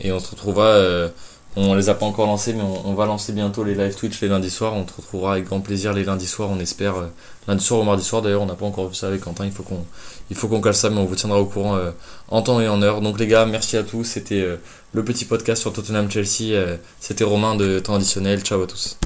Et 0.00 0.12
on 0.12 0.20
se 0.20 0.30
retrouvera, 0.30 0.66
euh, 0.66 1.08
on 1.56 1.74
les 1.74 1.88
a 1.88 1.94
pas 1.94 2.04
encore 2.04 2.26
lancés, 2.26 2.52
mais 2.52 2.62
on, 2.62 2.92
va 2.94 3.06
lancer 3.06 3.32
bientôt 3.32 3.64
les 3.64 3.74
live 3.74 3.94
Twitch 3.94 4.20
les 4.20 4.28
lundis 4.28 4.50
soirs. 4.50 4.74
On 4.74 4.84
te 4.84 4.92
retrouvera 4.94 5.32
avec 5.32 5.46
grand 5.46 5.60
plaisir 5.60 5.94
les 5.94 6.04
lundis 6.04 6.26
soirs, 6.26 6.50
on 6.50 6.60
espère. 6.60 6.96
euh, 6.96 7.06
lundi 7.48 7.64
soir 7.64 7.80
ou 7.80 7.84
mardi 7.84 8.04
soir, 8.04 8.20
d'ailleurs, 8.20 8.42
on 8.42 8.46
n'a 8.46 8.54
pas 8.54 8.66
encore 8.66 8.88
vu 8.88 8.94
ça 8.94 9.08
avec 9.08 9.22
Quentin. 9.22 9.46
Il 9.46 9.52
faut 9.52 9.62
qu'on 9.62 9.84
il 10.28 10.36
faut 10.36 10.48
qu'on 10.48 10.60
cale 10.60 10.74
ça, 10.74 10.90
mais 10.90 10.98
on 10.98 11.06
vous 11.06 11.14
tiendra 11.14 11.40
au 11.40 11.46
courant 11.46 11.76
euh, 11.76 11.92
en 12.28 12.42
temps 12.42 12.60
et 12.60 12.68
en 12.68 12.82
heure. 12.82 13.00
Donc, 13.00 13.18
les 13.18 13.26
gars, 13.26 13.46
merci 13.46 13.78
à 13.78 13.82
tous. 13.84 14.04
C'était 14.04 14.42
euh, 14.42 14.56
le 14.92 15.02
petit 15.02 15.24
podcast 15.24 15.62
sur 15.62 15.72
Tottenham 15.72 16.10
Chelsea. 16.10 16.54
C'était 17.00 17.24
Romain 17.24 17.54
de 17.56 17.78
Temps 17.78 17.94
Additionnel. 17.94 18.42
Ciao 18.42 18.62
à 18.62 18.66
tous. 18.66 18.98